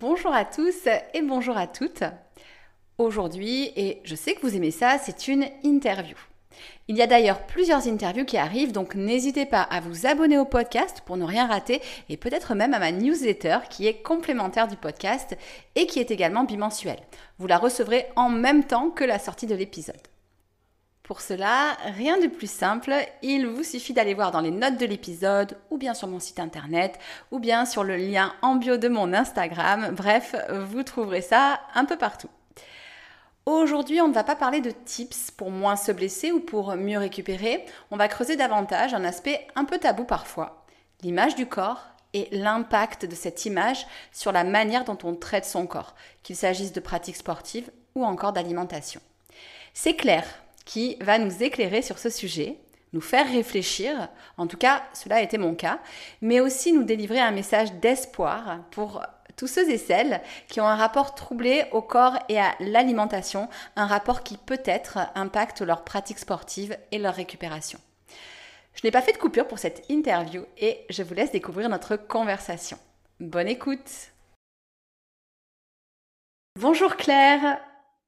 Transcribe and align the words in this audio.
Bonjour 0.00 0.34
à 0.34 0.44
tous 0.44 0.88
et 0.88 1.22
bonjour 1.22 1.56
à 1.56 1.68
toutes. 1.68 2.02
Aujourd'hui, 2.98 3.70
et 3.76 4.00
je 4.02 4.16
sais 4.16 4.34
que 4.34 4.40
vous 4.40 4.56
aimez 4.56 4.72
ça, 4.72 4.98
c'est 4.98 5.28
une 5.28 5.46
interview. 5.62 6.16
Il 6.88 6.96
y 6.96 7.02
a 7.02 7.06
d'ailleurs 7.06 7.46
plusieurs 7.46 7.86
interviews 7.86 8.24
qui 8.24 8.36
arrivent, 8.36 8.72
donc 8.72 8.96
n'hésitez 8.96 9.46
pas 9.46 9.62
à 9.62 9.78
vous 9.78 10.04
abonner 10.04 10.36
au 10.36 10.46
podcast 10.46 11.02
pour 11.06 11.16
ne 11.16 11.24
rien 11.24 11.46
rater 11.46 11.80
et 12.08 12.16
peut-être 12.16 12.56
même 12.56 12.74
à 12.74 12.80
ma 12.80 12.90
newsletter 12.90 13.58
qui 13.70 13.86
est 13.86 14.02
complémentaire 14.02 14.66
du 14.66 14.74
podcast 14.74 15.36
et 15.76 15.86
qui 15.86 16.00
est 16.00 16.10
également 16.10 16.42
bimensuelle. 16.42 16.98
Vous 17.38 17.46
la 17.46 17.58
recevrez 17.58 18.06
en 18.16 18.30
même 18.30 18.64
temps 18.64 18.90
que 18.90 19.04
la 19.04 19.20
sortie 19.20 19.46
de 19.46 19.54
l'épisode. 19.54 19.94
Pour 21.04 21.20
cela, 21.20 21.76
rien 21.98 22.18
de 22.18 22.28
plus 22.28 22.50
simple, 22.50 22.94
il 23.20 23.46
vous 23.46 23.62
suffit 23.62 23.92
d'aller 23.92 24.14
voir 24.14 24.30
dans 24.30 24.40
les 24.40 24.50
notes 24.50 24.78
de 24.78 24.86
l'épisode, 24.86 25.58
ou 25.70 25.76
bien 25.76 25.92
sur 25.92 26.08
mon 26.08 26.18
site 26.18 26.40
internet, 26.40 26.98
ou 27.30 27.38
bien 27.38 27.66
sur 27.66 27.84
le 27.84 27.98
lien 27.98 28.32
en 28.40 28.56
bio 28.56 28.78
de 28.78 28.88
mon 28.88 29.12
Instagram. 29.12 29.90
Bref, 29.94 30.34
vous 30.48 30.82
trouverez 30.82 31.20
ça 31.20 31.60
un 31.74 31.84
peu 31.84 31.98
partout. 31.98 32.30
Aujourd'hui, 33.44 34.00
on 34.00 34.08
ne 34.08 34.14
va 34.14 34.24
pas 34.24 34.34
parler 34.34 34.62
de 34.62 34.70
tips 34.70 35.30
pour 35.30 35.50
moins 35.50 35.76
se 35.76 35.92
blesser 35.92 36.32
ou 36.32 36.40
pour 36.40 36.74
mieux 36.74 36.98
récupérer. 36.98 37.66
On 37.90 37.98
va 37.98 38.08
creuser 38.08 38.36
davantage 38.36 38.94
un 38.94 39.04
aspect 39.04 39.46
un 39.56 39.66
peu 39.66 39.76
tabou 39.76 40.04
parfois, 40.04 40.64
l'image 41.02 41.34
du 41.34 41.44
corps 41.44 41.84
et 42.14 42.28
l'impact 42.32 43.04
de 43.04 43.14
cette 43.14 43.44
image 43.44 43.86
sur 44.10 44.32
la 44.32 44.44
manière 44.44 44.84
dont 44.84 44.98
on 45.04 45.14
traite 45.14 45.44
son 45.44 45.66
corps, 45.66 45.94
qu'il 46.22 46.34
s'agisse 46.34 46.72
de 46.72 46.80
pratiques 46.80 47.16
sportives 47.16 47.70
ou 47.94 48.06
encore 48.06 48.32
d'alimentation. 48.32 49.02
C'est 49.74 49.96
clair 49.96 50.24
qui 50.64 50.96
va 51.00 51.18
nous 51.18 51.42
éclairer 51.42 51.82
sur 51.82 51.98
ce 51.98 52.10
sujet, 52.10 52.58
nous 52.92 53.00
faire 53.00 53.28
réfléchir, 53.28 54.08
en 54.38 54.46
tout 54.46 54.56
cas 54.56 54.82
cela 54.92 55.16
a 55.16 55.20
été 55.22 55.36
mon 55.38 55.54
cas, 55.54 55.80
mais 56.20 56.40
aussi 56.40 56.72
nous 56.72 56.84
délivrer 56.84 57.20
un 57.20 57.32
message 57.32 57.72
d'espoir 57.74 58.60
pour 58.70 59.02
tous 59.36 59.48
ceux 59.48 59.68
et 59.68 59.78
celles 59.78 60.20
qui 60.48 60.60
ont 60.60 60.66
un 60.66 60.76
rapport 60.76 61.14
troublé 61.14 61.64
au 61.72 61.82
corps 61.82 62.18
et 62.28 62.38
à 62.38 62.54
l'alimentation, 62.60 63.48
un 63.76 63.86
rapport 63.86 64.22
qui 64.22 64.36
peut-être 64.36 64.98
impacte 65.14 65.60
leur 65.60 65.84
pratique 65.84 66.18
sportive 66.18 66.76
et 66.92 66.98
leur 66.98 67.14
récupération. 67.14 67.80
Je 68.74 68.80
n'ai 68.84 68.90
pas 68.90 69.02
fait 69.02 69.12
de 69.12 69.18
coupure 69.18 69.46
pour 69.46 69.58
cette 69.58 69.88
interview 69.88 70.44
et 70.58 70.84
je 70.90 71.02
vous 71.02 71.14
laisse 71.14 71.32
découvrir 71.32 71.68
notre 71.68 71.96
conversation. 71.96 72.78
Bonne 73.20 73.48
écoute. 73.48 74.12
Bonjour 76.60 76.96
Claire. 76.96 77.60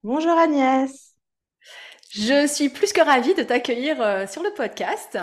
Bonjour 0.03 0.37
Agnès 0.37 1.16
je 2.17 2.47
suis 2.47 2.69
plus 2.69 2.93
que 2.93 3.01
ravie 3.01 3.35
de 3.35 3.43
t'accueillir 3.43 4.01
euh, 4.01 4.25
sur 4.25 4.41
le 4.41 4.49
podcast. 4.51 5.17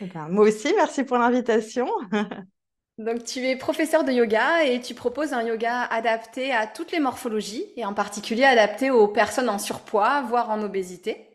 Eh 0.00 0.06
ben, 0.06 0.28
moi 0.28 0.46
aussi, 0.46 0.72
merci 0.74 1.04
pour 1.04 1.18
l'invitation. 1.18 1.86
Donc, 2.98 3.24
tu 3.24 3.46
es 3.46 3.56
professeur 3.56 4.04
de 4.04 4.12
yoga 4.12 4.64
et 4.64 4.80
tu 4.80 4.94
proposes 4.94 5.34
un 5.34 5.42
yoga 5.42 5.82
adapté 5.82 6.54
à 6.54 6.66
toutes 6.66 6.92
les 6.92 7.00
morphologies 7.00 7.66
et 7.76 7.84
en 7.84 7.92
particulier 7.92 8.44
adapté 8.44 8.90
aux 8.90 9.06
personnes 9.06 9.50
en 9.50 9.58
surpoids, 9.58 10.22
voire 10.22 10.48
en 10.48 10.62
obésité. 10.62 11.28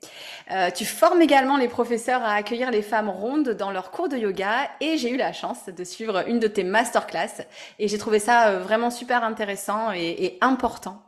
Euh, 0.50 0.72
tu 0.72 0.86
formes 0.86 1.22
également 1.22 1.58
les 1.58 1.68
professeurs 1.68 2.24
à 2.24 2.34
accueillir 2.34 2.72
les 2.72 2.82
femmes 2.82 3.10
rondes 3.10 3.50
dans 3.50 3.70
leurs 3.70 3.92
cours 3.92 4.10
de 4.10 4.18
yoga 4.18 4.72
et 4.80 4.98
j'ai 4.98 5.12
eu 5.12 5.18
la 5.18 5.34
chance 5.34 5.68
de 5.68 5.84
suivre 5.84 6.28
une 6.28 6.40
de 6.40 6.48
tes 6.48 6.64
masterclass 6.64 7.46
et 7.78 7.88
j'ai 7.88 8.00
trouvé 8.00 8.18
ça 8.18 8.48
euh, 8.48 8.60
vraiment 8.60 8.90
super 8.90 9.24
intéressant 9.24 9.92
et, 9.92 10.00
et 10.26 10.38
important. 10.42 11.04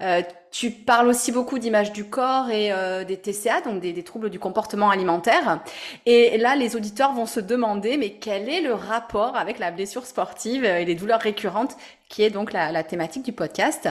Euh, 0.00 0.22
tu 0.50 0.70
parles 0.70 1.08
aussi 1.08 1.32
beaucoup 1.32 1.58
d'images 1.58 1.92
du 1.92 2.04
corps 2.04 2.50
et 2.50 2.72
euh, 2.72 3.04
des 3.04 3.16
TCA, 3.18 3.60
donc 3.60 3.80
des, 3.80 4.02
troubles 4.02 4.30
du 4.30 4.38
comportement 4.38 4.90
alimentaire. 4.90 5.60
Et 6.06 6.38
là, 6.38 6.56
les 6.56 6.76
auditeurs 6.76 7.12
vont 7.12 7.26
se 7.26 7.40
demander, 7.40 7.96
mais 7.96 8.10
quel 8.10 8.48
est 8.48 8.62
le 8.62 8.72
rapport 8.72 9.36
avec 9.36 9.58
la 9.58 9.70
blessure 9.70 10.06
sportive 10.06 10.64
et 10.64 10.84
les 10.84 10.94
douleurs 10.94 11.20
récurrentes 11.20 11.76
qui 12.08 12.22
est 12.22 12.30
donc 12.30 12.52
la, 12.52 12.84
thématique 12.84 13.24
du 13.24 13.32
podcast. 13.32 13.88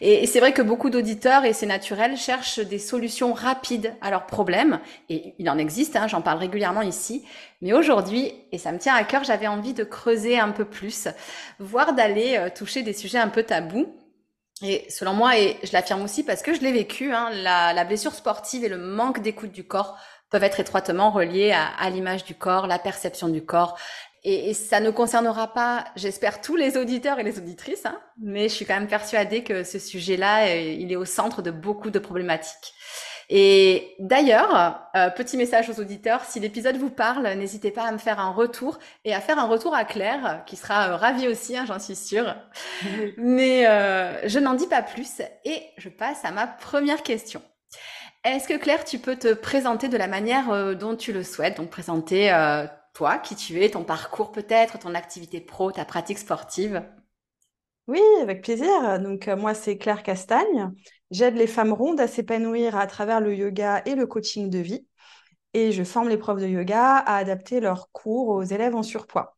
Et, 0.00 0.26
c'est 0.26 0.40
vrai 0.40 0.52
que 0.52 0.62
beaucoup 0.62 0.90
d'auditeurs, 0.90 1.44
et 1.44 1.52
c'est 1.52 1.66
naturel, 1.66 2.16
cherchent 2.16 2.58
des 2.58 2.78
solutions 2.78 3.32
rapides 3.32 3.94
à 4.00 4.10
leurs 4.10 4.26
problèmes. 4.26 4.80
Et 5.08 5.34
il 5.38 5.48
en 5.48 5.58
existe, 5.58 5.96
hein, 5.96 6.08
j'en 6.08 6.22
parle 6.22 6.38
régulièrement 6.38 6.82
ici. 6.82 7.24
Mais 7.60 7.72
aujourd'hui, 7.72 8.32
et 8.50 8.58
ça 8.58 8.72
me 8.72 8.78
tient 8.78 8.94
à 8.94 9.04
cœur, 9.04 9.22
j'avais 9.22 9.46
envie 9.46 9.74
de 9.74 9.84
creuser 9.84 10.38
un 10.38 10.50
peu 10.50 10.64
plus, 10.64 11.08
voire 11.60 11.94
d'aller 11.94 12.36
euh, 12.36 12.48
toucher 12.54 12.82
des 12.82 12.92
sujets 12.92 13.18
un 13.18 13.28
peu 13.28 13.44
tabous. 13.44 13.86
Et 14.62 14.86
selon 14.88 15.12
moi, 15.12 15.38
et 15.38 15.58
je 15.64 15.72
l'affirme 15.72 16.02
aussi 16.02 16.22
parce 16.22 16.42
que 16.42 16.54
je 16.54 16.60
l'ai 16.60 16.72
vécu, 16.72 17.12
hein, 17.12 17.30
la, 17.30 17.84
blessure 17.84 18.14
sportive 18.14 18.64
et 18.64 18.68
le 18.68 18.78
manque 18.78 19.20
d'écoute 19.20 19.50
du 19.50 19.64
corps 19.64 19.98
peuvent 20.30 20.44
être 20.44 20.60
étroitement 20.60 21.10
reliés 21.10 21.52
à, 21.52 21.90
l'image 21.90 22.24
du 22.24 22.34
corps, 22.34 22.66
la 22.66 22.78
perception 22.78 23.28
du 23.28 23.44
corps. 23.44 23.76
Et, 24.24 24.54
ça 24.54 24.78
ne 24.78 24.90
concernera 24.90 25.52
pas, 25.52 25.84
j'espère, 25.96 26.40
tous 26.40 26.54
les 26.54 26.76
auditeurs 26.76 27.18
et 27.18 27.24
les 27.24 27.38
auditrices, 27.38 27.86
hein, 27.86 27.98
mais 28.20 28.48
je 28.48 28.54
suis 28.54 28.64
quand 28.64 28.74
même 28.74 28.86
persuadée 28.86 29.42
que 29.42 29.64
ce 29.64 29.80
sujet-là, 29.80 30.46
euh, 30.46 30.60
il 30.60 30.92
est 30.92 30.96
au 30.96 31.04
centre 31.04 31.42
de 31.42 31.50
beaucoup 31.50 31.90
de 31.90 31.98
problématiques. 31.98 32.72
Et 33.28 33.94
d'ailleurs, 33.98 34.80
euh, 34.96 35.10
petit 35.10 35.36
message 35.36 35.70
aux 35.70 35.80
auditeurs, 35.80 36.24
si 36.24 36.40
l'épisode 36.40 36.76
vous 36.76 36.90
parle, 36.90 37.26
n'hésitez 37.34 37.70
pas 37.70 37.84
à 37.84 37.92
me 37.92 37.98
faire 37.98 38.20
un 38.20 38.30
retour 38.30 38.78
et 39.04 39.14
à 39.14 39.20
faire 39.20 39.38
un 39.38 39.46
retour 39.46 39.74
à 39.74 39.84
Claire, 39.84 40.42
qui 40.46 40.56
sera 40.56 40.88
euh, 40.88 40.96
ravie 40.96 41.28
aussi, 41.28 41.56
hein, 41.56 41.64
j'en 41.66 41.78
suis 41.78 41.96
sûre. 41.96 42.34
Mais 43.16 43.66
euh, 43.66 44.28
je 44.28 44.38
n'en 44.38 44.54
dis 44.54 44.66
pas 44.66 44.82
plus 44.82 45.20
et 45.44 45.62
je 45.76 45.88
passe 45.88 46.24
à 46.24 46.30
ma 46.30 46.46
première 46.46 47.02
question. 47.02 47.42
Est-ce 48.24 48.46
que 48.46 48.56
Claire, 48.56 48.84
tu 48.84 48.98
peux 48.98 49.16
te 49.16 49.32
présenter 49.34 49.88
de 49.88 49.96
la 49.96 50.06
manière 50.06 50.76
dont 50.76 50.94
tu 50.94 51.12
le 51.12 51.24
souhaites, 51.24 51.56
donc 51.56 51.70
présenter 51.70 52.30
toi, 52.94 53.18
qui 53.18 53.34
tu 53.34 53.60
es, 53.60 53.70
ton 53.70 53.82
parcours 53.82 54.30
peut-être, 54.30 54.78
ton 54.78 54.94
activité 54.94 55.40
pro, 55.40 55.72
ta 55.72 55.84
pratique 55.84 56.18
sportive? 56.18 56.84
Oui, 57.88 58.00
avec 58.20 58.42
plaisir. 58.42 59.00
Donc, 59.00 59.28
moi, 59.28 59.54
c'est 59.54 59.76
Claire 59.76 60.02
Castagne. 60.02 60.70
J'aide 61.10 61.34
les 61.36 61.46
femmes 61.46 61.72
rondes 61.72 62.00
à 62.00 62.06
s'épanouir 62.06 62.76
à 62.76 62.86
travers 62.86 63.20
le 63.20 63.34
yoga 63.34 63.82
et 63.86 63.94
le 63.94 64.06
coaching 64.06 64.50
de 64.50 64.58
vie. 64.58 64.86
Et 65.54 65.72
je 65.72 65.84
forme 65.84 66.08
les 66.08 66.16
profs 66.16 66.40
de 66.40 66.46
yoga 66.46 66.96
à 66.96 67.16
adapter 67.16 67.60
leurs 67.60 67.90
cours 67.92 68.28
aux 68.28 68.42
élèves 68.42 68.74
en 68.74 68.82
surpoids. 68.82 69.36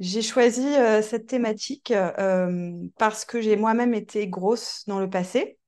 J'ai 0.00 0.22
choisi 0.22 0.66
euh, 0.66 1.02
cette 1.02 1.26
thématique 1.26 1.90
euh, 1.92 2.72
parce 2.98 3.26
que 3.26 3.42
j'ai 3.42 3.56
moi-même 3.56 3.92
été 3.92 4.28
grosse 4.28 4.84
dans 4.86 4.98
le 4.98 5.10
passé. 5.10 5.58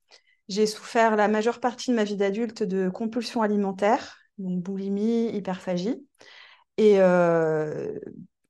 J'ai 0.48 0.66
souffert 0.66 1.16
la 1.16 1.28
majeure 1.28 1.60
partie 1.60 1.90
de 1.90 1.96
ma 1.96 2.04
vie 2.04 2.16
d'adulte 2.16 2.62
de 2.62 2.88
compulsions 2.88 3.42
alimentaires, 3.42 4.16
donc 4.38 4.62
boulimie, 4.62 5.28
hyperphagie. 5.28 6.06
Et 6.78 7.00
euh, 7.00 7.92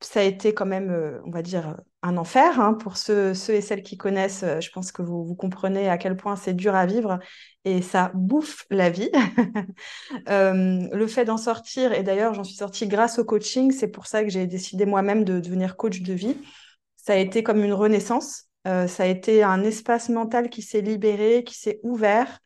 ça 0.00 0.20
a 0.20 0.22
été 0.22 0.54
quand 0.54 0.66
même, 0.66 1.20
on 1.26 1.30
va 1.30 1.42
dire, 1.42 1.76
un 2.02 2.16
enfer 2.16 2.60
hein, 2.60 2.74
pour 2.74 2.96
ceux, 2.96 3.32
et 3.50 3.60
celles 3.60 3.82
qui 3.82 3.96
connaissent. 3.96 4.42
Euh, 4.42 4.60
je 4.60 4.70
pense 4.70 4.92
que 4.92 5.02
vous, 5.02 5.24
vous 5.24 5.34
comprenez 5.34 5.88
à 5.88 5.98
quel 5.98 6.16
point 6.16 6.36
c'est 6.36 6.54
dur 6.54 6.74
à 6.74 6.86
vivre 6.86 7.20
et 7.64 7.80
ça 7.80 8.10
bouffe 8.14 8.66
la 8.70 8.90
vie. 8.90 9.10
euh, 10.28 10.88
le 10.92 11.06
fait 11.06 11.24
d'en 11.24 11.36
sortir, 11.36 11.92
et 11.92 12.02
d'ailleurs 12.02 12.34
j'en 12.34 12.44
suis 12.44 12.56
sortie 12.56 12.88
grâce 12.88 13.18
au 13.18 13.24
coaching, 13.24 13.70
c'est 13.70 13.88
pour 13.88 14.06
ça 14.06 14.24
que 14.24 14.30
j'ai 14.30 14.46
décidé 14.46 14.84
moi-même 14.84 15.24
de 15.24 15.40
devenir 15.40 15.76
coach 15.76 16.02
de 16.02 16.12
vie. 16.12 16.36
Ça 16.96 17.14
a 17.14 17.16
été 17.16 17.42
comme 17.42 17.62
une 17.62 17.72
renaissance. 17.72 18.46
Euh, 18.66 18.86
ça 18.86 19.04
a 19.04 19.06
été 19.06 19.42
un 19.42 19.62
espace 19.62 20.08
mental 20.08 20.50
qui 20.50 20.62
s'est 20.62 20.80
libéré, 20.80 21.44
qui 21.44 21.54
s'est 21.54 21.80
ouvert. 21.82 22.40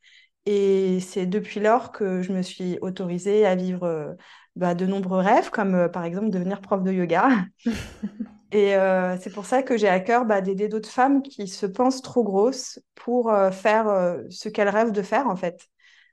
Et 0.46 1.00
c'est 1.00 1.26
depuis 1.26 1.60
lors 1.60 1.92
que 1.92 2.22
je 2.22 2.32
me 2.32 2.42
suis 2.42 2.78
autorisée 2.80 3.44
à 3.46 3.56
vivre 3.56 4.16
bah, 4.54 4.74
de 4.74 4.86
nombreux 4.86 5.18
rêves, 5.18 5.50
comme 5.50 5.90
par 5.90 6.04
exemple 6.04 6.30
devenir 6.30 6.60
prof 6.60 6.82
de 6.84 6.92
yoga. 6.92 7.28
Et 8.52 8.76
euh, 8.76 9.16
c'est 9.18 9.32
pour 9.32 9.46
ça 9.46 9.62
que 9.62 9.76
j'ai 9.76 9.88
à 9.88 10.00
cœur 10.00 10.24
bah, 10.24 10.40
d'aider 10.40 10.68
d'autres 10.68 10.88
femmes 10.88 11.22
qui 11.22 11.48
se 11.48 11.66
pensent 11.66 12.02
trop 12.02 12.22
grosses 12.22 12.78
pour 12.94 13.30
euh, 13.30 13.50
faire 13.50 13.88
euh, 13.88 14.22
ce 14.30 14.48
qu'elles 14.48 14.68
rêvent 14.68 14.92
de 14.92 15.02
faire, 15.02 15.26
en 15.26 15.36
fait. 15.36 15.68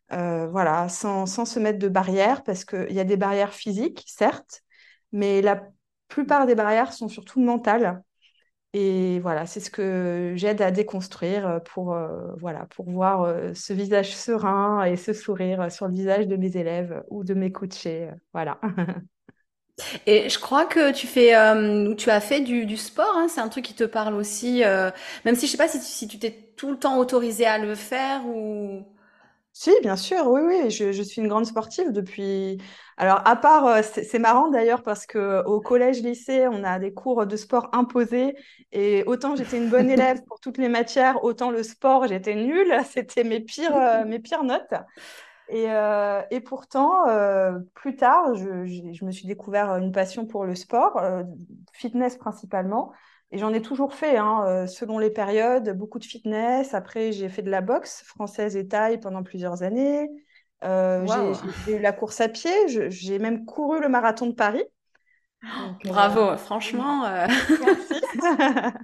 voilà, 0.09 0.89
sans, 0.89 1.25
sans, 1.25 1.45
se 1.45 1.59
mettre 1.59 1.79
de 1.79 1.89
barrières, 1.89 2.43
parce 2.43 2.65
qu'il 2.65 2.91
y 2.93 2.99
a 2.99 3.03
des 3.03 3.17
barrières 3.17 3.53
physiques, 3.53 4.03
certes, 4.07 4.61
mais 5.11 5.41
la 5.41 5.63
plupart 6.07 6.45
des 6.45 6.55
barrières 6.55 6.93
sont 6.93 7.07
surtout 7.07 7.39
mentales. 7.41 8.03
Et 8.73 9.19
voilà, 9.21 9.45
c'est 9.45 9.59
ce 9.59 9.69
que 9.71 10.33
j'aide 10.35 10.61
à 10.61 10.71
déconstruire 10.71 11.61
pour, 11.65 11.95
voilà, 12.39 12.65
pour 12.67 12.89
voir 12.89 13.55
ce 13.55 13.73
visage 13.73 14.15
serein 14.15 14.83
et 14.85 14.97
ce 14.97 15.13
sourire 15.13 15.71
sur 15.71 15.87
le 15.87 15.93
visage 15.93 16.27
de 16.27 16.35
mes 16.37 16.57
élèves 16.57 17.03
ou 17.09 17.23
de 17.23 17.33
mes 17.33 17.51
coachés. 17.51 18.09
voilà. 18.33 18.59
Et 20.05 20.29
je 20.29 20.39
crois 20.39 20.65
que 20.65 20.91
tu 20.91 21.07
fais, 21.07 21.35
euh, 21.35 21.95
tu 21.95 22.09
as 22.09 22.21
fait 22.21 22.41
du, 22.41 22.77
sport, 22.77 23.15
hein, 23.15 23.27
c'est 23.27 23.41
un 23.41 23.49
truc 23.49 23.65
qui 23.65 23.73
te 23.73 23.83
parle 23.83 24.13
aussi, 24.13 24.63
euh, 24.63 24.91
même 25.25 25.35
si 25.35 25.47
je 25.47 25.51
sais 25.51 25.57
pas 25.57 25.67
si, 25.67 26.07
tu- 26.07 26.19
t'es 26.19 26.31
tout 26.55 26.71
le 26.71 26.77
temps 26.77 26.97
autorisé 26.99 27.45
à 27.45 27.57
le 27.57 27.75
faire 27.75 28.25
ou... 28.27 28.85
Si, 29.53 29.71
bien 29.83 29.97
sûr, 29.97 30.27
oui, 30.27 30.41
oui, 30.43 30.71
je, 30.71 31.01
suis 31.03 31.21
une 31.21 31.27
grande 31.27 31.45
sportive 31.45 31.91
depuis. 31.91 32.57
Alors, 32.97 33.21
à 33.27 33.35
part, 33.35 33.67
euh, 33.67 33.81
c'est 33.83 34.03
c'est 34.03 34.19
marrant 34.19 34.49
d'ailleurs 34.49 34.83
parce 34.83 35.05
que 35.05 35.43
au 35.45 35.61
collège-lycée, 35.61 36.47
on 36.47 36.63
a 36.63 36.79
des 36.79 36.93
cours 36.93 37.25
de 37.27 37.35
sport 37.37 37.69
imposés 37.73 38.35
et 38.71 39.03
autant 39.07 39.35
j'étais 39.35 39.57
une 39.57 39.69
bonne 39.69 39.89
élève 39.91 40.23
pour 40.27 40.39
toutes 40.39 40.57
les 40.57 40.69
matières, 40.69 41.23
autant 41.23 41.51
le 41.51 41.63
sport, 41.63 42.07
j'étais 42.07 42.35
nulle. 42.35 42.75
C'était 42.91 43.23
mes 43.23 43.41
pires, 43.41 43.75
euh, 43.75 44.05
mes 44.05 44.19
pires 44.19 44.43
notes. 44.43 44.73
Et, 45.49 45.65
euh, 45.69 46.21
et 46.31 46.39
pourtant, 46.39 47.07
euh, 47.07 47.59
plus 47.73 47.95
tard, 47.95 48.33
je, 48.35 49.03
me 49.03 49.11
suis 49.11 49.27
découvert 49.27 49.75
une 49.75 49.91
passion 49.91 50.25
pour 50.25 50.45
le 50.45 50.55
sport, 50.55 50.97
euh, 50.97 51.23
fitness 51.73 52.17
principalement. 52.17 52.91
Et 53.31 53.37
j'en 53.37 53.51
ai 53.51 53.61
toujours 53.61 53.95
fait, 53.95 54.17
hein, 54.17 54.67
selon 54.67 54.99
les 54.99 55.09
périodes, 55.09 55.75
beaucoup 55.75 55.97
de 55.97 56.05
fitness. 56.05 56.75
Après, 56.75 57.11
j'ai 57.11 57.29
fait 57.29 57.41
de 57.41 57.49
la 57.49 57.61
boxe 57.61 58.03
française 58.03 58.55
et 58.55 58.67
thaï 58.67 58.99
pendant 58.99 59.23
plusieurs 59.23 59.63
années. 59.63 60.07
J'ai, 60.61 61.33
fait 61.65 61.79
la 61.79 61.93
course 61.93 62.21
à 62.21 62.29
pied. 62.29 62.51
J'ai 62.67 63.17
même 63.17 63.43
couru 63.45 63.81
le 63.81 63.89
marathon 63.89 64.27
de 64.27 64.33
Paris. 64.33 64.63
Donc, 65.41 65.83
bravo, 65.83 66.37
franchement. 66.37 67.09
merci. 67.59 68.01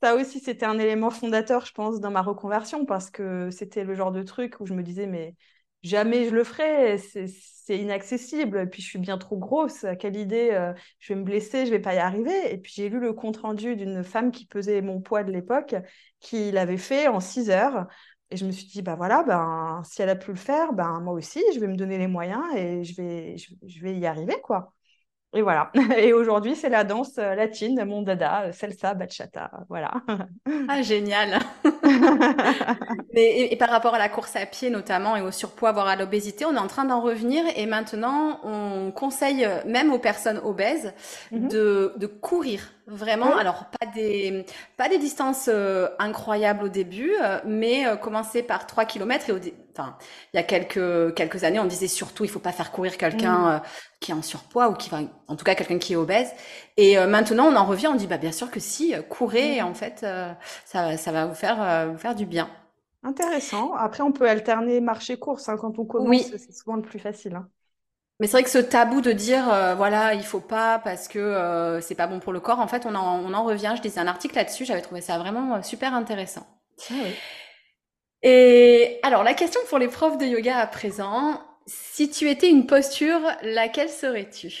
Ça 0.00 0.14
aussi, 0.14 0.38
c'était 0.38 0.64
un 0.64 0.78
élément 0.78 1.10
fondateur, 1.10 1.66
je 1.66 1.72
pense, 1.72 1.98
dans 1.98 2.12
ma 2.12 2.22
reconversion 2.22 2.86
parce 2.86 3.10
que 3.10 3.50
c'était 3.50 3.82
le 3.82 3.94
genre 3.94 4.12
de 4.12 4.22
truc 4.22 4.60
où 4.60 4.66
je 4.66 4.74
me 4.74 4.84
disais, 4.84 5.08
mais 5.08 5.34
jamais 5.82 6.28
je 6.28 6.34
le 6.34 6.44
ferai, 6.44 6.98
c'est 6.98 7.78
inaccessible. 7.78 8.58
Et 8.60 8.66
puis, 8.66 8.82
je 8.82 8.88
suis 8.88 8.98
bien 8.98 9.18
trop 9.18 9.36
grosse. 9.36 9.84
Quelle 9.98 10.16
idée, 10.16 10.50
euh, 10.52 10.72
je 10.98 11.12
vais 11.12 11.18
me 11.20 11.24
blesser, 11.24 11.66
je 11.66 11.70
vais 11.70 11.78
pas 11.80 11.94
y 11.94 11.98
arriver. 11.98 12.52
Et 12.52 12.58
puis, 12.58 12.72
j'ai 12.76 12.88
lu 12.88 13.00
le 13.00 13.12
compte-rendu 13.12 13.76
d'une 13.76 14.02
femme 14.04 14.30
qui 14.32 14.46
pesait 14.46 14.82
mon 14.82 15.00
poids 15.00 15.24
de 15.24 15.32
l'époque, 15.32 15.74
qui 16.20 16.50
l'avait 16.52 16.76
fait 16.76 17.08
en 17.08 17.20
6 17.20 17.50
heures. 17.50 17.86
Et 18.30 18.36
je 18.36 18.44
me 18.44 18.50
suis 18.50 18.66
dit, 18.66 18.82
bah 18.82 18.94
voilà, 18.96 19.22
ben, 19.22 19.82
si 19.84 20.02
elle 20.02 20.10
a 20.10 20.16
pu 20.16 20.30
le 20.32 20.36
faire, 20.36 20.72
ben, 20.72 21.00
moi 21.00 21.14
aussi, 21.14 21.42
je 21.54 21.60
vais 21.60 21.66
me 21.66 21.76
donner 21.76 21.96
les 21.98 22.08
moyens 22.08 22.42
et 22.56 22.84
je 22.84 22.94
vais, 22.96 23.36
je 23.38 23.82
vais 23.82 23.96
y 23.96 24.06
arriver, 24.06 24.36
quoi. 24.42 24.74
Et 25.34 25.42
voilà. 25.42 25.70
Et 25.98 26.12
aujourd'hui, 26.12 26.56
c'est 26.56 26.68
la 26.70 26.84
danse 26.84 27.18
euh, 27.18 27.34
latine, 27.34 27.84
mon 27.84 28.02
dada, 28.02 28.46
euh, 28.46 28.52
salsa, 28.52 28.94
bachata. 28.94 29.50
Voilà. 29.68 29.92
Ah, 30.68 30.82
génial. 30.82 31.38
Mais, 33.14 33.22
et, 33.24 33.52
et 33.52 33.56
par 33.56 33.70
rapport 33.70 33.94
à 33.94 33.98
la 33.98 34.08
course 34.08 34.36
à 34.36 34.46
pied 34.46 34.70
notamment 34.70 35.16
et 35.16 35.22
au 35.22 35.30
surpoids, 35.30 35.72
voire 35.72 35.88
à 35.88 35.96
l'obésité, 35.96 36.44
on 36.44 36.54
est 36.54 36.58
en 36.58 36.66
train 36.66 36.84
d'en 36.84 37.00
revenir 37.00 37.44
et 37.56 37.66
maintenant 37.66 38.40
on 38.44 38.92
conseille 38.92 39.48
même 39.66 39.92
aux 39.92 39.98
personnes 39.98 40.38
obèses 40.44 40.92
Mhm. 41.30 41.48
de, 41.48 41.92
de 41.96 42.06
courir 42.06 42.60
Oui. 43.22 43.32
vraiment. 43.32 43.36
Alors 43.36 43.66
pas 43.80 43.86
des 43.86 44.44
pas 44.76 44.88
des 44.88 44.98
distances 44.98 45.48
euh, 45.52 45.88
incroyables 45.98 46.64
au 46.64 46.68
début, 46.68 47.12
euh, 47.22 47.38
mais 47.46 47.86
euh, 47.86 47.96
commencer 47.96 48.42
par 48.42 48.66
3 48.66 48.84
kilomètres 48.84 49.28
et 49.30 49.32
au 49.32 49.38
enfin 49.78 49.96
il 50.34 50.36
y 50.36 50.40
a 50.40 50.42
quelques 50.42 51.14
quelques 51.14 51.44
années 51.44 51.60
on 51.60 51.64
disait 51.66 51.88
surtout 51.88 52.24
il 52.24 52.30
faut 52.30 52.40
pas 52.40 52.52
faire 52.52 52.72
courir 52.72 52.96
quelqu'un 52.98 53.48
euh, 53.56 53.58
qui 54.00 54.10
est 54.12 54.14
en 54.14 54.22
surpoids 54.22 54.68
ou 54.68 54.74
qui 54.74 54.90
va 54.90 55.00
en 55.28 55.36
tout 55.36 55.44
cas 55.44 55.54
quelqu'un 55.54 55.78
qui 55.78 55.92
est 55.94 55.96
obèse. 55.96 56.30
Et 56.76 56.98
euh, 56.98 57.06
maintenant 57.06 57.46
on 57.46 57.56
en 57.56 57.64
revient, 57.66 57.88
on 57.88 57.94
dit 57.96 58.06
bah 58.06 58.18
bien 58.18 58.32
sûr 58.32 58.50
que 58.50 58.60
si, 58.60 58.94
euh, 58.94 59.02
courez 59.02 59.62
en 59.62 59.72
Mhm. 59.72 59.74
fait 59.74 60.04
ça 60.64 60.96
ça 60.96 61.12
va 61.12 61.26
vous 61.26 61.34
faire 61.34 61.88
vous 61.90 61.98
faire 61.98 62.14
du 62.14 62.26
bien. 62.26 62.48
Intéressant. 63.02 63.74
Après, 63.74 64.04
on 64.04 64.12
peut 64.12 64.28
alterner 64.28 64.80
marché-course. 64.80 65.48
hein. 65.48 65.56
Quand 65.56 65.80
on 65.80 65.84
commence, 65.84 66.20
Oui, 66.20 66.32
c'est 66.36 66.52
souvent 66.52 66.76
le 66.76 66.82
plus 66.82 67.00
facile. 67.00 67.34
hein. 67.34 67.50
mais 68.20 68.26
c'est 68.26 68.32
vrai 68.32 68.42
que 68.42 68.50
ce 68.50 68.58
tabou 68.58 69.00
de 69.00 69.12
dire 69.12 69.48
euh, 69.52 69.74
voilà 69.74 70.14
il 70.14 70.22
faut 70.24 70.40
pas 70.40 70.78
parce 70.80 71.06
que 71.08 71.18
euh, 71.18 71.80
c'est 71.80 71.94
pas 71.94 72.06
bon 72.06 72.18
pour 72.20 72.32
le 72.32 72.40
corps, 72.40 72.58
en 72.58 72.66
fait 72.68 72.84
on 72.86 72.94
en, 72.94 73.20
on 73.24 73.32
en 73.34 73.44
revient. 73.44 73.74
Je 73.76 73.82
lisais 73.82 74.00
un 74.00 74.06
article 74.08 74.34
là-dessus, 74.36 74.64
j'avais 74.64 74.82
trouvé 74.82 75.00
ça 75.00 75.18
vraiment 75.18 75.56
euh, 75.56 75.62
super 75.62 75.94
intéressant. 75.94 76.46
Ah 76.90 76.94
oui. 77.02 77.22
Et 78.22 78.98
alors 79.02 79.22
la 79.24 79.34
question 79.34 79.60
pour 79.68 79.78
les 79.78 79.88
profs 79.88 80.18
de 80.18 80.24
yoga 80.26 80.58
à 80.58 80.66
présent, 80.66 81.40
si 81.66 82.10
tu 82.10 82.28
étais 82.30 82.48
une 82.50 82.66
posture, 82.66 83.20
laquelle 83.42 83.90
serais-tu? 83.90 84.52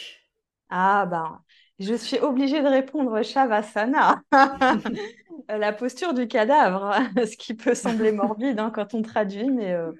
Ah 0.70 1.06
ben, 1.06 1.42
je 1.78 1.94
suis 1.94 2.18
obligée 2.18 2.60
de 2.62 2.66
répondre 2.68 3.22
Shavasana. 3.22 4.22
La 5.48 5.72
posture 5.72 6.12
du 6.14 6.28
cadavre, 6.28 6.94
ce 7.26 7.36
qui 7.36 7.54
peut 7.54 7.74
sembler 7.74 8.12
morbide 8.12 8.58
hein, 8.60 8.70
quand 8.74 8.94
on 8.94 9.02
traduit, 9.02 9.50
mais, 9.50 9.72
euh, 9.72 9.92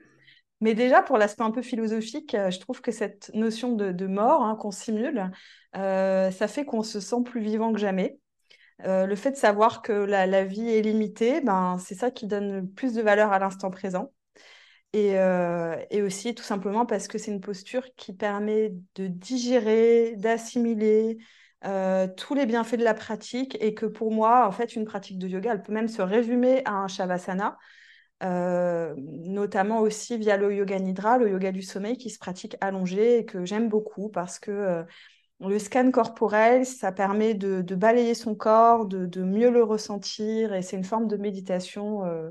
mais 0.60 0.75
déjà 0.75 1.02
pour 1.02 1.19
l'aspect 1.19 1.44
un 1.44 1.50
peu 1.52 1.62
philosophique, 1.62 2.34
euh, 2.34 2.50
je 2.50 2.60
trouve 2.60 2.81
que 2.82 2.93
cette 2.93 3.31
notion 3.34 3.75
de, 3.75 3.93
de 3.93 4.06
mort 4.06 4.43
hein, 4.44 4.56
qu'on 4.56 4.70
simule, 4.72 5.31
euh, 5.76 6.31
ça 6.32 6.49
fait 6.49 6.64
qu'on 6.66 6.82
se 6.82 7.00
sent 7.00 7.22
plus 7.25 7.40
vivant 7.43 7.72
que 7.72 7.81
jamais. 7.81 8.19
Euh, 8.86 9.06
le 9.06 9.16
fait 9.16 9.32
de 9.32 9.36
savoir 9.36 9.82
que 9.82 9.92
la, 9.92 10.44
vie 10.44 10.69
est 10.69 10.82
limitée, 10.82 11.40
ben, 11.40 11.78
c'est 11.78 11.94
ça 11.94 12.10
qui 12.10 12.26
donne 12.26 12.69
plus 12.72 12.94
de 12.94 13.02
valeur 13.02 13.32
à 13.32 13.38
l'instant 13.38 13.70
présent. 13.70 14.12
Et, 14.92 15.19
euh, 15.19 15.76
aussi 16.04 16.34
tout 16.34 16.44
simplement 16.44 16.86
parce 16.86 17.08
que 17.08 17.19
c'est 17.19 17.30
une 17.30 17.40
posture 17.40 17.84
qui 17.96 18.14
permet 18.14 18.72
de 18.94 19.06
digérer, 19.06 20.14
d'assimiler 20.16 21.19
euh, 21.64 22.06
tous 22.16 22.34
les 22.34 22.46
bienfaits 22.46 22.76
de 22.76 22.84
la 22.84 22.94
pratique 22.94 23.58
et 23.60 23.75
que 23.75 23.86
pour 23.86 24.12
moi, 24.12 24.46
en 24.46 24.52
fait, 24.52 24.76
une 24.76 24.84
pratique 24.84 25.19
de 25.19 25.28
yoga, 25.28 25.52
elle 25.52 25.62
peut 25.62 25.72
même 25.72 25.88
se 25.88 26.02
résumer 26.02 26.62
à 26.64 26.74
un 26.74 26.88
shavasana, 26.88 27.58
notamment 28.22 29.81
aussi 29.81 30.16
via 30.19 30.36
le 30.36 30.54
yoga 30.54 30.78
nidra, 30.78 31.19
le 31.19 31.31
yoga 31.31 31.52
du 31.52 31.62
sommeil 31.62 31.96
qui 31.98 32.10
se 32.10 32.19
pratique 32.19 32.56
allongé 32.60 33.19
et 33.19 33.24
que 33.26 33.44
j'aime 33.44 33.69
beaucoup 33.69 34.08
parce 34.08 34.38
que 34.38 34.84
le 35.40 35.58
scan 35.58 35.90
corporel, 35.90 36.67
ça 36.67 36.93
permet 36.93 37.35
de, 37.35 37.62
balayer 37.75 38.14
son 38.14 38.35
corps, 38.35 38.87
de, 38.87 39.06
de 39.06 39.23
mieux 39.23 39.50
le 39.50 39.62
ressentir 39.62 40.52
et 40.55 40.62
c'est 40.62 40.76
une 40.76 40.85
forme 40.85 41.08
de 41.08 41.17
méditation. 41.17 42.05
euh, 42.05 42.31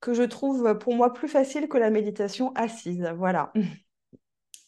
que 0.00 0.14
je 0.14 0.22
trouve 0.22 0.78
pour 0.78 0.94
moi 0.94 1.12
plus 1.14 1.28
facile 1.28 1.68
que 1.68 1.78
la 1.78 1.90
méditation 1.90 2.52
assise. 2.54 3.08
Voilà. 3.16 3.52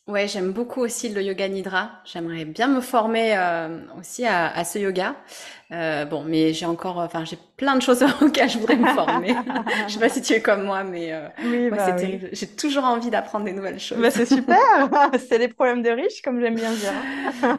Ouais, 0.09 0.27
j'aime 0.27 0.53
beaucoup 0.53 0.81
aussi 0.81 1.11
le 1.11 1.23
yoga 1.23 1.49
nidra. 1.49 2.01
J'aimerais 2.07 2.47
bien 2.47 2.67
me 2.67 2.81
former 2.81 3.37
euh, 3.37 3.81
aussi 3.99 4.25
à, 4.25 4.49
à 4.49 4.65
ce 4.65 4.79
yoga. 4.79 5.17
Euh, 5.71 6.07
bon, 6.07 6.25
mais 6.25 6.55
j'ai 6.55 6.65
encore, 6.65 6.97
enfin, 6.99 7.27
j'ai 7.27 7.39
plein 7.59 7.77
de 7.77 7.83
choses 7.83 8.03
auxquelles 8.23 8.49
je 8.49 8.59
voudrais 8.59 8.77
me 8.77 8.87
former. 8.87 9.43
Je 9.87 9.93
sais 9.95 10.01
pas 10.01 10.09
si 10.09 10.23
tu 10.23 10.33
es 10.33 10.41
comme 10.41 10.65
moi, 10.65 10.83
mais 10.83 11.13
euh, 11.13 11.29
Oui, 11.43 11.71
moi 11.71 11.77
bah 11.77 11.79
c'est 11.79 11.95
oui. 11.97 12.07
terrible. 12.07 12.31
J'ai 12.33 12.47
toujours 12.49 12.85
envie 12.85 13.11
d'apprendre 13.11 13.45
des 13.45 13.53
nouvelles 13.53 13.81
Bah, 13.95 14.11
choses. 14.11 14.11
c'est 14.11 14.27
super. 14.27 14.57
C'est 15.29 15.39
les 15.39 15.49
problèmes 15.49 15.83
de 15.83 15.91
riches, 15.91 16.23
comme 16.23 16.41
j'aime 16.41 16.59
bien 16.59 16.75
dire. 16.75 16.95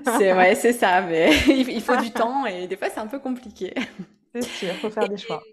C'est 0.03 0.33
ouais, 0.33 0.55
c'est 0.55 0.73
ça, 0.73 1.01
mais 1.01 1.31
il 1.47 1.69
il 1.69 1.81
faut 1.81 1.97
du 1.97 2.11
temps 2.13 2.45
et 2.45 2.67
des 2.67 2.77
fois 2.77 2.89
c'est 2.89 2.99
un 2.99 3.07
peu 3.07 3.19
compliqué. 3.19 3.73
C'est 4.33 4.43
sûr, 4.43 4.79
faut 4.79 4.89
faire 4.89 5.07
des 5.07 5.17
choix. 5.17 5.49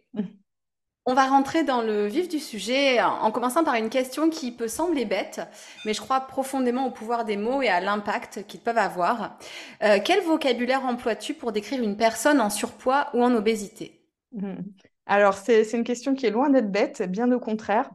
On 1.08 1.14
va 1.14 1.28
rentrer 1.28 1.62
dans 1.62 1.82
le 1.82 2.08
vif 2.08 2.28
du 2.28 2.40
sujet 2.40 3.00
en 3.00 3.30
commençant 3.30 3.62
par 3.62 3.76
une 3.76 3.90
question 3.90 4.28
qui 4.28 4.50
peut 4.50 4.66
sembler 4.66 5.04
bête, 5.04 5.40
mais 5.84 5.94
je 5.94 6.00
crois 6.00 6.18
profondément 6.22 6.88
au 6.88 6.90
pouvoir 6.90 7.24
des 7.24 7.36
mots 7.36 7.62
et 7.62 7.68
à 7.68 7.80
l'impact 7.80 8.44
qu'ils 8.48 8.58
peuvent 8.58 8.76
avoir. 8.76 9.38
Euh, 9.84 10.00
quel 10.04 10.24
vocabulaire 10.24 10.84
emploies-tu 10.84 11.34
pour 11.34 11.52
décrire 11.52 11.80
une 11.80 11.96
personne 11.96 12.40
en 12.40 12.50
surpoids 12.50 13.08
ou 13.14 13.22
en 13.22 13.32
obésité? 13.36 14.02
Mhm. 14.32 14.64
Alors, 15.06 15.34
c'est, 15.34 15.62
une 15.74 15.84
question 15.84 16.16
qui 16.16 16.26
est 16.26 16.30
loin 16.30 16.50
d'être 16.50 16.72
bête, 16.72 17.08
bien 17.08 17.30
au 17.30 17.38
contraire, 17.38 17.88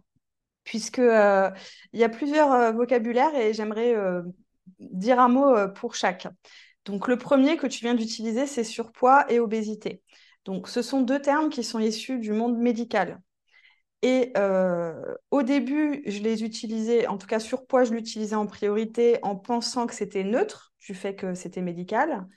puisque 0.63 0.99
euh, 0.99 1.49
il 1.91 1.99
y 1.99 2.05
a 2.05 2.09
plusieurs 2.09 2.53
euh, 2.53 2.71
vocabulaires 2.71 3.35
et 3.35 3.53
j'aimerais 3.53 3.93
dire 4.79 5.19
un 5.19 5.27
mot 5.27 5.53
pour 5.75 5.95
chaque. 5.95 6.29
Donc, 6.85 7.09
le 7.09 7.17
premier 7.17 7.57
que 7.57 7.67
tu 7.67 7.83
viens 7.83 7.93
d'utiliser, 7.93 8.47
c'est 8.47 8.63
surpoids 8.63 9.29
et 9.29 9.41
obésité. 9.41 10.01
Donc, 10.45 10.67
ce 10.67 10.81
sont 10.81 11.01
deux 11.01 11.21
termes 11.21 11.49
qui 11.49 11.63
sont 11.63 11.79
issus 11.79 12.19
du 12.19 12.31
monde 12.31 12.57
médical. 12.57 13.21
Et 14.01 14.31
euh, 14.35 14.93
au 15.29 15.43
début, 15.43 16.01
je 16.07 16.19
les 16.19 16.43
utilisais, 16.43 17.05
en 17.07 17.17
tout 17.17 17.27
cas 17.27 17.39
surpoids, 17.39 17.83
je 17.83 17.93
l'utilisais 17.93 18.35
en 18.35 18.47
priorité 18.47 19.19
en 19.21 19.35
pensant 19.35 19.85
que 19.85 19.93
c'était 19.93 20.23
neutre, 20.23 20.73
du 20.79 20.95
fait 20.95 21.15
que 21.15 21.35
c'était 21.35 21.61
médical. 21.61 22.27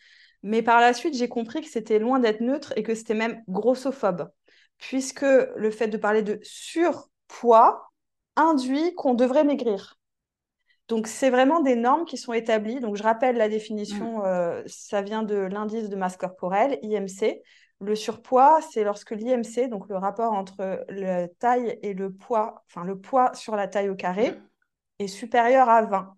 Mais 0.43 0.63
par 0.63 0.81
la 0.81 0.93
suite, 0.93 1.17
j'ai 1.17 1.29
compris 1.29 1.63
que 1.63 1.69
c'était 1.69 1.99
loin 1.99 2.19
d'être 2.19 2.43
neutre 2.43 2.75
et 2.77 2.83
que 2.83 2.95
c'était 2.95 3.15
même 3.15 3.43
grossophobe, 3.49 4.29
puisque 4.77 5.23
le 5.23 5.71
fait 5.71 5.89
de 5.89 5.97
parler 5.97 6.23
de 6.23 6.39
surpoids 6.43 7.91
induit 8.37 8.95
qu'on 8.95 9.15
devrait 9.15 9.45
maigrir. 9.45 9.99
Donc, 10.89 11.07
c'est 11.07 11.31
vraiment 11.31 11.61
des 11.61 11.77
normes 11.77 12.05
qui 12.05 12.19
sont 12.19 12.35
établies. 12.35 12.81
Donc, 12.81 12.97
je 12.97 13.03
rappelle 13.03 13.37
la 13.37 13.49
définition, 13.49 14.23
euh, 14.27 14.63
ça 14.67 15.01
vient 15.01 15.23
de 15.23 15.37
l'indice 15.37 15.89
de 15.89 15.97
masse 15.97 16.19
corporelle, 16.19 16.79
IMC. 16.83 17.41
Le 17.81 17.95
surpoids, 17.95 18.61
c'est 18.73 18.85
lorsque 18.85 19.11
l'IMC, 19.11 19.69
donc 19.69 19.89
le 19.89 19.97
rapport 19.97 20.33
entre 20.33 20.85
la 20.89 21.29
taille 21.29 21.79
et 21.83 21.93
le 21.93 22.13
poids, 22.13 22.65
enfin 22.69 22.85
le 22.85 22.99
poids 22.99 23.35
sur 23.35 23.57
la 23.57 23.69
taille 23.69 23.89
au 23.89 23.95
carré, 23.95 24.35
est 24.99 25.09
supérieur 25.09 25.69
à 25.69 25.83
20. 25.83 26.17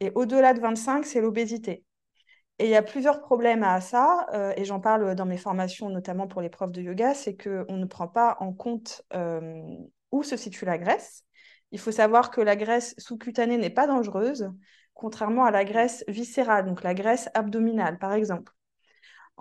Et 0.00 0.12
au-delà 0.14 0.54
de 0.54 0.60
25, 0.60 1.04
c'est 1.06 1.20
l'obésité. 1.20 1.84
Et 2.58 2.66
il 2.66 2.70
y 2.70 2.76
a 2.76 2.82
plusieurs 2.82 3.20
problèmes 3.20 3.64
à 3.64 3.80
ça, 3.80 4.26
euh, 4.34 4.52
et 4.56 4.64
j'en 4.64 4.80
parle 4.80 5.14
dans 5.14 5.26
mes 5.26 5.38
formations, 5.38 5.88
notamment 5.88 6.28
pour 6.28 6.42
les 6.42 6.50
profs 6.50 6.70
de 6.70 6.82
yoga, 6.82 7.14
c'est 7.14 7.36
qu'on 7.36 7.76
ne 7.76 7.86
prend 7.86 8.08
pas 8.08 8.36
en 8.40 8.52
compte 8.52 9.02
euh, 9.14 9.62
où 10.12 10.22
se 10.22 10.36
situe 10.36 10.64
la 10.64 10.78
graisse. 10.78 11.24
Il 11.72 11.80
faut 11.80 11.90
savoir 11.90 12.30
que 12.30 12.40
la 12.40 12.54
graisse 12.54 12.94
sous-cutanée 12.98 13.56
n'est 13.56 13.70
pas 13.70 13.86
dangereuse, 13.86 14.50
contrairement 14.94 15.44
à 15.44 15.50
la 15.50 15.64
graisse 15.64 16.04
viscérale, 16.06 16.66
donc 16.66 16.82
la 16.82 16.94
graisse 16.94 17.28
abdominale, 17.34 17.98
par 17.98 18.12
exemple. 18.12 18.52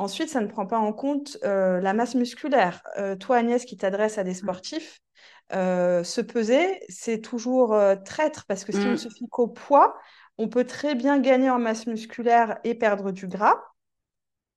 Ensuite, 0.01 0.29
ça 0.29 0.41
ne 0.41 0.47
prend 0.47 0.65
pas 0.65 0.79
en 0.79 0.93
compte 0.93 1.37
euh, 1.43 1.79
la 1.79 1.93
masse 1.93 2.15
musculaire. 2.15 2.81
Euh, 2.97 3.15
toi, 3.15 3.37
Agnès, 3.37 3.65
qui 3.65 3.77
t'adresse 3.77 4.17
à 4.17 4.23
des 4.23 4.33
sportifs, 4.33 4.99
euh, 5.53 6.03
se 6.03 6.21
peser, 6.21 6.79
c'est 6.89 7.19
toujours 7.19 7.77
traître, 8.03 8.45
parce 8.47 8.65
que 8.65 8.71
si 8.71 8.79
on 8.87 8.91
ne 8.91 8.95
se 8.95 9.09
fie 9.09 9.27
qu'au 9.29 9.47
poids, 9.47 9.95
on 10.39 10.47
peut 10.47 10.63
très 10.63 10.95
bien 10.95 11.19
gagner 11.19 11.51
en 11.51 11.59
masse 11.59 11.85
musculaire 11.85 12.57
et 12.63 12.73
perdre 12.73 13.11
du 13.11 13.27
gras. 13.27 13.61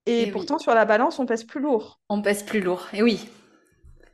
Et 0.06 0.22
Et 0.22 0.24
oui, 0.24 0.30
pourtant, 0.30 0.58
sur 0.58 0.74
la 0.74 0.86
balance, 0.86 1.18
on 1.18 1.26
pèse 1.26 1.44
plus 1.44 1.60
lourd. 1.60 2.00
on 2.08 2.22
pèse 2.22 2.42
plus 2.42 2.60
lourd. 2.60 2.88
Et 2.94 3.02
oui, 3.02 3.28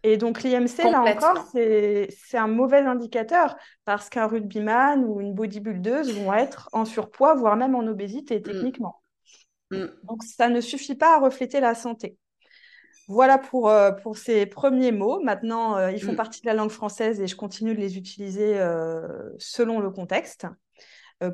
Et 0.03 0.17
donc, 0.17 0.43
l'IMC, 0.43 0.91
là 0.91 1.03
encore, 1.03 1.45
c'est, 1.53 2.09
un 2.35 2.49
mauvais 2.49 2.79
indicateur 2.79 3.57
parce 3.85 4.09
qu'un 4.09 4.27
rugbyman 4.27 5.05
ou 5.05 5.21
une 5.21 5.35
bodybuildeuse 5.35 6.13
vont 6.13 6.33
être 6.35 6.69
en 6.73 6.85
surpoids, 6.85 7.35
voire 7.35 7.57
même 7.57 7.77
en 7.77 7.87
obésité, 7.87 8.41
Mm. 8.41 8.43
techniquement. 8.43 9.00
Mm. 9.71 9.87
Donc, 10.05 10.23
ça 10.25 10.49
ne 10.49 10.61
suffit 10.61 10.95
pas 10.95 11.17
à 11.17 11.21
refléter 11.21 11.61
la 11.61 11.75
santé. 11.75 12.17
Voilà 13.11 13.39
pour, 13.39 13.69
euh, 13.69 13.91
pour 13.91 14.17
ces 14.17 14.47
premiers 14.47 14.93
mots. 14.93 15.21
Maintenant, 15.21 15.77
euh, 15.77 15.91
ils 15.91 16.01
font 16.01 16.13
Mm. 16.13 16.17
partie 16.17 16.41
de 16.43 16.47
la 16.47 16.55
langue 16.55 16.71
française 16.71 17.21
et 17.21 17.27
je 17.27 17.35
continue 17.35 17.75
de 17.75 17.81
les 17.81 17.99
utiliser 17.99 18.59
euh, 18.59 19.31
selon 19.37 19.81
le 19.81 19.91
contexte 19.91 20.47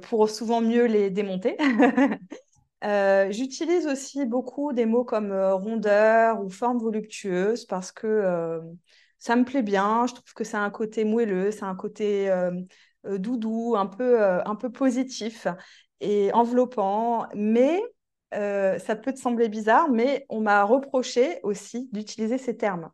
pour 0.02 0.28
souvent 0.30 0.60
mieux 0.60 0.86
les 0.86 1.10
démonter. 1.10 1.56
J'utilise 3.30 3.86
aussi 3.86 4.24
beaucoup 4.26 4.72
des 4.72 4.86
mots 4.86 5.04
comme 5.04 5.32
rondeur 5.32 6.42
ou 6.42 6.48
forme 6.50 6.78
voluptueuse 6.78 7.66
parce 7.66 7.92
que 7.92 8.60
ça 9.18 9.36
me 9.36 9.44
plaît 9.44 9.62
bien. 9.62 10.06
Je 10.08 10.14
trouve 10.14 10.34
que 10.34 10.44
c'est 10.44 10.56
un 10.56 10.70
côté 10.70 11.04
moelleux, 11.04 11.50
c'est 11.52 11.64
un 11.64 11.76
côté 11.76 12.32
doudou, 13.04 13.76
un 13.76 13.86
peu, 13.86 14.20
un 14.22 14.56
peu 14.56 14.72
positif 14.72 15.46
et 16.00 16.32
enveloppant. 16.32 17.26
Mais 17.36 17.80
euh, 18.34 18.78
ça 18.78 18.96
peut 18.96 19.12
te 19.12 19.18
sembler 19.18 19.48
bizarre, 19.48 19.90
mais 19.90 20.26
on 20.28 20.40
m'a 20.40 20.64
reproché 20.64 21.40
aussi 21.42 21.88
d'utiliser 21.92 22.38
ces 22.38 22.56
termes. 22.56 22.90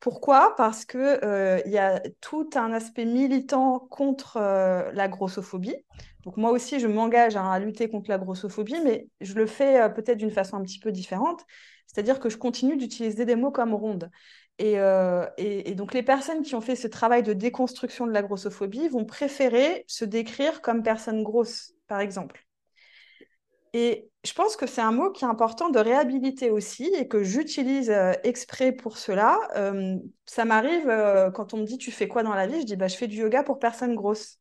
Pourquoi? 0.00 0.54
Parce 0.56 0.84
que, 0.84 1.24
euh, 1.24 1.60
y 1.66 1.78
a 1.78 2.00
tout 2.20 2.50
un 2.54 2.72
aspect 2.72 3.06
militant 3.06 3.78
contre 3.80 4.36
euh, 4.36 4.90
la 4.92 5.08
grossophobie. 5.08 5.76
Donc 6.24 6.36
moi 6.36 6.50
aussi, 6.50 6.80
je 6.80 6.86
m'engage 6.86 7.36
hein, 7.36 7.50
à 7.50 7.58
lutter 7.58 7.88
contre 7.88 8.10
la 8.10 8.18
grossophobie, 8.18 8.80
mais 8.84 9.08
je 9.20 9.34
le 9.34 9.46
fais 9.46 9.92
peut-être 9.94 10.18
d'une 10.18 10.30
façon 10.30 10.56
un 10.56 10.62
petit 10.62 10.78
peu 10.78 10.92
différente. 10.92 11.44
C'est-à-dire 11.86 12.20
que 12.20 12.28
je 12.28 12.36
continue 12.36 12.76
d'utiliser 12.76 13.24
des 13.24 13.36
mots 13.36 13.50
comme 13.52 13.74
ronde. 13.74 14.10
Et, 14.58 14.74
et- 15.36 15.70
et 15.70 15.74
donc 15.74 15.94
les 15.94 16.02
personnes 16.02 16.42
qui 16.42 16.54
ont 16.54 16.60
fait 16.60 16.76
ce 16.76 16.86
travail 16.88 17.22
de 17.22 17.32
déconstruction 17.32 18.06
de 18.06 18.12
la 18.12 18.22
grossophobie 18.22 18.88
vont 18.88 19.04
préférer 19.04 19.84
se 19.88 20.04
décrire 20.04 20.60
comme 20.62 20.82
personne 20.82 21.22
grosse, 21.22 21.74
par 21.88 22.00
exemple. 22.00 22.44
Et 23.74 24.08
je 24.24 24.32
pense 24.32 24.56
que 24.56 24.66
c'est 24.66 24.80
un 24.80 24.92
mot 24.92 25.10
qui 25.10 25.24
est 25.24 25.28
important 25.28 25.68
de 25.68 25.80
réhabiliter 25.80 26.50
aussi 26.50 26.86
et 26.94 27.08
que 27.08 27.24
j'utilise 27.24 27.90
euh, 27.90 28.12
exprès 28.22 28.72
pour 28.72 28.96
cela. 28.98 29.38
Euh, 29.56 29.96
ça 30.26 30.44
m'arrive 30.44 30.88
euh, 30.88 31.30
quand 31.32 31.54
on 31.54 31.58
me 31.58 31.64
dit 31.64 31.76
tu 31.76 31.90
fais 31.90 32.08
quoi 32.08 32.22
dans 32.22 32.34
la 32.34 32.46
vie, 32.46 32.60
je 32.60 32.66
dis 32.66 32.76
bah, 32.76 32.88
je 32.88 32.96
fais 32.96 33.08
du 33.08 33.16
yoga 33.16 33.42
pour 33.42 33.58
personnes 33.58 33.96
grosses. 33.96 34.38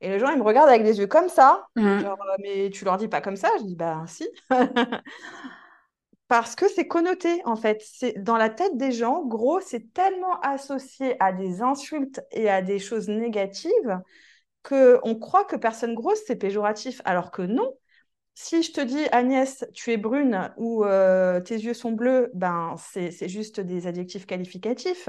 Et 0.00 0.08
les 0.08 0.18
gens 0.18 0.30
ils 0.30 0.38
me 0.38 0.42
regardent 0.42 0.68
avec 0.68 0.82
des 0.82 0.98
yeux 0.98 1.06
comme 1.06 1.28
ça, 1.28 1.64
genre 1.76 1.84
Mm. 1.84 2.04
euh, 2.04 2.36
mais 2.42 2.70
tu 2.70 2.84
leur 2.84 2.96
dis 2.96 3.06
pas 3.08 3.20
comme 3.20 3.36
ça, 3.36 3.48
je 3.60 3.64
dis 3.64 3.76
bah 3.76 4.02
si. 4.08 4.28
Parce 6.28 6.56
que 6.56 6.68
c'est 6.68 6.88
connoté 6.88 7.42
en 7.44 7.56
fait. 7.56 7.82
C'est 7.84 8.14
dans 8.22 8.36
la 8.36 8.50
tête 8.50 8.76
des 8.76 8.90
gens, 8.90 9.24
gros, 9.24 9.60
c'est 9.60 9.92
tellement 9.92 10.40
associé 10.40 11.16
à 11.22 11.32
des 11.32 11.62
insultes 11.62 12.20
et 12.32 12.50
à 12.50 12.62
des 12.62 12.80
choses 12.80 13.08
négatives 13.08 14.00
que 14.64 14.98
on 15.04 15.14
croit 15.16 15.44
que 15.44 15.56
personne 15.56 15.94
grosse 15.94 16.20
c'est 16.26 16.36
péjoratif, 16.36 17.00
alors 17.04 17.30
que 17.30 17.42
non. 17.42 17.72
Si 18.34 18.62
je 18.62 18.72
te 18.72 18.80
dis 18.80 19.04
Agnès, 19.12 19.64
tu 19.74 19.92
es 19.92 19.96
brune 19.96 20.50
ou 20.56 20.84
euh, 20.84 21.40
tes 21.40 21.56
yeux 21.56 21.74
sont 21.74 21.92
bleus, 21.92 22.30
ben 22.34 22.74
c'est 22.78 23.28
juste 23.28 23.60
des 23.60 23.86
adjectifs 23.86 24.26
qualificatifs. 24.26 25.08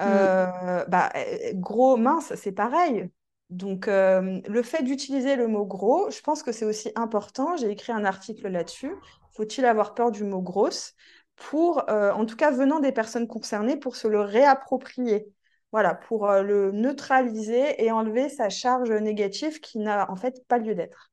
Mm. 0.00 0.02
Euh, 0.02 0.84
bah, 0.86 1.12
euh, 1.16 1.52
gros, 1.54 1.96
mince, 1.96 2.34
c'est 2.34 2.52
pareil. 2.52 3.08
Donc 3.48 3.86
euh, 3.86 4.40
le 4.48 4.62
fait 4.62 4.82
d'utiliser 4.82 5.36
le 5.36 5.46
mot 5.46 5.64
gros, 5.64 6.10
je 6.10 6.20
pense 6.20 6.42
que 6.42 6.50
c'est 6.50 6.64
aussi 6.64 6.90
important. 6.96 7.56
J'ai 7.56 7.70
écrit 7.70 7.92
un 7.92 8.04
article 8.04 8.48
là-dessus. 8.48 8.92
Faut-il 9.32 9.64
avoir 9.64 9.94
peur 9.94 10.10
du 10.10 10.24
mot 10.24 10.42
grosse 10.42 10.94
pour, 11.36 11.84
en 11.88 12.24
tout 12.24 12.36
cas 12.36 12.50
venant 12.50 12.80
des 12.80 12.92
personnes 12.92 13.28
concernées, 13.28 13.76
pour 13.76 13.94
se 13.94 14.08
le 14.08 14.20
réapproprier? 14.20 15.28
Voilà, 15.70 15.94
pour 15.94 16.26
le 16.28 16.72
neutraliser 16.72 17.84
et 17.84 17.90
enlever 17.90 18.30
sa 18.30 18.48
charge 18.48 18.90
négative 18.90 19.60
qui 19.60 19.78
n'a 19.78 20.10
en 20.10 20.16
fait 20.16 20.42
pas 20.48 20.56
lieu 20.56 20.74
d'être. 20.74 21.10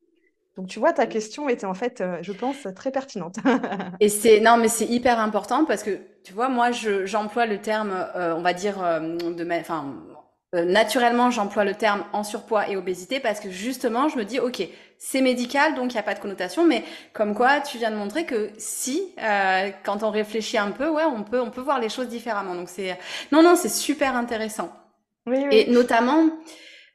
Donc, 0.58 0.68
tu 0.68 0.80
vois, 0.80 0.94
ta 0.94 1.08
question 1.08 1.50
était 1.50 1.66
en 1.66 1.74
fait, 1.74 2.02
euh, 2.02 2.18
je 2.22 2.32
pense, 2.32 2.68
très 2.76 2.92
pertinente. 2.92 3.38
Et 4.00 4.10
c'est 4.10 4.40
non, 4.40 4.58
mais 4.58 4.68
c'est 4.70 4.86
hyper 4.86 5.20
important 5.20 5.66
parce 5.66 5.84
que 5.84 6.00
tu 6.24 6.34
vois, 6.34 6.50
moi, 6.50 6.72
je 6.72 7.06
j'emploie 7.06 7.46
le 7.46 7.60
terme, 7.60 7.92
euh, 8.16 8.34
on 8.36 8.42
va 8.42 8.54
dire 8.54 8.84
euh, 8.84 9.00
de, 9.18 9.44
ma- 9.44 9.60
enfin, 9.60 9.94
euh, 10.56 10.66
naturellement, 10.66 11.32
j'emploie 11.32 11.64
le 11.64 11.76
terme 11.76 12.04
en 12.14 12.24
surpoids 12.24 12.70
et 12.70 12.76
obésité 12.78 13.20
parce 13.20 13.40
que 13.40 13.50
justement, 13.52 14.10
je 14.10 14.18
me 14.18 14.26
dis, 14.26 14.40
ok, 14.40 14.68
c'est 14.98 15.22
médical, 15.22 15.76
donc 15.76 15.92
il 15.94 15.96
n'y 15.96 16.00
a 16.00 16.04
pas 16.04 16.14
de 16.16 16.20
connotation, 16.20 16.66
mais 16.66 16.84
comme 17.14 17.36
quoi, 17.36 17.62
tu 17.62 17.78
viens 17.78 17.92
de 17.92 17.96
montrer 17.96 18.26
que 18.26 18.52
si, 18.58 19.14
euh, 19.22 19.70
quand 19.84 20.04
on 20.04 20.10
réfléchit 20.12 20.58
un 20.58 20.72
peu, 20.72 20.90
ouais, 20.90 21.04
on 21.06 21.24
peut 21.24 21.40
on 21.42 21.50
peut 21.52 21.62
voir 21.62 21.80
les 21.80 21.90
choses 21.90 22.08
différemment. 22.08 22.56
Donc 22.56 22.70
c'est 22.70 22.98
non, 23.32 23.44
non, 23.44 23.56
c'est 23.56 23.70
super 23.70 24.16
intéressant. 24.16 24.72
Oui, 25.26 25.44
Et 25.52 25.70
oui. 25.70 25.72
notamment, 25.72 26.30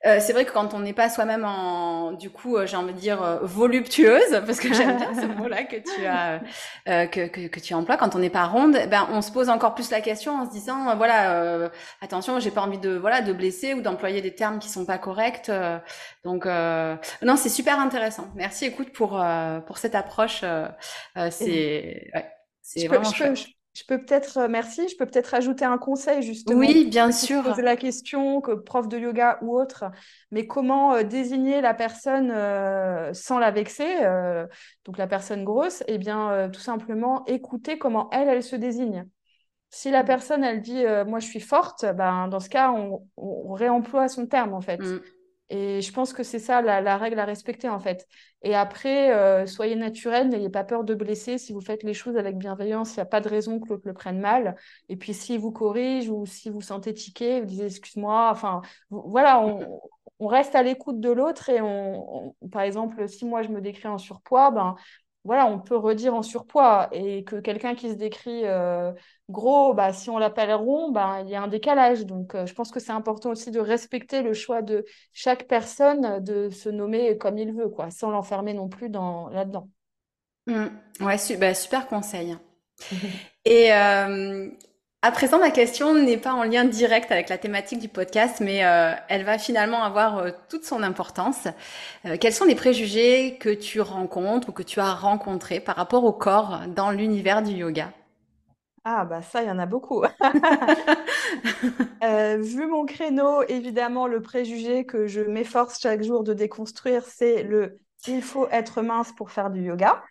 euh, 0.06 0.18
c'est 0.20 0.32
vrai 0.32 0.44
que 0.44 0.52
quand 0.52 0.74
on 0.74 0.80
n'est 0.80 0.92
pas 0.92 1.08
soi-même 1.10 1.44
en, 1.44 2.12
du 2.12 2.30
coup, 2.30 2.56
euh, 2.56 2.66
j'ai 2.66 2.76
envie 2.76 2.94
de 2.94 2.98
dire 3.00 3.20
euh, 3.22 3.38
voluptueuse, 3.42 4.42
parce 4.46 4.60
que 4.60 4.72
j'aime 4.72 4.96
bien 4.96 5.12
ce 5.14 5.26
mot-là 5.26 5.64
que 5.64 5.76
tu 5.76 6.06
as, 6.06 6.40
euh, 6.88 7.06
que, 7.06 7.26
que, 7.26 7.48
que 7.48 7.60
tu 7.60 7.74
emploies, 7.74 7.96
quand 7.96 8.14
on 8.14 8.20
n'est 8.20 8.30
pas 8.30 8.44
ronde, 8.46 8.78
ben 8.88 9.08
on 9.10 9.22
se 9.22 9.32
pose 9.32 9.48
encore 9.48 9.74
plus 9.74 9.90
la 9.90 10.00
question 10.00 10.34
en 10.40 10.46
se 10.46 10.52
disant, 10.52 10.88
euh, 10.90 10.94
voilà, 10.94 11.32
euh, 11.42 11.68
attention, 12.00 12.38
j'ai 12.38 12.52
pas 12.52 12.62
envie 12.62 12.78
de, 12.78 12.96
voilà, 12.96 13.22
de 13.22 13.32
blesser 13.32 13.74
ou 13.74 13.80
d'employer 13.82 14.22
des 14.22 14.34
termes 14.34 14.60
qui 14.60 14.68
sont 14.68 14.86
pas 14.86 14.98
corrects. 14.98 15.48
euh, 15.48 15.78
donc, 16.24 16.46
euh, 16.46 16.96
non, 17.22 17.36
c'est 17.36 17.48
super 17.48 17.80
intéressant. 17.80 18.28
Merci, 18.36 18.66
écoute, 18.66 18.92
pour 18.92 19.20
euh, 19.20 19.60
pour 19.60 19.78
cette 19.78 19.94
approche. 19.96 20.40
euh, 20.44 20.68
euh, 21.16 21.28
c'est, 21.30 22.10
ouais, 22.14 22.30
c'est 22.62 22.86
peux, 22.86 22.96
vraiment 22.96 23.12
je 23.12 23.24
peux, 23.24 23.34
je, 23.78 23.84
peux 23.86 23.98
peut-être, 23.98 24.38
euh, 24.38 24.48
merci, 24.48 24.88
je 24.88 24.96
peux 24.96 25.06
peut-être 25.06 25.34
ajouter 25.34 25.64
un 25.64 25.78
conseil 25.78 26.22
justement 26.22 26.58
Oui, 26.58 26.86
bien 26.86 27.12
sûr. 27.12 27.42
posent 27.42 27.60
la 27.60 27.76
question, 27.76 28.40
que 28.40 28.52
prof 28.52 28.88
de 28.88 28.98
yoga 28.98 29.38
ou 29.42 29.58
autre, 29.58 29.84
mais 30.30 30.46
comment 30.46 30.94
euh, 30.94 31.02
désigner 31.02 31.60
la 31.60 31.74
personne 31.74 32.30
euh, 32.30 33.12
sans 33.14 33.38
la 33.38 33.50
vexer, 33.50 33.86
donc 34.84 34.98
la 34.98 35.06
personne 35.06 35.44
grosse, 35.44 35.82
eh 35.86 35.98
bien, 35.98 36.48
tout 36.52 36.60
simplement 36.60 37.24
écouter 37.26 37.78
comment 37.78 38.08
elle, 38.10 38.28
elle 38.28 38.42
se 38.42 38.56
désigne. 38.56 39.06
Si 39.70 39.90
la 39.90 40.02
personne, 40.02 40.44
elle 40.44 40.62
dit 40.62 40.84
moi 41.06 41.18
je 41.18 41.26
suis 41.26 41.40
forte, 41.40 41.84
ben, 41.94 42.28
dans 42.28 42.40
ce 42.40 42.48
cas, 42.48 42.70
on, 42.72 43.06
on 43.16 43.52
réemploie 43.52 44.08
son 44.08 44.26
terme 44.26 44.54
en 44.54 44.60
fait. 44.60 44.80
Mm, 44.80 45.00
Et 45.50 45.80
je 45.80 45.92
pense 45.92 46.12
que 46.12 46.22
c'est 46.22 46.38
ça 46.38 46.60
la, 46.60 46.80
la 46.82 46.98
règle 46.98 47.18
à 47.18 47.24
respecter 47.24 47.68
en 47.68 47.78
fait. 47.80 48.06
Et 48.42 48.54
après, 48.54 49.12
euh, 49.14 49.46
soyez 49.46 49.76
naturel, 49.76 50.28
n'ayez 50.28 50.50
pas 50.50 50.62
peur 50.64 50.84
de 50.84 50.94
blesser. 50.94 51.38
Si 51.38 51.52
vous 51.54 51.60
faites 51.62 51.82
les 51.82 51.94
choses 51.94 52.16
avec 52.18 52.36
bienveillance, 52.36 52.92
il 52.92 52.96
n'y 52.98 53.02
a 53.02 53.06
pas 53.06 53.20
de 53.22 53.28
raison 53.28 53.58
que 53.58 53.68
l'autre 53.70 53.86
le 53.86 53.94
prenne 53.94 54.20
mal. 54.20 54.56
Et 54.90 54.96
puis 54.96 55.14
s'il 55.14 55.40
vous 55.40 55.50
corrige 55.52 56.08
ou 56.10 56.26
si 56.26 56.50
vous 56.50 56.60
sentez 56.60 56.92
tiqué, 56.94 57.40
vous 57.40 57.46
dites 57.46 57.62
excuse-moi. 57.62 58.28
Enfin, 58.30 58.60
voilà, 58.90 59.40
on, 59.40 59.80
on 60.18 60.26
reste 60.26 60.54
à 60.54 60.62
l'écoute 60.62 61.00
de 61.00 61.10
l'autre 61.10 61.48
et 61.48 61.60
on, 61.60 62.34
on- 62.42 62.48
par 62.48 62.62
exemple, 62.62 63.08
si 63.08 63.24
moi 63.24 63.42
je 63.42 63.48
me 63.48 63.60
décris 63.60 63.88
en 63.88 63.98
surpoids, 63.98 64.50
ben 64.50 64.76
voilà, 65.28 65.46
on 65.46 65.60
peut 65.60 65.76
redire 65.76 66.14
en 66.14 66.22
surpoids 66.22 66.88
et 66.92 67.24
que 67.24 67.36
quelqu'un 67.36 67.76
qui 67.76 67.90
se 67.90 67.94
décrit 67.94 68.46
euh, 68.46 68.92
gros, 69.30 69.74
bah, 69.74 69.92
si 69.92 70.10
on 70.10 70.18
l'appelle 70.18 70.52
rond, 70.54 70.90
ben 70.90 71.20
il 71.24 71.30
y 71.30 71.36
a 71.36 71.42
un 71.42 71.48
décalage. 71.48 72.06
Donc, 72.06 72.34
euh, 72.34 72.46
je 72.46 72.54
pense 72.54 72.72
que 72.72 72.80
c'est 72.80 72.92
important 72.92 73.30
aussi 73.30 73.50
de 73.52 73.60
respecter 73.60 74.22
le 74.22 74.34
choix 74.34 74.62
de 74.62 74.84
chaque 75.12 75.48
personne 75.48 76.24
de 76.24 76.50
se 76.50 76.68
nommer 76.70 77.18
comme 77.18 77.38
il 77.38 77.52
veut, 77.54 77.68
quoi, 77.70 77.90
sans 77.90 78.10
l'enfermer 78.10 78.54
non 78.54 78.68
plus 78.68 78.90
dans 78.90 79.28
là-dedans. 79.30 79.70
mm. 80.46 80.66
Ouais, 81.00 81.18
su- 81.18 81.36
bah, 81.36 81.54
super 81.54 81.86
conseil. 81.86 82.36
Et 83.44 83.72
euh, 83.72 84.48
À 85.00 85.12
présent, 85.12 85.38
ma 85.38 85.52
question 85.52 85.94
n'est 85.94 86.16
pas 86.16 86.32
en 86.32 86.42
lien 86.42 86.64
direct 86.64 87.12
avec 87.12 87.28
la 87.28 87.38
thématique 87.38 87.78
du 87.78 87.88
podcast, 87.88 88.40
mais 88.40 88.64
euh, 88.64 88.92
elle 89.08 89.22
va 89.22 89.38
finalement 89.38 89.84
avoir 89.84 90.18
euh, 90.18 90.30
toute 90.48 90.64
son 90.64 90.82
importance. 90.82 91.46
Euh, 92.04 92.16
quels 92.20 92.32
sont 92.32 92.44
les 92.44 92.56
préjugés 92.56 93.36
que 93.38 93.50
tu 93.50 93.80
rencontres 93.80 94.48
ou 94.48 94.52
que 94.52 94.64
tu 94.64 94.80
as 94.80 94.94
rencontrés 94.94 95.60
par 95.60 95.76
rapport 95.76 96.02
au 96.02 96.12
corps 96.12 96.62
dans 96.74 96.90
l'univers 96.90 97.42
du 97.42 97.52
yoga? 97.52 97.92
Ah, 98.82 99.04
bah 99.04 99.22
ça, 99.22 99.40
il 99.42 99.48
y 99.48 99.50
en 99.52 99.60
a 99.60 99.66
beaucoup. 99.66 100.02
vu 102.02 102.66
mon 102.66 102.84
créneau, 102.84 103.44
évidemment, 103.44 104.08
le 104.08 104.20
préjugé 104.20 104.84
que 104.84 105.06
je 105.06 105.20
m'efforce 105.20 105.80
chaque 105.80 106.02
jour 106.02 106.24
de 106.24 106.34
déconstruire, 106.34 107.04
c'est 107.04 107.44
le 107.44 107.78
il 108.08 108.22
faut 108.22 108.48
être 108.50 108.82
mince 108.82 109.12
pour 109.12 109.30
faire 109.30 109.50
du 109.50 109.62
yoga. 109.62 110.02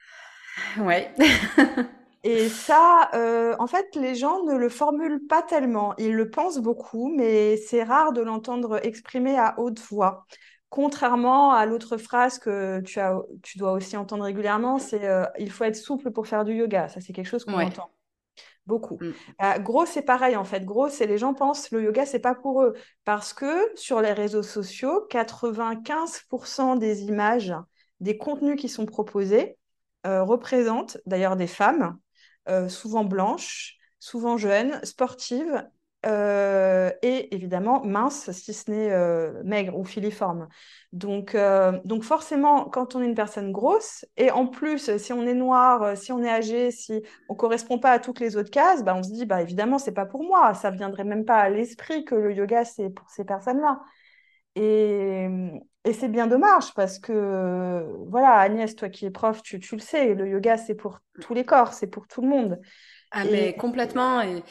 Ouais. 0.79 1.12
Et 2.27 2.50
ça, 2.50 3.10
euh, 3.13 3.55
en 3.57 3.67
fait, 3.67 3.96
les 3.96 4.13
gens 4.13 4.43
ne 4.43 4.53
le 4.53 4.67
formulent 4.67 5.25
pas 5.27 5.41
tellement. 5.41 5.96
Ils 5.98 6.13
le 6.13 6.29
pensent 6.29 6.57
beaucoup, 6.57 7.10
mais 7.15 7.55
c'est 7.55 7.84
rare 7.84 8.12
de 8.12 8.19
l'entendre 8.19 8.86
exprimer 8.86 9.38
à 9.38 9.57
haute 9.57 9.79
voix. 9.79 10.25
Contrairement 10.67 11.53
à 11.53 11.65
l'autre 11.65 11.96
phrase 11.96 12.38
que 12.38 12.81
tu, 12.81 13.00
as, 13.00 13.17
tu 13.43 13.57
dois 13.57 13.72
aussi 13.72 13.96
entendre 13.96 14.25
régulièrement, 14.25 14.77
c'est 14.77 15.05
euh, 15.05 15.24
il 15.39 15.50
faut 15.50 15.63
être 15.63 15.77
souple 15.77 16.12
pour 16.12 16.27
faire 16.27 16.43
du 16.43 16.53
yoga. 16.53 16.89
Ça, 16.89 17.00
c'est 17.00 17.13
quelque 17.13 17.29
chose 17.29 17.46
qu'on 17.46 17.62
entend 17.62 17.89
beaucoup. 18.65 18.98
Mm. 19.00 19.13
Euh, 19.43 19.60
gros, 19.60 19.86
c'est 19.86 20.01
pareil 20.01 20.36
en 20.36 20.43
fait. 20.43 20.65
Gros, 20.65 20.89
c'est 20.89 21.07
les 21.07 21.17
gens 21.17 21.34
pensent 21.34 21.72
le 21.72 21.81
yoga, 21.81 22.05
c'est 22.05 22.19
pas 22.19 22.36
pour 22.36 22.62
eux. 22.62 22.74
Parce 23.05 23.31
que 23.31 23.72
sur 23.75 24.01
les 24.01 24.12
réseaux 24.12 24.43
sociaux, 24.43 25.07
95% 25.10 26.77
des 26.77 27.03
images, 27.03 27.53
des 28.01 28.17
contenus 28.17 28.60
qui 28.60 28.67
sont 28.67 28.86
proposés 28.86 29.57
représentent 30.03 30.98
d'ailleurs 31.05 31.36
des 31.36 31.48
femmes 31.48 31.98
euh, 32.49 32.69
souvent 32.69 33.03
blanches, 33.03 33.77
souvent 33.99 34.37
jeunes, 34.37 34.79
sportives 34.83 35.67
euh, 36.05 36.91
et 37.01 37.33
évidemment 37.35 37.83
minces, 37.83 38.31
si 38.31 38.53
ce 38.53 38.71
n'est 38.71 38.91
euh, 38.91 39.41
maigre 39.43 39.77
ou 39.77 39.83
filiforme. 39.83 40.47
Donc, 40.93 41.35
donc 41.83 42.03
forcément, 42.03 42.65
quand 42.65 42.95
on 42.95 43.01
est 43.01 43.05
une 43.05 43.15
personne 43.15 43.51
grosse, 43.51 44.05
et 44.15 44.31
en 44.31 44.47
plus, 44.47 44.95
si 44.97 45.11
on 45.11 45.23
est 45.25 45.33
noir, 45.33 45.97
si 45.97 46.11
on 46.11 46.23
est 46.23 46.29
âgé, 46.29 46.71
si 46.71 47.01
on 47.27 47.33
ne 47.33 47.37
correspond 47.37 47.79
pas 47.79 47.91
à 47.91 47.99
toutes 47.99 48.19
les 48.19 48.37
autres 48.37 48.51
cases, 48.51 48.83
bah, 48.83 48.95
on 48.95 49.03
se 49.03 49.11
dit, 49.11 49.25
bah, 49.25 49.41
évidemment, 49.41 49.79
c'est 49.79 49.91
pas 49.93 50.05
pour 50.05 50.23
moi. 50.23 50.53
Ça 50.53 50.71
ne 50.71 50.77
viendrait 50.77 51.03
même 51.03 51.25
pas 51.25 51.37
à 51.37 51.49
l'esprit 51.49 52.05
que 52.05 52.15
le 52.15 52.33
yoga, 52.33 52.63
c'est 52.63 52.89
pour 52.89 53.09
ces 53.09 53.25
personnes-là. 53.25 53.81
Et, 54.55 55.27
et 55.88 55.94
c'est 55.94 56.10
bien 56.10 56.27
dommage 56.27 56.74
parce 56.75 57.00
que, 57.00 57.86
voilà, 58.10 58.34
Agnès, 58.34 58.75
toi 58.75 58.89
qui 58.89 59.06
es 59.06 59.10
prof, 59.10 59.41
tu, 59.41 59.60
tu 59.60 59.75
le 59.75 59.82
sais, 59.82 60.13
le 60.13 60.27
yoga, 60.27 60.58
c'est 60.58 60.75
pour 60.75 61.00
tous 61.22 61.34
les 61.34 61.46
corps, 61.46 61.74
c'est 61.74 61.88
pour 61.88 62.08
tout 62.08 62.22
le 62.22 62.27
monde. 62.27 62.60
Ah, 63.12 63.24
mais 63.24 63.56
complètement. 63.56 64.22
Et 64.22 64.44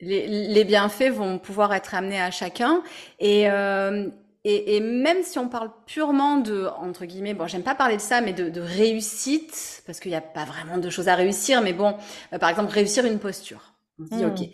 les, 0.00 0.26
les, 0.26 0.64
bienfaits 0.64 1.10
vont 1.10 1.38
pouvoir 1.38 1.72
être 1.72 1.94
amenés 1.94 2.20
à 2.20 2.30
chacun. 2.30 2.82
Et, 3.18 3.50
euh, 3.50 4.10
et, 4.44 4.76
et, 4.76 4.80
même 4.80 5.22
si 5.22 5.38
on 5.38 5.48
parle 5.48 5.70
purement 5.86 6.36
de, 6.36 6.66
entre 6.76 7.06
guillemets, 7.06 7.32
bon, 7.32 7.46
j'aime 7.46 7.62
pas 7.62 7.74
parler 7.74 7.96
de 7.96 8.02
ça, 8.02 8.20
mais 8.20 8.34
de, 8.34 8.50
de 8.50 8.60
réussite, 8.60 9.82
parce 9.86 10.00
qu'il 10.00 10.10
n'y 10.10 10.16
a 10.18 10.20
pas 10.20 10.44
vraiment 10.44 10.76
de 10.76 10.90
choses 10.90 11.08
à 11.08 11.14
réussir, 11.14 11.62
mais 11.62 11.72
bon, 11.72 11.96
euh, 12.34 12.38
par 12.38 12.50
exemple, 12.50 12.70
réussir 12.70 13.06
une 13.06 13.18
posture. 13.18 13.72
On 13.98 14.04
se 14.04 14.10
dit, 14.10 14.24
hmm. 14.24 14.28
OK. 14.28 14.48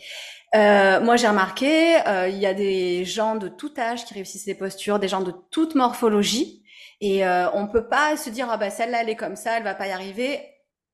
Euh, 0.54 1.00
moi, 1.00 1.16
j'ai 1.16 1.28
remarqué, 1.28 1.96
euh, 2.06 2.28
il 2.28 2.38
y 2.38 2.46
a 2.46 2.54
des 2.54 3.04
gens 3.04 3.36
de 3.36 3.48
tout 3.48 3.72
âge 3.78 4.04
qui 4.04 4.14
réussissent 4.14 4.46
des 4.46 4.54
postures, 4.54 4.98
des 4.98 5.08
gens 5.08 5.20
de 5.20 5.32
toute 5.50 5.74
morphologie, 5.76 6.60
et 7.00 7.24
euh, 7.26 7.50
on 7.52 7.66
peut 7.66 7.88
pas 7.88 8.16
se 8.16 8.30
dire 8.30 8.48
ah 8.50 8.56
bah 8.56 8.70
celle-là 8.70 9.02
elle 9.02 9.08
est 9.08 9.16
comme 9.16 9.36
ça, 9.36 9.56
elle 9.56 9.62
va 9.64 9.74
pas 9.74 9.88
y 9.88 9.92
arriver. 9.92 10.40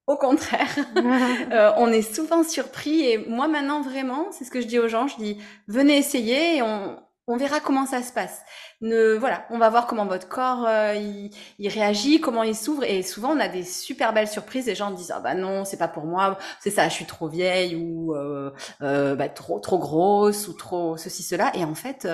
Au 0.07 0.17
contraire, 0.17 0.69
euh, 1.53 1.73
on 1.79 1.89
est 1.89 2.03
souvent 2.03 2.45
surpris. 2.45 3.01
Et 3.07 3.19
moi 3.19 3.49
maintenant 3.49 3.81
vraiment, 3.83 4.29
c'est 4.31 4.45
ce 4.45 4.51
que 4.51 4.61
je 4.61 4.67
dis 4.67 4.79
aux 4.79 4.89
gens, 4.89 5.09
je 5.09 5.17
dis 5.17 5.39
venez 5.67 5.97
essayer 5.97 6.59
et 6.59 6.63
on, 6.63 6.97
on 7.29 7.37
verra 7.37 7.61
comment 7.61 7.87
ça 7.87 8.03
se 8.03 8.13
passe. 8.13 8.43
Ne, 8.81 9.15
voilà, 9.15 9.47
on 9.51 9.59
va 9.59 9.69
voir 9.69 9.87
comment 9.87 10.07
votre 10.07 10.29
corps 10.29 10.65
euh, 10.67 10.95
il, 10.95 11.69
réagit, 11.69 12.21
comment 12.21 12.43
il 12.43 12.55
s'ouvre. 12.55 12.85
Et 12.85 13.03
souvent, 13.03 13.31
on 13.31 13.41
a 13.41 13.49
des 13.49 13.65
super 13.65 14.13
belles 14.13 14.29
surprises. 14.29 14.67
Les 14.67 14.75
gens 14.75 14.91
disent 14.93 15.13
ah 15.15 15.21
bah 15.21 15.35
non, 15.35 15.65
c'est 15.65 15.77
pas 15.77 15.89
pour 15.89 16.05
moi, 16.05 16.39
c'est 16.61 16.71
ça, 16.71 16.89
je 16.89 16.95
suis 16.95 17.07
trop 17.07 17.29
vieille 17.29 17.75
ou 17.75 18.15
euh, 18.15 18.53
euh, 18.83 19.17
bah, 19.17 19.29
trop 19.29 19.59
trop 19.59 19.79
grosse 19.79 20.47
ou 20.49 20.53
trop 20.53 20.97
ceci 20.97 21.23
cela. 21.23 21.51
Et 21.55 21.65
en 21.65 21.75
fait, 21.75 22.09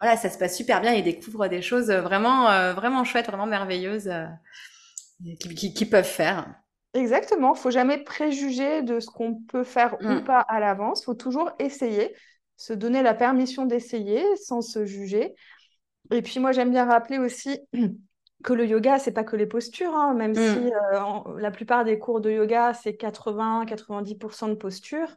voilà, 0.00 0.16
ça 0.16 0.28
se 0.28 0.38
passe 0.38 0.56
super 0.56 0.80
bien. 0.80 0.92
Ils 0.92 1.04
découvrent 1.04 1.48
des 1.48 1.62
choses 1.62 1.90
vraiment 1.90 2.72
vraiment 2.72 3.04
chouettes, 3.04 3.26
vraiment 3.26 3.46
merveilleuses 3.46 4.10
qui, 5.38 5.72
qui, 5.72 5.86
peuvent 5.86 6.04
faire. 6.04 6.46
Exactement. 6.94 7.54
Faut 7.54 7.70
jamais 7.70 7.98
préjuger 7.98 8.82
de 8.82 8.98
ce 8.98 9.06
qu'on 9.06 9.34
peut 9.34 9.62
faire 9.62 9.96
ou 10.00 10.08
mm. 10.08 10.24
pas 10.24 10.40
à 10.40 10.58
l'avance. 10.58 11.04
Faut 11.04 11.14
toujours 11.14 11.52
essayer 11.60 12.12
se 12.62 12.72
donner 12.72 13.02
la 13.02 13.12
permission 13.12 13.66
d'essayer 13.66 14.24
sans 14.36 14.60
se 14.60 14.84
juger. 14.84 15.34
Et 16.12 16.22
puis 16.22 16.38
moi, 16.38 16.52
j'aime 16.52 16.70
bien 16.70 16.84
rappeler 16.84 17.18
aussi 17.18 17.58
que 18.44 18.52
le 18.52 18.64
yoga, 18.66 19.00
c'est 19.00 19.10
pas 19.10 19.24
que 19.24 19.34
les 19.34 19.46
postures, 19.46 19.92
hein, 19.96 20.14
même 20.14 20.32
si 20.32 20.40
mm. 20.40 20.70
euh, 20.94 21.40
la 21.40 21.50
plupart 21.50 21.84
des 21.84 21.98
cours 21.98 22.20
de 22.20 22.30
yoga, 22.30 22.72
c'est 22.72 22.92
80-90% 22.92 24.50
de 24.50 24.54
postures. 24.54 25.08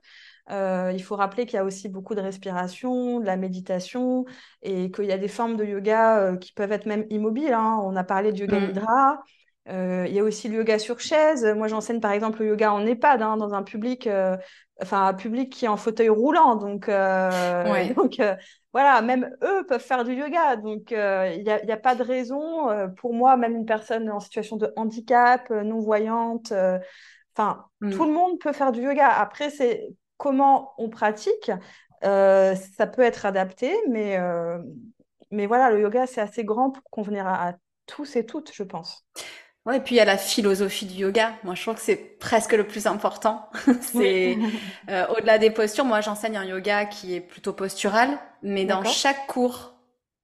Euh, 0.50 0.92
il 0.92 1.04
faut 1.04 1.16
rappeler 1.16 1.46
qu'il 1.46 1.58
y 1.58 1.60
a 1.60 1.66
aussi 1.66 1.88
beaucoup 1.88 2.16
de 2.16 2.22
respiration, 2.22 3.20
de 3.20 3.26
la 3.26 3.38
méditation, 3.38 4.26
et 4.64 4.90
qu'il 4.90 5.06
y 5.06 5.12
a 5.12 5.20
des 5.20 5.28
formes 5.28 5.56
de 5.56 5.66
yoga 5.66 6.18
euh, 6.18 6.38
qui 6.38 6.52
peuvent 6.52 6.72
être 6.72 6.88
même 6.88 7.06
immobiles. 7.12 7.54
Hein. 7.54 7.80
On 7.84 7.96
a 7.96 8.04
parlé 8.04 8.32
de 8.32 8.40
yoga 8.40 8.60
mm. 8.60 8.68
nidra. 8.68 9.24
il 9.68 10.14
y 10.14 10.20
a 10.20 10.24
aussi 10.24 10.48
le 10.48 10.56
yoga 10.56 10.80
sur 10.80 11.00
chaise. 11.00 11.46
Moi, 11.56 11.68
j'enseigne 11.68 12.00
par 12.00 12.12
exemple 12.12 12.40
le 12.40 12.48
yoga 12.48 12.74
en 12.74 12.84
EHPAD, 12.88 13.22
hein, 13.22 13.38
dans 13.38 13.54
un 13.54 13.62
public 13.62 14.10
enfin 14.82 15.08
un 15.08 15.14
public 15.14 15.52
qui 15.52 15.66
est 15.66 15.70
en 15.70 15.78
fauteuil 15.78 16.10
roulant. 16.10 16.56
Donc, 16.56 16.90
euh, 16.90 17.94
donc 17.96 18.20
euh, 18.20 18.36
voilà, 18.74 19.02
même 19.02 19.36
eux 19.44 19.66
peuvent 19.68 19.82
faire 19.82 20.04
du 20.04 20.14
yoga. 20.14 20.56
Donc 20.58 20.92
euh, 20.92 21.34
il 21.36 21.44
n'y 21.44 21.50
a, 21.52 21.62
a, 21.68 21.78
pas 21.78 21.96
de 21.96 22.04
raison 22.04 22.68
pour 22.98 23.14
moi, 23.14 23.38
même 23.38 23.56
une 23.56 23.66
personne 23.66 24.10
en 24.10 24.20
situation 24.20 24.58
de 24.58 24.72
handicap, 24.76 25.50
non 25.50 25.80
voyante. 25.80 26.54
Enfin, 27.38 27.66
mm. 27.82 27.92
tout 27.92 28.06
le 28.06 28.12
monde 28.12 28.40
peut 28.40 28.54
faire 28.54 28.72
du 28.72 28.82
yoga. 28.82 29.08
Après, 29.08 29.50
c'est 29.50 29.90
comment 30.18 30.74
on 30.78 30.90
pratique. 30.90 31.52
ça 32.02 32.88
peut 32.88 33.02
être 33.02 33.26
adapté, 33.26 33.74
mais 33.90 34.20
mais 35.32 35.48
voilà, 35.48 35.70
le 35.72 35.82
yoga 35.82 36.06
c'est 36.06 36.22
assez 36.22 36.44
grand 36.44 36.72
pour 36.72 36.84
convenir 36.90 37.28
à 37.28 37.54
tous 37.88 38.16
et 38.16 38.26
toutes, 38.26 38.52
je 38.54 38.64
pense. 38.64 39.06
Ouais, 39.66 39.78
et 39.78 39.80
puis 39.80 39.96
il 39.96 39.98
y 39.98 40.02
a 40.02 40.06
la 40.06 40.18
philosophie 40.18 40.86
du 40.86 40.94
yoga. 40.94 41.34
Moi, 41.44 41.56
je 41.56 41.62
trouve 41.64 41.76
que 41.76 41.82
c'est 41.82 41.96
presque 41.96 42.54
le 42.54 42.68
plus 42.68 42.86
important. 42.86 43.50
c'est 43.82 44.38
euh, 44.90 45.08
au-delà 45.18 45.40
des 45.40 45.50
postures. 45.50 45.86
Moi, 45.86 46.02
j'enseigne 46.02 46.38
un 46.38 46.46
yoga 46.46 46.86
qui 46.86 47.16
est 47.16 47.22
plutôt 47.22 47.52
postural, 47.52 48.20
mais 48.44 48.66
dans 48.66 48.84
chaque 48.84 49.26
cours, 49.26 49.74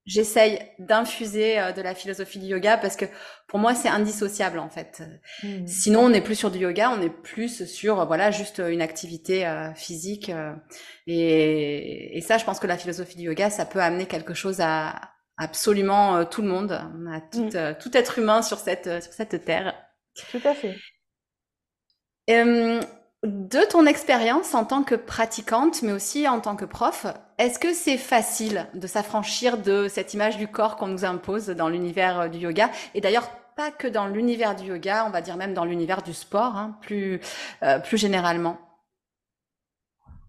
j'essaye 0.06 0.60
d'infuser 0.78 1.60
euh, 1.60 1.72
de 1.72 1.82
la 1.82 1.96
philosophie 1.96 2.38
du 2.38 2.46
yoga 2.46 2.78
parce 2.78 2.96
que 2.96 3.06
pour 3.48 3.58
moi, 3.58 3.74
c'est 3.74 3.90
indissociable 3.90 4.60
en 4.60 4.70
fait. 4.70 5.02
Hmm. 5.42 5.66
Sinon, 5.66 6.02
on 6.02 6.10
n'est 6.10 6.22
plus 6.22 6.36
sur 6.36 6.52
du 6.52 6.60
yoga, 6.60 6.92
on 6.92 7.02
est 7.02 7.10
plus 7.10 7.66
sur 7.66 8.06
voilà 8.06 8.30
juste 8.30 8.62
une 8.64 8.82
activité 8.84 9.48
euh, 9.48 9.74
physique. 9.74 10.32
et, 11.08 12.16
et 12.16 12.22
ça, 12.22 12.38
je 12.38 12.46
pense 12.46 12.60
que 12.60 12.68
la 12.68 12.78
philosophie 12.78 13.18
du 13.18 13.24
yoga, 13.24 13.50
ça 13.50 13.66
peut 13.66 13.82
amener 13.82 14.06
quelque 14.06 14.36
chose 14.36 14.62
à 14.62 15.11
absolument 15.38 16.18
euh, 16.18 16.26
tout 16.26 16.42
le 16.42 16.48
monde. 16.48 16.80
On 17.00 17.12
a 17.12 17.22
tout, 17.22 17.46
mm. 17.46 17.50
euh, 17.56 17.74
tout, 17.80 17.96
être 17.96 18.20
humain 18.20 18.42
sur 18.42 18.60
cette, 18.60 18.88
euh, 18.88 19.02
sur 19.02 19.14
cette 19.14 19.44
terre. 19.46 19.74
Tout 20.32 20.42
à 20.44 20.54
fait. 20.54 20.78
de 22.28 23.70
ton 23.70 23.86
expérience 23.86 24.54
en 24.54 24.66
tant 24.66 24.84
que 24.84 24.96
pratiquante, 24.96 25.82
mais 25.84 25.92
aussi 25.92 26.28
en 26.28 26.40
tant 26.40 26.56
que 26.56 26.66
prof, 26.66 27.06
est-ce 27.38 27.60
que 27.60 27.74
c'est 27.74 27.98
facile 27.98 28.68
de 28.74 28.88
s'affranchir 28.88 29.58
de 29.58 29.88
cette 29.88 30.14
image 30.14 30.38
du 30.38 30.48
corps 30.48 30.76
qu'on 30.76 30.88
nous 30.88 31.06
impose 31.06 31.48
dans 31.48 31.70
l'univers 31.70 32.30
du 32.30 32.40
yoga? 32.40 32.70
Et 32.94 33.02
d'ailleurs, 33.02 33.30
pas 33.56 33.72
que 33.72 33.88
dans 33.88 34.08
l'univers 34.08 34.56
du 34.56 34.66
yoga, 34.66 35.06
on 35.06 35.12
va 35.12 35.22
dire 35.22 35.38
même 35.38 35.54
dans 35.54 35.66
l'univers 35.66 36.02
du 36.02 36.14
sport, 36.14 36.56
hein, 36.56 36.78
plus, 36.82 37.20
plus 37.84 37.98
généralement. 37.98 38.58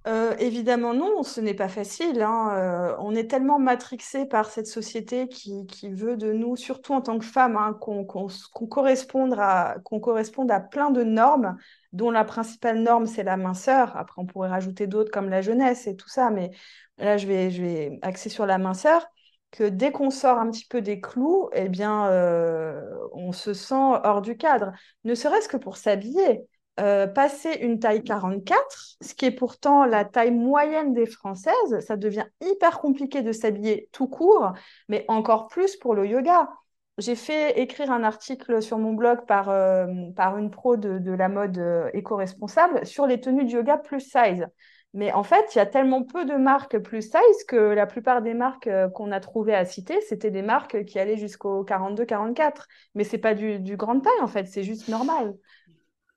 Euh, 0.08 0.34
évidemment 0.38 0.94
non, 0.94 1.22
ce 1.22 1.40
n'est 1.40 1.54
pas 1.54 1.68
facile. 1.68 2.22
Hein. 2.22 2.50
Euh, 2.56 2.96
on 2.98 3.14
est 3.14 3.30
tellement 3.30 3.60
matrixé 3.60 4.26
par 4.26 4.50
cette 4.50 4.66
société 4.66 5.28
qui, 5.28 5.64
veut 5.90 6.16
de 6.16 6.32
nous, 6.32 6.56
surtout 6.56 6.92
en 6.92 7.00
tant 7.00 7.18
que 7.18 7.24
femme, 7.24 7.56
hein, 7.56 7.76
qu'on 7.80 8.04
corresponde, 8.04 9.34
à, 9.38 9.76
qu'on 9.84 10.00
corresponde 10.00 10.50
à 10.50 10.58
plein 10.58 10.90
de 10.90 11.04
normes, 11.04 11.56
dont 11.92 12.10
la 12.10 12.24
principale 12.24 12.80
norme, 12.82 13.06
c'est 13.06 13.22
la 13.22 13.36
minceur. 13.36 13.96
Après, 13.96 14.20
on 14.20 14.26
pourrait 14.26 14.48
rajouter 14.48 14.88
d'autres 14.88 15.12
comme 15.12 15.28
la 15.28 15.40
jeunesse 15.40 15.86
et 15.86 15.94
tout 15.94 16.08
ça, 16.08 16.30
mais 16.30 16.50
là, 16.98 17.16
je 17.16 17.28
vais, 17.28 17.50
je 17.52 17.62
vais 17.62 17.98
axer 18.02 18.28
sur 18.28 18.46
la 18.46 18.58
minceur. 18.58 19.06
Que 19.52 19.64
dès 19.68 19.92
qu'on 19.92 20.10
sort 20.10 20.38
un 20.38 20.50
petit 20.50 20.66
peu 20.66 20.80
des 20.80 21.00
clous, 21.00 21.48
eh 21.52 21.68
bien, 21.68 22.06
euh, 22.08 22.80
on 23.12 23.32
se 23.32 23.52
sent 23.52 23.74
hors 23.74 24.22
du 24.22 24.36
cadre, 24.36 24.72
ne 25.04 25.14
serait-ce 25.14 25.48
que 25.48 25.58
pour 25.58 25.76
s'habiller. 25.76 26.46
Euh, 26.80 27.06
passer 27.06 27.52
une 27.60 27.78
taille 27.78 28.02
44, 28.02 28.96
ce 29.02 29.14
qui 29.14 29.26
est 29.26 29.30
pourtant 29.30 29.84
la 29.84 30.06
taille 30.06 30.30
moyenne 30.30 30.94
des 30.94 31.04
Françaises, 31.04 31.80
ça 31.80 31.98
devient 31.98 32.24
hyper 32.40 32.80
compliqué 32.80 33.20
de 33.20 33.30
s'habiller 33.30 33.90
tout 33.92 34.08
court, 34.08 34.52
mais 34.88 35.04
encore 35.08 35.48
plus 35.48 35.76
pour 35.76 35.94
le 35.94 36.06
yoga. 36.06 36.48
J'ai 36.96 37.14
fait 37.14 37.60
écrire 37.60 37.90
un 37.90 38.02
article 38.04 38.62
sur 38.62 38.78
mon 38.78 38.94
blog 38.94 39.26
par, 39.26 39.50
euh, 39.50 39.86
par 40.16 40.38
une 40.38 40.50
pro 40.50 40.76
de, 40.78 41.12
la 41.12 41.28
mode 41.28 41.58
euh, 41.58 41.90
éco-responsable 41.92 42.86
sur 42.86 43.06
les 43.06 43.20
tenues 43.20 43.44
de 43.44 43.50
yoga 43.50 43.76
plus 43.76 44.00
size. 44.00 44.46
Mais 44.94 45.12
en 45.12 45.22
fait, 45.22 45.54
il 45.54 45.58
y 45.58 45.60
a 45.60 45.66
tellement 45.66 46.02
peu 46.04 46.24
de 46.24 46.34
marques 46.34 46.78
plus 46.78 47.02
size 47.02 47.44
que 47.48 47.56
la 47.56 47.86
plupart 47.86 48.22
des 48.22 48.34
marques 48.34 48.68
qu'on 48.94 49.10
a 49.10 49.20
trouvées 49.20 49.54
à 49.54 49.64
citer, 49.64 50.00
c'était 50.02 50.30
des 50.30 50.42
marques 50.42 50.84
qui 50.84 50.98
allaient 50.98 51.16
jusqu'au 51.16 51.64
42-44. 51.64 52.66
Mais 52.94 53.04
c'est 53.04 53.18
pas 53.18 53.34
du, 53.34 53.58
du 53.58 53.76
grande 53.76 54.02
taille, 54.02 54.20
en 54.22 54.26
fait, 54.26 54.46
c'est 54.46 54.64
juste 54.64 54.88
normal. 54.88 55.34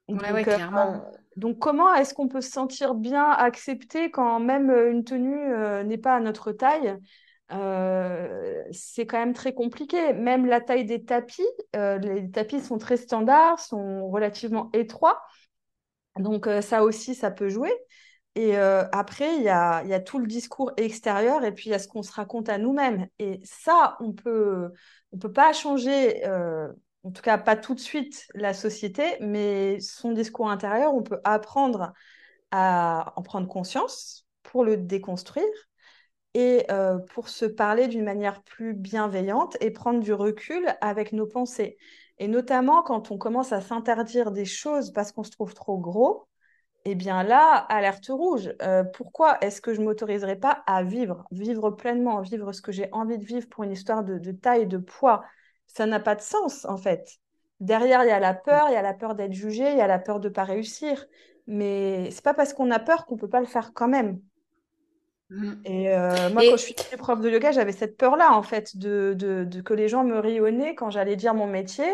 Ouais, 0.07 0.31
Donc, 0.31 0.31
ouais, 0.31 0.41
euh, 0.47 0.55
clairement. 0.55 1.01
donc 1.35 1.59
comment 1.59 1.93
est-ce 1.95 2.13
qu'on 2.13 2.27
peut 2.27 2.41
se 2.41 2.51
sentir 2.51 2.93
bien 2.95 3.29
accepté 3.31 4.11
quand 4.11 4.39
même 4.39 4.69
euh, 4.69 4.91
une 4.91 5.03
tenue 5.03 5.35
euh, 5.53 5.83
n'est 5.83 5.97
pas 5.97 6.15
à 6.15 6.19
notre 6.19 6.51
taille? 6.51 6.97
Euh, 7.51 8.63
c'est 8.71 9.05
quand 9.05 9.19
même 9.19 9.33
très 9.33 9.53
compliqué. 9.53 10.13
Même 10.13 10.45
la 10.45 10.61
taille 10.61 10.85
des 10.85 11.03
tapis, 11.03 11.45
les 11.73 12.31
tapis 12.31 12.59
sont 12.61 12.77
très 12.77 12.97
standards, 12.97 13.59
sont 13.59 14.09
relativement 14.09 14.69
étroits. 14.73 15.21
Donc 16.17 16.47
ça 16.61 16.83
aussi, 16.83 17.13
ça 17.13 17.29
peut 17.29 17.49
jouer. 17.49 17.71
Et 18.35 18.57
après, 18.57 19.35
il 19.37 19.43
y 19.43 19.49
a, 19.49 19.83
il 19.83 19.89
y 19.89 19.93
a 19.93 19.99
tout 19.99 20.17
le 20.17 20.27
discours 20.27 20.71
extérieur 20.77 21.43
et 21.45 21.51
puis 21.51 21.65
il 21.67 21.71
y 21.71 21.75
a 21.75 21.79
ce 21.79 21.87
qu'on 21.87 22.01
se 22.03 22.11
raconte 22.11 22.49
à 22.49 22.57
nous-mêmes. 22.57 23.07
Et 23.19 23.41
ça, 23.43 23.95
on 23.99 24.11
peut, 24.13 24.71
on 25.11 25.17
peut 25.19 25.31
pas 25.31 25.53
changer, 25.53 26.23
en 27.05 27.11
tout 27.11 27.21
cas 27.21 27.37
pas 27.37 27.55
tout 27.55 27.75
de 27.75 27.79
suite, 27.79 28.27
la 28.33 28.53
société, 28.53 29.03
mais 29.21 29.79
son 29.79 30.11
discours 30.11 30.49
intérieur, 30.49 30.93
on 30.93 31.03
peut 31.03 31.19
apprendre 31.23 31.93
à 32.51 33.13
en 33.17 33.21
prendre 33.23 33.47
conscience 33.47 34.25
pour 34.43 34.65
le 34.65 34.77
déconstruire 34.77 35.45
et 36.33 36.65
euh, 36.71 36.97
pour 36.99 37.29
se 37.29 37.45
parler 37.45 37.87
d'une 37.87 38.03
manière 38.03 38.43
plus 38.43 38.73
bienveillante 38.73 39.57
et 39.61 39.71
prendre 39.71 40.01
du 40.01 40.13
recul 40.13 40.75
avec 40.81 41.13
nos 41.13 41.27
pensées. 41.27 41.77
Et 42.17 42.27
notamment 42.27 42.83
quand 42.83 43.11
on 43.11 43.17
commence 43.17 43.53
à 43.53 43.61
s'interdire 43.61 44.31
des 44.31 44.45
choses 44.45 44.91
parce 44.91 45.11
qu'on 45.11 45.23
se 45.23 45.31
trouve 45.31 45.53
trop 45.53 45.77
gros, 45.77 46.27
eh 46.85 46.95
bien 46.95 47.23
là, 47.23 47.55
alerte 47.69 48.07
rouge. 48.09 48.53
Euh, 48.61 48.83
pourquoi 48.83 49.37
est-ce 49.41 49.61
que 49.61 49.73
je 49.73 49.81
ne 49.81 49.85
m'autoriserai 49.85 50.37
pas 50.37 50.63
à 50.67 50.83
vivre, 50.83 51.25
vivre 51.31 51.71
pleinement, 51.71 52.21
vivre 52.21 52.51
ce 52.51 52.61
que 52.61 52.71
j'ai 52.71 52.89
envie 52.91 53.17
de 53.17 53.25
vivre 53.25 53.47
pour 53.49 53.63
une 53.63 53.71
histoire 53.71 54.03
de, 54.03 54.17
de 54.19 54.31
taille, 54.31 54.67
de 54.67 54.77
poids? 54.77 55.23
Ça 55.67 55.85
n'a 55.85 55.99
pas 55.99 56.15
de 56.15 56.21
sens, 56.21 56.65
en 56.65 56.77
fait. 56.77 57.17
Derrière, 57.59 58.03
il 58.03 58.07
y 58.07 58.11
a 58.11 58.19
la 58.19 58.33
peur, 58.33 58.67
il 58.69 58.73
y 58.73 58.77
a 58.77 58.81
la 58.81 58.93
peur 58.93 59.15
d'être 59.15 59.33
jugé, 59.33 59.71
il 59.71 59.77
y 59.77 59.81
a 59.81 59.87
la 59.87 59.99
peur 59.99 60.19
de 60.19 60.27
ne 60.29 60.33
pas 60.33 60.43
réussir. 60.43 61.05
Mais 61.47 62.09
c'est 62.11 62.23
pas 62.23 62.33
parce 62.33 62.53
qu'on 62.53 62.71
a 62.71 62.79
peur 62.79 63.05
qu'on 63.05 63.15
ne 63.15 63.19
peut 63.19 63.29
pas 63.29 63.39
le 63.39 63.45
faire 63.45 63.71
quand 63.73 63.87
même. 63.87 64.19
Mm. 65.29 65.53
Et 65.65 65.89
euh, 65.89 66.29
moi, 66.29 66.43
quand 66.43 66.57
je 66.57 66.63
suis 66.63 66.75
prof 66.97 67.19
de 67.19 67.29
yoga, 67.29 67.51
j'avais 67.51 67.71
cette 67.71 67.97
peur-là, 67.97 68.33
en 68.33 68.43
fait, 68.43 68.77
de, 68.77 69.13
de, 69.17 69.43
de 69.43 69.61
que 69.61 69.73
les 69.73 69.87
gens 69.87 70.03
me 70.03 70.49
nez 70.51 70.75
quand 70.75 70.91
j'allais 70.91 71.15
dire 71.15 71.33
mon 71.33 71.47
métier, 71.47 71.85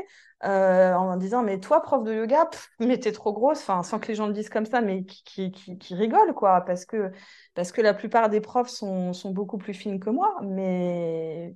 euh, 0.44 0.94
en 0.94 1.16
disant, 1.18 1.44
mais 1.44 1.60
toi, 1.60 1.82
prof 1.82 2.04
de 2.04 2.14
yoga, 2.14 2.46
pff, 2.46 2.70
mais 2.80 3.00
t'es 3.00 3.12
trop 3.12 3.32
grosse, 3.32 3.60
enfin, 3.60 3.84
sans 3.84 4.00
que 4.00 4.08
les 4.08 4.16
gens 4.16 4.28
le 4.28 4.34
disent 4.34 4.50
comme 4.50 4.66
ça, 4.66 4.82
mais 4.82 5.06
qui, 5.06 5.24
qui, 5.24 5.52
qui, 5.52 5.78
qui 5.78 5.96
rigolent, 5.96 6.34
quoi, 6.34 6.62
parce 6.62 6.86
que, 6.86 7.12
parce 7.54 7.72
que 7.72 7.82
la 7.82 7.94
plupart 7.94 8.30
des 8.30 8.42
profs 8.42 8.70
sont, 8.70 9.14
sont 9.14 9.32
beaucoup 9.32 9.58
plus 9.58 9.74
fines 9.74 10.00
que 10.00 10.10
moi, 10.10 10.36
mais 10.44 11.56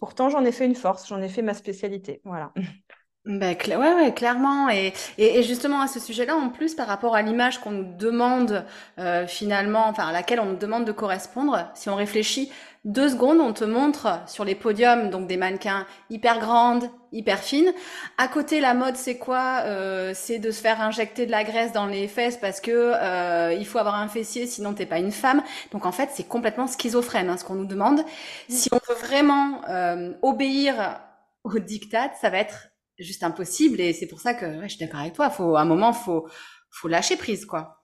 pourtant, 0.00 0.28
j'en 0.30 0.44
ai 0.44 0.52
fait 0.52 0.66
une 0.66 0.74
force, 0.74 1.06
j'en 1.08 1.22
ai 1.22 1.28
fait 1.28 1.42
ma 1.42 1.54
spécialité, 1.54 2.20
voilà. 2.24 2.52
Ben, 3.26 3.54
ouais, 3.68 3.76
ouais, 3.76 4.14
clairement. 4.14 4.70
Et 4.70 4.94
justement 5.42 5.82
à 5.82 5.88
ce 5.88 6.00
sujet-là, 6.00 6.36
en 6.36 6.48
plus, 6.48 6.74
par 6.74 6.86
rapport 6.86 7.14
à 7.14 7.20
l'image 7.20 7.60
qu'on 7.60 7.70
nous 7.70 7.96
demande 7.98 8.64
euh, 8.98 9.26
finalement, 9.26 9.86
enfin 9.88 10.08
à 10.08 10.12
laquelle 10.12 10.40
on 10.40 10.46
nous 10.46 10.56
demande 10.56 10.86
de 10.86 10.92
correspondre, 10.92 11.70
si 11.74 11.90
on 11.90 11.96
réfléchit 11.96 12.50
deux 12.86 13.10
secondes, 13.10 13.38
on 13.40 13.52
te 13.52 13.64
montre 13.64 14.22
sur 14.26 14.44
les 14.46 14.54
podiums 14.54 15.10
donc 15.10 15.26
des 15.26 15.36
mannequins 15.36 15.86
hyper 16.08 16.38
grandes, 16.38 16.88
hyper 17.12 17.38
fines. 17.40 17.72
À 18.18 18.28
côté, 18.28 18.60
la 18.60 18.74
mode, 18.74 18.96
c'est 18.96 19.18
quoi? 19.18 19.62
Euh, 19.64 20.12
c'est 20.14 20.38
de 20.38 20.50
se 20.50 20.60
faire 20.60 20.80
injecter 20.80 21.26
de 21.26 21.30
la 21.30 21.44
graisse 21.44 21.72
dans 21.72 21.86
les 21.86 22.08
fesses 22.08 22.36
parce 22.36 22.60
que 22.60 22.70
euh, 22.70 23.52
il 23.52 23.66
faut 23.66 23.78
avoir 23.78 23.96
un 23.96 24.08
fessier, 24.08 24.46
sinon 24.46 24.74
t'es 24.74 24.86
pas 24.86 24.98
une 24.98 25.12
femme. 25.12 25.42
Donc 25.72 25.86
en 25.86 25.92
fait, 25.92 26.10
c'est 26.12 26.28
complètement 26.28 26.66
schizophrène 26.66 27.28
hein, 27.28 27.36
ce 27.36 27.44
qu'on 27.44 27.54
nous 27.54 27.66
demande. 27.66 28.00
Si 28.48 28.68
on 28.72 28.80
veut 28.88 28.98
vraiment 28.98 29.62
euh, 29.68 30.12
obéir 30.22 31.00
au 31.44 31.58
diktat, 31.58 32.12
ça 32.20 32.30
va 32.30 32.38
être 32.38 32.68
juste 32.98 33.22
impossible 33.22 33.80
et 33.80 33.92
c'est 33.92 34.06
pour 34.06 34.20
ça 34.20 34.34
que 34.34 34.44
ouais, 34.44 34.68
je 34.68 34.76
suis 34.76 34.84
d'accord 34.84 35.00
avec 35.00 35.14
toi. 35.14 35.30
Faut, 35.30 35.56
à 35.56 35.62
un 35.62 35.64
moment, 35.64 35.92
faut, 35.92 36.28
faut 36.70 36.88
lâcher 36.88 37.16
prise, 37.16 37.46
quoi. 37.46 37.79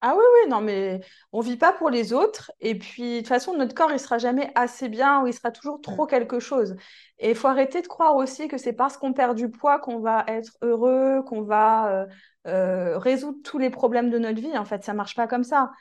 Ah 0.00 0.14
oui, 0.16 0.22
oui, 0.44 0.48
non, 0.48 0.60
mais 0.60 1.00
on 1.32 1.40
vit 1.40 1.56
pas 1.56 1.72
pour 1.72 1.90
les 1.90 2.12
autres. 2.12 2.52
Et 2.60 2.78
puis, 2.78 3.14
de 3.14 3.18
toute 3.18 3.26
façon, 3.28 3.56
notre 3.56 3.74
corps, 3.74 3.90
il 3.90 3.98
sera 3.98 4.18
jamais 4.18 4.52
assez 4.54 4.88
bien 4.88 5.22
ou 5.22 5.26
il 5.26 5.34
sera 5.34 5.50
toujours 5.50 5.80
trop 5.80 6.06
quelque 6.06 6.38
chose. 6.38 6.76
Et 7.18 7.30
il 7.30 7.34
faut 7.34 7.48
arrêter 7.48 7.82
de 7.82 7.88
croire 7.88 8.14
aussi 8.14 8.46
que 8.46 8.58
c'est 8.58 8.72
parce 8.72 8.96
qu'on 8.96 9.12
perd 9.12 9.36
du 9.36 9.50
poids 9.50 9.80
qu'on 9.80 9.98
va 9.98 10.24
être 10.28 10.52
heureux, 10.62 11.22
qu'on 11.26 11.42
va 11.42 11.90
euh, 11.90 12.06
euh, 12.46 12.98
résoudre 12.98 13.38
tous 13.42 13.58
les 13.58 13.70
problèmes 13.70 14.08
de 14.10 14.18
notre 14.18 14.40
vie. 14.40 14.56
En 14.56 14.64
fait, 14.64 14.84
ça 14.84 14.94
marche 14.94 15.16
pas 15.16 15.26
comme 15.26 15.42
ça. 15.42 15.72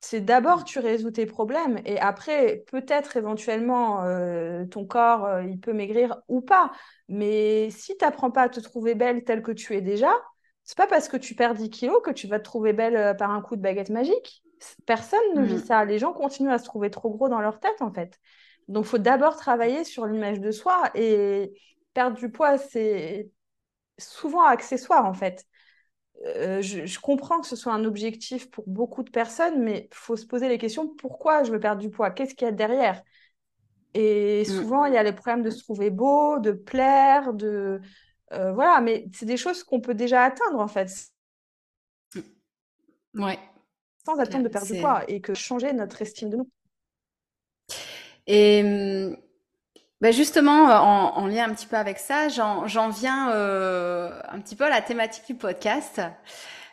C'est 0.00 0.20
d'abord 0.20 0.64
tu 0.64 0.80
résous 0.80 1.10
tes 1.12 1.26
problèmes 1.26 1.80
et 1.84 2.00
après, 2.00 2.64
peut-être 2.72 3.16
éventuellement, 3.16 4.04
euh, 4.04 4.64
ton 4.66 4.86
corps, 4.86 5.40
il 5.42 5.60
peut 5.60 5.72
maigrir 5.74 6.16
ou 6.28 6.40
pas. 6.40 6.72
Mais 7.08 7.70
si 7.70 7.96
tu 7.96 8.04
n'apprends 8.04 8.30
pas 8.32 8.42
à 8.44 8.48
te 8.48 8.60
trouver 8.60 8.94
belle 8.96 9.24
telle 9.24 9.42
que 9.42 9.52
tu 9.52 9.74
es 9.76 9.80
déjà, 9.82 10.12
c'est 10.70 10.76
pas 10.76 10.86
parce 10.86 11.08
que 11.08 11.16
tu 11.16 11.34
perds 11.34 11.54
10 11.54 11.68
kilos 11.68 12.00
que 12.04 12.12
tu 12.12 12.28
vas 12.28 12.38
te 12.38 12.44
trouver 12.44 12.72
belle 12.72 12.94
euh, 12.94 13.12
par 13.12 13.32
un 13.32 13.42
coup 13.42 13.56
de 13.56 13.60
baguette 13.60 13.90
magique. 13.90 14.44
Personne 14.86 15.18
ne 15.34 15.42
vit 15.42 15.58
Mm, 15.58 15.66
ça. 15.66 15.84
Les 15.84 15.98
gens 15.98 16.12
continuent 16.12 16.52
à 16.52 16.58
se 16.58 16.64
trouver 16.64 16.90
trop 16.90 17.10
gros 17.10 17.28
dans 17.28 17.40
leur 17.40 17.58
tête, 17.58 17.82
en 17.82 17.92
fait. 17.92 18.20
Donc, 18.68 18.84
il 18.84 18.88
faut 18.88 18.98
d'abord 18.98 19.34
travailler 19.34 19.82
sur 19.82 20.06
l'image 20.06 20.38
de 20.38 20.52
soi 20.52 20.92
et 20.94 21.60
perdre 21.92 22.16
du 22.16 22.30
poids, 22.30 22.56
c'est 22.56 23.30
souvent 23.98 24.44
accessoire, 24.44 25.06
en 25.06 25.12
fait 25.12 25.44
euh, 26.26 26.62
je, 26.62 26.86
je 26.86 27.00
comprends 27.00 27.40
que 27.40 27.46
ce 27.46 27.56
soit 27.56 27.72
un 27.72 27.84
objectif 27.84 28.50
pour 28.50 28.64
beaucoup 28.68 29.02
de 29.02 29.10
personnes, 29.10 29.62
mais 29.62 29.88
il 29.90 29.96
faut 29.96 30.16
se 30.16 30.26
poser 30.26 30.48
les 30.48 30.58
questions, 30.58 30.86
pourquoi 30.86 31.42
je 31.42 31.52
veux 31.52 31.60
perdre 31.60 31.80
du 31.82 31.90
poids? 31.90 32.10
Qu'est-ce 32.10 32.34
qu'il 32.34 32.44
y 32.46 32.48
a 32.48 32.52
derrière? 32.52 33.02
Et 33.94 34.42
mm, 34.42 34.44
souvent, 34.44 34.84
il 34.84 34.94
y 34.94 34.96
a 34.96 35.02
les 35.02 35.12
problèmes 35.12 35.42
de 35.42 35.50
se 35.50 35.62
trouver 35.62 35.90
beau, 35.90 36.38
de 36.38 36.52
plaire, 36.52 37.32
de... 37.32 37.80
euh, 38.32 38.52
voilà, 38.52 38.80
mais 38.80 39.06
c'est 39.12 39.26
des 39.26 39.36
choses 39.36 39.64
qu'on 39.64 39.80
peut 39.80 39.94
déjà 39.94 40.22
atteindre, 40.24 40.58
en 40.60 40.68
fait. 40.68 40.90
Ouais, 43.14 43.38
sans 44.04 44.18
attendre 44.18 44.44
de 44.44 44.48
perdre 44.48 44.66
du 44.66 44.80
poids, 44.80 45.04
et 45.08 45.20
que 45.20 45.34
changer 45.34 45.72
notre 45.72 46.00
estime 46.02 46.30
de 46.30 46.36
nous. 46.36 46.50
et 48.26 48.62
ben 50.00 50.12
justement, 50.14 50.70
euh, 50.70 50.78
en, 50.78 51.16
en 51.18 51.26
lien 51.26 51.44
un 51.50 51.54
petit 51.54 51.66
peu 51.66 51.76
avec 51.76 51.98
ça, 51.98 52.28
j'en 52.28 52.66
j'en 52.66 52.88
viens 52.88 53.32
euh, 53.32 54.18
un 54.30 54.40
petit 54.40 54.56
peu 54.56 54.64
à 54.64 54.70
la 54.70 54.80
thématique 54.80 55.26
du 55.26 55.34
podcast. 55.34 56.00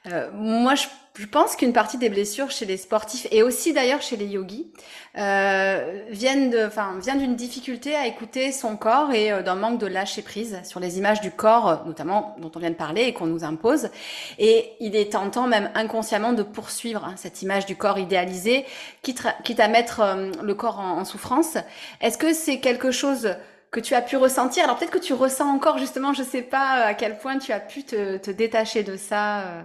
Euh, 0.07 0.31
moi, 0.33 0.75
je, 0.75 0.87
je 1.17 1.25
pense 1.25 1.55
qu'une 1.55 1.73
partie 1.73 1.97
des 1.97 2.09
blessures 2.09 2.51
chez 2.51 2.65
les 2.65 2.77
sportifs 2.77 3.27
et 3.31 3.41
aussi 3.41 3.73
d'ailleurs 3.73 4.01
chez 4.01 4.17
les 4.17 4.27
yogis 4.27 4.71
euh, 5.17 6.03
viennent 6.09 6.51
de, 6.51 6.65
enfin, 6.65 6.95
vient 7.01 7.15
d'une 7.15 7.35
difficulté 7.35 7.95
à 7.95 8.05
écouter 8.05 8.51
son 8.51 8.77
corps 8.77 9.11
et 9.11 9.31
euh, 9.31 9.41
d'un 9.41 9.55
manque 9.55 9.79
de 9.79 9.87
lâcher 9.87 10.21
prise 10.21 10.59
sur 10.63 10.79
les 10.79 10.99
images 10.99 11.19
du 11.21 11.31
corps, 11.31 11.69
euh, 11.69 11.75
notamment 11.85 12.35
dont 12.39 12.51
on 12.55 12.59
vient 12.59 12.69
de 12.69 12.75
parler 12.75 13.03
et 13.03 13.13
qu'on 13.13 13.25
nous 13.25 13.43
impose. 13.43 13.89
Et 14.37 14.73
il 14.79 14.95
est 14.95 15.13
tentant, 15.13 15.47
même 15.47 15.71
inconsciemment, 15.73 16.33
de 16.33 16.43
poursuivre 16.43 17.03
hein, 17.03 17.15
cette 17.15 17.41
image 17.41 17.65
du 17.65 17.75
corps 17.75 17.97
idéalisé, 17.97 18.65
quitte, 19.01 19.23
quitte 19.43 19.59
à 19.59 19.67
mettre 19.67 20.01
euh, 20.01 20.31
le 20.43 20.53
corps 20.53 20.79
en, 20.79 20.99
en 20.99 21.05
souffrance. 21.05 21.57
Est-ce 21.99 22.19
que 22.19 22.31
c'est 22.31 22.59
quelque 22.59 22.91
chose 22.91 23.35
que 23.71 23.79
tu 23.79 23.95
as 23.95 24.01
pu 24.01 24.17
ressentir? 24.17 24.65
Alors 24.65 24.77
peut-être 24.77 24.91
que 24.91 24.99
tu 24.99 25.13
ressens 25.13 25.49
encore 25.49 25.79
justement, 25.79 26.13
je 26.13 26.21
sais 26.21 26.43
pas 26.43 26.85
à 26.85 26.93
quel 26.93 27.17
point 27.17 27.39
tu 27.39 27.51
as 27.51 27.59
pu 27.59 27.83
te, 27.83 28.17
te 28.17 28.29
détacher 28.29 28.83
de 28.83 28.95
ça. 28.95 29.63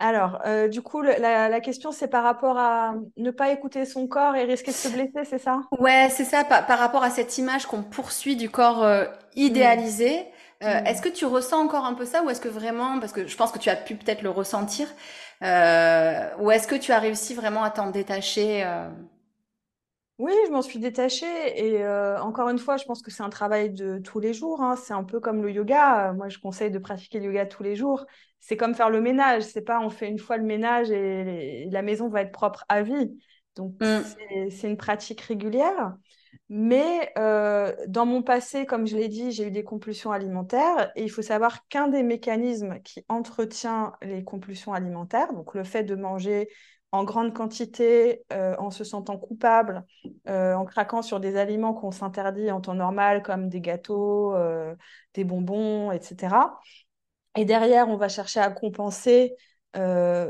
Alors, 0.00 0.40
euh, 0.46 0.66
du 0.68 0.82
coup, 0.82 1.00
le- 1.02 1.14
la, 1.20 1.48
la 1.48 1.60
question, 1.60 1.92
c'est 1.92 2.08
par 2.08 2.24
rapport 2.24 2.58
à 2.58 2.94
ne 3.16 3.30
pas 3.30 3.50
écouter 3.52 3.84
son 3.84 4.08
corps 4.08 4.34
et 4.36 4.44
risquer 4.44 4.72
de 4.72 4.78
se 4.78 4.88
blesser, 4.88 5.24
c'est 5.24 5.38
ça? 5.38 5.60
Ouais, 5.78 6.08
c'est 6.10 6.24
ça, 6.24 6.44
par, 6.44 6.66
par 6.66 6.78
rapport 6.78 7.02
à 7.04 7.10
cette 7.10 7.38
image 7.38 7.66
qu'on 7.66 7.82
poursuit 7.82 8.36
du 8.36 8.50
corps 8.50 8.82
euh, 8.82 9.04
idéalisé. 9.36 10.26
euh, 10.64 10.80
est-ce 10.84 11.00
hmm. 11.00 11.02
que 11.02 11.08
tu 11.08 11.24
ressens 11.26 11.58
encore 11.64 11.84
un 11.86 11.94
peu 11.94 12.04
ça 12.04 12.22
ou 12.24 12.30
est-ce 12.30 12.40
que 12.40 12.48
vraiment, 12.48 12.98
parce 13.00 13.12
que 13.12 13.26
je 13.26 13.36
pense 13.36 13.52
que 13.52 13.58
tu 13.58 13.70
as 13.70 13.76
pu 13.76 13.94
peut-être 13.94 14.22
le 14.22 14.30
ressentir, 14.30 14.88
euh, 15.42 16.28
ou 16.40 16.50
est-ce 16.50 16.66
que 16.68 16.74
tu 16.74 16.92
as 16.92 16.98
réussi 16.98 17.34
vraiment 17.34 17.62
à 17.62 17.70
t'en 17.70 17.90
détacher 17.90 18.62
euh, 18.64 18.88
Oui, 20.20 20.32
je 20.46 20.52
m'en 20.52 20.60
suis 20.60 20.78
détachée 20.78 21.24
et 21.56 21.82
euh, 21.82 22.20
encore 22.20 22.50
une 22.50 22.58
fois, 22.58 22.76
je 22.76 22.84
pense 22.84 23.00
que 23.00 23.10
c'est 23.10 23.22
un 23.22 23.30
travail 23.30 23.70
de 23.70 23.98
tous 24.00 24.20
les 24.20 24.34
jours. 24.34 24.60
hein. 24.60 24.76
C'est 24.76 24.92
un 24.92 25.02
peu 25.02 25.18
comme 25.18 25.42
le 25.42 25.50
yoga. 25.50 26.12
Moi, 26.12 26.28
je 26.28 26.38
conseille 26.38 26.70
de 26.70 26.78
pratiquer 26.78 27.20
le 27.20 27.26
yoga 27.26 27.46
tous 27.46 27.62
les 27.62 27.74
jours. 27.74 28.04
C'est 28.38 28.58
comme 28.58 28.74
faire 28.74 28.90
le 28.90 29.00
ménage. 29.00 29.44
C'est 29.44 29.62
pas 29.62 29.80
on 29.80 29.88
fait 29.88 30.08
une 30.10 30.18
fois 30.18 30.36
le 30.36 30.44
ménage 30.44 30.90
et 30.90 31.70
la 31.70 31.80
maison 31.80 32.10
va 32.10 32.20
être 32.20 32.32
propre 32.32 32.66
à 32.68 32.82
vie. 32.82 33.18
Donc, 33.56 33.76
c'est 33.82 34.50
c'est 34.50 34.68
une 34.68 34.76
pratique 34.76 35.22
régulière. 35.22 35.96
Mais 36.50 37.12
euh, 37.16 37.72
dans 37.88 38.04
mon 38.04 38.22
passé, 38.22 38.66
comme 38.66 38.86
je 38.86 38.96
l'ai 38.96 39.08
dit, 39.08 39.32
j'ai 39.32 39.46
eu 39.46 39.50
des 39.50 39.64
compulsions 39.64 40.12
alimentaires 40.12 40.90
et 40.96 41.02
il 41.04 41.10
faut 41.10 41.22
savoir 41.22 41.66
qu'un 41.68 41.88
des 41.88 42.02
mécanismes 42.02 42.80
qui 42.82 43.04
entretient 43.08 43.94
les 44.02 44.22
compulsions 44.22 44.74
alimentaires, 44.74 45.32
donc 45.32 45.54
le 45.54 45.64
fait 45.64 45.84
de 45.84 45.94
manger 45.94 46.48
en 46.92 47.04
grande 47.04 47.32
quantité, 47.34 48.24
euh, 48.32 48.56
en 48.58 48.70
se 48.70 48.82
sentant 48.84 49.16
coupable, 49.16 49.84
euh, 50.28 50.54
en 50.54 50.64
craquant 50.64 51.02
sur 51.02 51.20
des 51.20 51.36
aliments 51.36 51.72
qu'on 51.72 51.92
s'interdit 51.92 52.50
en 52.50 52.60
temps 52.60 52.74
normal, 52.74 53.22
comme 53.22 53.48
des 53.48 53.60
gâteaux, 53.60 54.34
euh, 54.34 54.74
des 55.14 55.24
bonbons, 55.24 55.92
etc. 55.92 56.58
Et 57.36 57.44
derrière, 57.44 57.88
on 57.88 57.96
va 57.96 58.08
chercher 58.08 58.40
à 58.40 58.50
compenser 58.50 59.34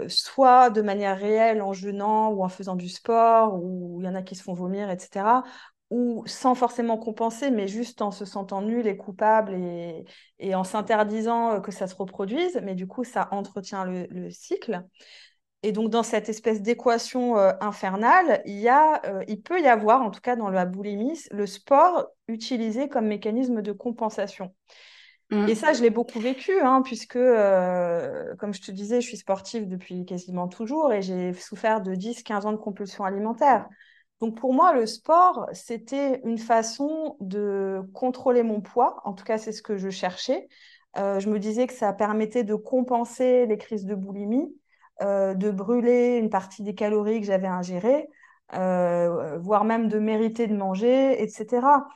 soit 0.09 0.69
de 0.69 0.83
manière 0.83 1.17
réelle 1.19 1.63
en 1.63 1.73
jeûnant 1.73 2.31
ou 2.31 2.45
en 2.45 2.51
faisant 2.51 2.77
du 2.77 2.91
sport, 2.91 3.55
ou 3.55 3.99
il 4.03 4.05
y 4.05 4.09
en 4.09 4.15
a 4.15 4.23
qui 4.23 4.35
se 4.35 4.43
font 4.43 4.53
vomir, 4.53 4.91
etc. 4.91 5.43
Ou 5.89 6.23
sans 6.27 6.55
forcément 6.55 6.99
compenser, 6.99 7.51
mais 7.51 7.67
juste 7.67 8.03
en 8.03 8.11
se 8.11 8.27
sentant 8.27 8.61
nul 8.61 8.87
et 8.87 8.99
coupable 8.99 9.55
et, 10.39 10.55
en 10.55 10.63
s'interdisant 10.63 11.63
que 11.63 11.73
ça 11.73 11.87
se 11.87 11.95
reproduise. 11.95 12.61
Mais 12.63 12.75
du 12.75 12.87
coup, 12.87 13.03
ça 13.03 13.29
entretient 13.33 13.87
le 13.87 14.31
cycle. 14.31 14.85
Et 15.63 15.73
donc, 15.73 15.91
dans 15.91 16.03
cette 16.03 16.29
espèce 16.31 16.63
d'équation 16.63 17.37
euh, 17.37 17.53
infernale, 17.61 18.43
il, 18.47 18.59
y 18.59 18.69
a, 18.69 19.03
euh, 19.05 19.23
il 19.29 19.43
peut 19.43 19.61
y 19.61 19.67
avoir, 19.67 20.01
en 20.01 20.11
tout 20.11 20.21
cas 20.21 20.35
dans 20.35 20.49
la 20.49 20.65
boulimie, 20.65 21.21
le 21.31 21.47
sport 21.47 22.07
utilisé 22.29 22.89
comme 22.89 23.07
mécanisme 23.07 23.61
de 23.61 23.73
compensation. 23.73 24.55
Mm. 25.31 25.49
Et 25.49 25.55
ça, 25.55 25.75
je 25.75 25.83
l'ai 25.83 25.91
beaucoup 25.91 26.19
vécu, 26.19 26.53
hein, 26.63 26.81
puisque, 26.83 27.17
euh, 27.17 28.35
comme 28.37 28.55
je 28.55 28.63
te 28.63 28.71
disais, 28.71 29.03
je 29.03 29.07
suis 29.07 29.19
sportive 29.19 29.69
depuis 29.69 30.07
quasiment 30.07 30.49
toujours 30.49 30.95
et 30.95 31.03
j'ai 31.03 31.35
souffert 31.35 31.83
de 31.83 31.95
10-15 31.95 32.47
ans 32.47 32.53
de 32.53 32.57
compulsion 32.57 33.05
alimentaire. 33.05 33.69
Donc, 34.23 34.39
pour 34.39 34.55
moi, 34.55 34.73
le 34.73 34.87
sport, 34.87 35.47
c'était 35.53 36.23
une 36.25 36.39
façon 36.39 37.17
de 37.21 37.83
contrôler 37.93 38.43
mon 38.43 38.63
poids. 38.63 39.01
En 39.05 39.13
tout 39.13 39.25
cas, 39.25 39.37
c'est 39.37 39.53
ce 39.53 39.63
que 39.63 39.77
je 39.77 39.91
cherchais. 39.91 40.49
je 40.97 41.29
me 41.29 41.39
disais 41.39 41.67
que 41.67 41.73
ça 41.73 41.93
permettait 41.95 42.45
de 42.45 42.55
compenser 42.55 43.47
les 43.47 43.57
crises 43.57 43.87
de 43.87 43.95
boulimie 43.95 44.55
euh, 45.03 45.35
de 45.35 45.51
brûler 45.51 46.19
une 46.19 46.31
partie 46.31 46.63
des 46.63 46.75
calories 46.75 47.21
que 47.21 47.27
j'avais 47.27 47.47
ingérées, 47.47 48.09
euh, 48.55 49.39
voire 49.39 49.65
même 49.65 49.89
de 49.89 49.99
mériter 49.99 50.47
de 50.47 50.55
manger, 50.55 51.23
etc. 51.23 51.87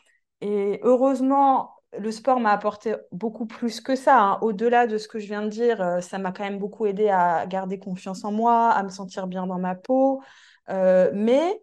Et 0.41 0.81
heureusement, 0.83 1.75
le 1.99 2.11
sport 2.11 2.41
m'a 2.41 2.53
apporté 2.53 2.95
beaucoup 3.13 3.47
plus 3.47 3.81
que 3.81 3.95
ça. 3.95 4.21
Hein. 4.21 4.39
Au-delà 4.43 4.87
de 4.87 4.99
ce 4.99 5.09
que 5.09 5.19
je 5.19 5.27
viens 5.27 5.43
de 5.43 5.49
dire, 5.49 5.83
euh, 5.83 6.01
ça 6.01 6.19
m'a 6.19 6.33
quand 6.33 6.45
même 6.45 6.59
beaucoup 6.59 6.87
aidé 6.87 7.09
à 7.11 7.47
garder 7.47 7.79
confiance 7.79 8.25
en 8.25 8.33
moi, 8.33 8.71
à 8.71 8.83
me 8.83 8.89
sentir 8.89 9.27
bien 9.27 9.47
dans 9.47 9.59
ma 9.59 9.75
peau. 9.75 10.23
mais 10.69 11.61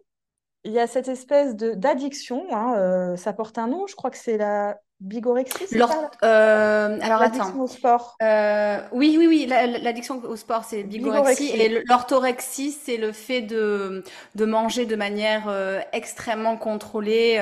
il 0.64 0.72
y 0.72 0.78
a 0.78 0.86
cette 0.86 1.08
espèce 1.08 1.56
d'addiction, 1.56 2.46
hein, 2.52 3.16
ça 3.16 3.32
porte 3.32 3.58
un 3.58 3.66
nom, 3.66 3.86
je 3.88 3.96
crois 3.96 4.10
que 4.10 4.16
c'est 4.16 4.36
la 4.38 4.78
Bigorexie, 5.02 5.66
c'est 5.68 5.78
ça 5.78 6.10
euh, 6.22 6.98
Alors 7.02 7.20
L'addiction 7.20 7.60
au 7.60 7.66
sport. 7.66 8.16
Euh, 8.22 8.78
oui, 8.92 9.16
oui, 9.18 9.26
oui. 9.26 9.46
L'addiction 9.46 10.22
au 10.24 10.36
sport, 10.36 10.62
c'est 10.62 10.84
bigorexie. 10.84 11.48
Et 11.48 11.82
l'orthorexie, 11.88 12.70
c'est 12.70 12.96
le 12.96 13.10
fait 13.10 13.42
de, 13.42 14.04
de 14.36 14.44
manger 14.44 14.86
de 14.86 14.94
manière 14.94 15.48
euh, 15.48 15.80
extrêmement 15.92 16.56
contrôlée, 16.56 17.38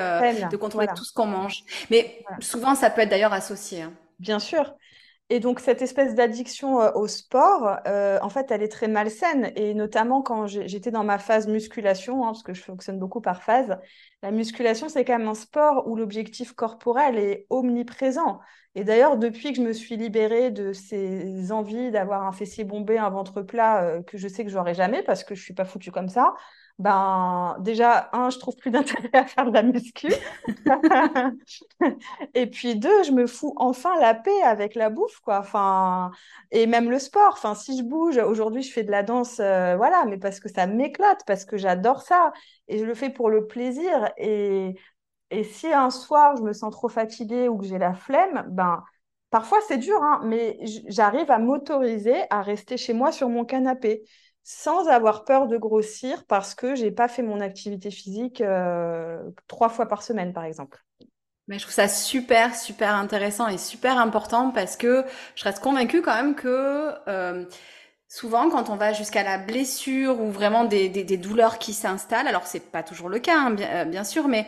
de 0.51 0.57
contrôler 0.57 0.89
tout 0.97 1.05
ce 1.05 1.13
qu'on 1.13 1.27
mange. 1.27 1.65
Mais 1.91 2.25
souvent, 2.41 2.75
ça 2.75 2.89
peut 2.89 3.03
être 3.03 3.11
d'ailleurs 3.11 3.35
associé. 3.35 3.83
Hein. 3.83 3.93
Bien 4.19 4.39
sûr. 4.39 4.75
Et 5.33 5.39
donc, 5.39 5.61
cette 5.61 5.81
espèce 5.81 6.17
d'addiction 6.17 6.81
euh, 6.81 6.91
au 6.95 7.07
sport, 7.07 7.79
euh, 7.87 8.19
en 8.21 8.29
fait, 8.29 8.51
elle 8.51 8.65
est 8.65 8.69
très 8.69 8.89
malsaine. 8.89 9.53
Et 9.55 9.75
notamment 9.75 10.23
quand 10.23 10.49
j'étais 10.49 10.91
dans 10.91 11.05
ma 11.05 11.19
phase 11.19 11.47
musculation, 11.47 12.25
hein, 12.25 12.33
parce 12.33 12.43
que 12.43 12.53
je 12.53 12.63
fonctionne 12.63 12.99
beaucoup 12.99 13.21
par 13.21 13.45
phase, 13.45 13.79
la 14.25 14.33
musculation, 14.33 14.89
c'est 14.89 15.05
quand 15.05 15.17
même 15.17 15.29
un 15.29 15.35
sport 15.35 15.87
où 15.87 15.95
l'objectif 15.95 16.53
corporel 16.53 17.17
est 17.17 17.47
omniprésent. 17.49 18.41
Et 18.75 18.83
d'ailleurs, 18.83 19.17
depuis 19.19 19.53
que 19.53 19.59
je 19.59 19.63
me 19.63 19.73
suis 19.73 19.97
libérée 19.97 20.51
de 20.51 20.73
ces 20.73 21.53
envies 21.53 21.93
d'avoir 21.93 22.25
un 22.25 22.33
fessier 22.33 22.65
bombé, 22.65 22.99
un 22.99 23.11
ventre 23.11 23.41
plat, 23.43 23.85
euh, 23.85 24.03
que 24.03 24.19
je 24.19 24.27
sais 24.27 24.45
que 24.45 24.51
j'aurai 24.51 24.75
jamais 24.75 25.03
parce 25.05 25.23
que 25.23 25.37
je 25.37 25.43
suis 25.43 25.55
pas 25.55 25.65
foutue 25.65 25.93
comme 25.93 26.09
ça, 26.09 26.35
ben 26.81 27.57
déjà, 27.61 28.09
un, 28.15 28.31
je 28.31 28.39
trouve 28.39 28.57
plus 28.57 28.71
d'intérêt 28.71 29.11
à 29.13 29.27
faire 29.27 29.45
de 29.47 29.53
la 29.53 29.63
muscu. 29.63 30.09
et 32.35 32.47
puis 32.47 32.77
deux, 32.77 33.03
je 33.05 33.13
me 33.13 33.27
fous 33.27 33.53
enfin 33.57 33.99
la 34.01 34.15
paix 34.15 34.43
avec 34.43 34.75
la 34.75 34.89
bouffe, 34.89 35.21
quoi. 35.21 35.41
Enfin, 35.41 36.11
et 36.51 36.67
même 36.67 36.91
le 36.91 36.99
sport. 36.99 37.33
Enfin, 37.35 37.55
si 37.55 37.77
je 37.79 37.83
bouge, 37.85 38.17
aujourd'hui, 38.19 38.63
je 38.63 38.73
fais 38.73 38.83
de 38.83 38.91
la 38.91 39.03
danse, 39.03 39.41
euh, 39.41 39.77
voilà, 39.77 40.07
mais 40.07 40.17
parce 40.17 40.41
que 40.41 40.49
ça 40.49 40.67
m'éclate, 40.67 41.23
parce 41.27 41.45
que 41.45 41.59
j'adore 41.59 42.01
ça. 42.03 42.33
Et 42.69 42.79
je 42.79 42.85
le 42.85 42.95
fais 42.95 43.11
pour 43.11 43.29
le 43.29 43.47
plaisir. 43.47 44.11
Et, 44.17 44.75
et 45.31 45.45
si 45.45 45.73
un 45.73 45.91
soir, 45.91 46.37
je 46.37 46.43
me 46.43 46.53
sens 46.55 46.73
trop 46.73 46.89
fatiguée 46.89 47.49
ou 47.49 47.59
que 47.59 47.67
j'ai 47.67 47.79
la 47.79 47.95
flemme, 47.95 48.47
ben, 48.51 48.83
parfois 49.31 49.59
c'est 49.69 49.79
dur, 49.79 50.03
hein, 50.03 50.21
mais 50.25 50.59
j'arrive 50.89 51.31
à 51.31 51.39
m'autoriser 51.39 52.15
à 52.31 52.43
rester 52.43 52.77
chez 52.79 52.95
moi 52.95 53.13
sur 53.13 53.29
mon 53.29 53.45
canapé 53.45 54.03
sans 54.43 54.89
avoir 54.89 55.25
peur 55.25 55.47
de 55.47 55.57
grossir 55.57 56.25
parce 56.27 56.55
que 56.55 56.75
j'ai 56.75 56.91
pas 56.91 57.09
fait 57.09 57.23
mon 57.23 57.41
activité 57.41 57.91
physique 57.91 58.41
euh, 58.41 59.23
trois 59.47 59.69
fois 59.69 59.87
par 59.87 60.03
semaine, 60.03 60.33
par 60.33 60.45
exemple. 60.45 60.85
Mais 61.49 61.59
je 61.59 61.65
trouve 61.65 61.75
ça 61.75 61.89
super, 61.89 62.55
super 62.55 62.95
intéressant 62.95 63.49
et 63.49 63.59
super 63.59 63.99
important 63.99 64.51
parce 64.51 64.77
que 64.77 65.05
je 65.35 65.45
reste 65.45 65.61
convaincue 65.61 66.01
quand 66.01 66.15
même 66.15 66.35
que 66.37 66.93
euh, 67.09 67.45
souvent 68.07 68.51
quand 68.51 68.71
on 68.71 68.77
va 68.77 68.93
jusqu'à 68.93 69.25
la 69.25 69.39
blessure 69.39 70.21
ou 70.21 70.31
vraiment 70.31 70.65
des, 70.65 70.89
des, 70.89 71.17
douleurs 71.17 71.59
qui 71.59 71.73
s'installent, 71.73 72.29
alors 72.29 72.47
c'est 72.47 72.71
pas 72.71 72.83
toujours 72.83 73.09
le 73.09 73.19
cas, 73.19 73.37
hein, 73.37 73.57
euh, 73.59 73.85
bien 73.85 74.05
sûr, 74.05 74.29
mais 74.29 74.47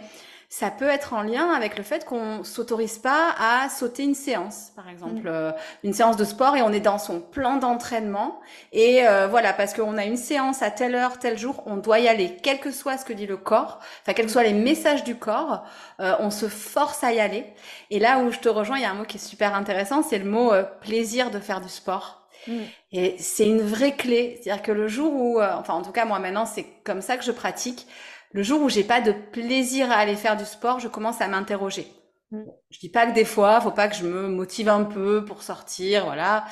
ça 0.52 0.70
peut 0.70 0.90
être 0.90 1.14
en 1.14 1.22
lien 1.22 1.50
avec 1.50 1.78
le 1.78 1.82
fait 1.82 2.04
qu'on 2.04 2.44
s'autorise 2.44 2.98
pas 2.98 3.34
à 3.38 3.70
sauter 3.70 4.02
une 4.02 4.14
séance, 4.14 4.70
par 4.76 4.86
exemple, 4.90 5.22
mm. 5.22 5.26
euh, 5.26 5.52
une 5.82 5.94
séance 5.94 6.18
de 6.18 6.26
sport 6.26 6.56
et 6.56 6.60
on 6.60 6.70
est 6.72 6.80
dans 6.80 6.98
son 6.98 7.22
plan 7.22 7.56
d'entraînement 7.56 8.38
et 8.70 9.08
euh, 9.08 9.28
voilà 9.28 9.54
parce 9.54 9.72
qu'on 9.72 9.96
a 9.96 10.04
une 10.04 10.18
séance 10.18 10.60
à 10.60 10.70
telle 10.70 10.94
heure, 10.94 11.18
tel 11.18 11.38
jour, 11.38 11.62
on 11.64 11.78
doit 11.78 12.00
y 12.00 12.08
aller, 12.08 12.36
quel 12.42 12.60
que 12.60 12.70
soit 12.70 12.98
ce 12.98 13.06
que 13.06 13.14
dit 13.14 13.26
le 13.26 13.38
corps, 13.38 13.80
enfin 14.02 14.12
quels 14.12 14.26
que 14.26 14.30
soient 14.30 14.42
les 14.42 14.52
messages 14.52 15.04
du 15.04 15.16
corps, 15.16 15.64
euh, 16.00 16.16
on 16.18 16.28
se 16.28 16.48
force 16.48 17.02
à 17.02 17.14
y 17.14 17.20
aller. 17.20 17.46
Et 17.88 17.98
là 17.98 18.18
où 18.18 18.30
je 18.30 18.38
te 18.38 18.50
rejoins, 18.50 18.76
il 18.76 18.82
y 18.82 18.84
a 18.84 18.90
un 18.90 18.94
mot 18.94 19.04
qui 19.04 19.16
est 19.16 19.26
super 19.26 19.54
intéressant, 19.54 20.02
c'est 20.02 20.18
le 20.18 20.30
mot 20.30 20.52
plaisir 20.82 21.30
de 21.30 21.38
faire 21.38 21.62
du 21.62 21.70
sport. 21.70 22.28
Mm. 22.46 22.58
Et 22.92 23.16
c'est 23.18 23.46
une 23.46 23.62
vraie 23.62 23.96
clé, 23.96 24.38
c'est-à-dire 24.42 24.62
que 24.62 24.72
le 24.72 24.86
jour 24.86 25.14
où, 25.14 25.40
enfin 25.40 25.72
en 25.72 25.80
tout 25.80 25.92
cas 25.92 26.04
moi 26.04 26.18
maintenant 26.18 26.44
c'est 26.44 26.66
comme 26.84 27.00
ça 27.00 27.16
que 27.16 27.24
je 27.24 27.32
pratique 27.32 27.86
le 28.32 28.42
jour 28.42 28.62
où 28.62 28.68
j'ai 28.68 28.84
pas 28.84 29.00
de 29.00 29.12
plaisir 29.12 29.90
à 29.90 29.96
aller 29.96 30.16
faire 30.16 30.36
du 30.36 30.44
sport, 30.44 30.80
je 30.80 30.88
commence 30.88 31.20
à 31.20 31.28
m'interroger. 31.28 31.86
Mm. 32.30 32.44
Je 32.70 32.78
dis 32.78 32.88
pas 32.88 33.06
que 33.06 33.12
des 33.12 33.24
fois, 33.24 33.60
faut 33.60 33.70
pas 33.70 33.88
que 33.88 33.96
je 33.96 34.04
me 34.04 34.28
motive 34.28 34.68
un 34.68 34.84
peu 34.84 35.24
pour 35.24 35.42
sortir, 35.42 36.06
voilà. 36.06 36.44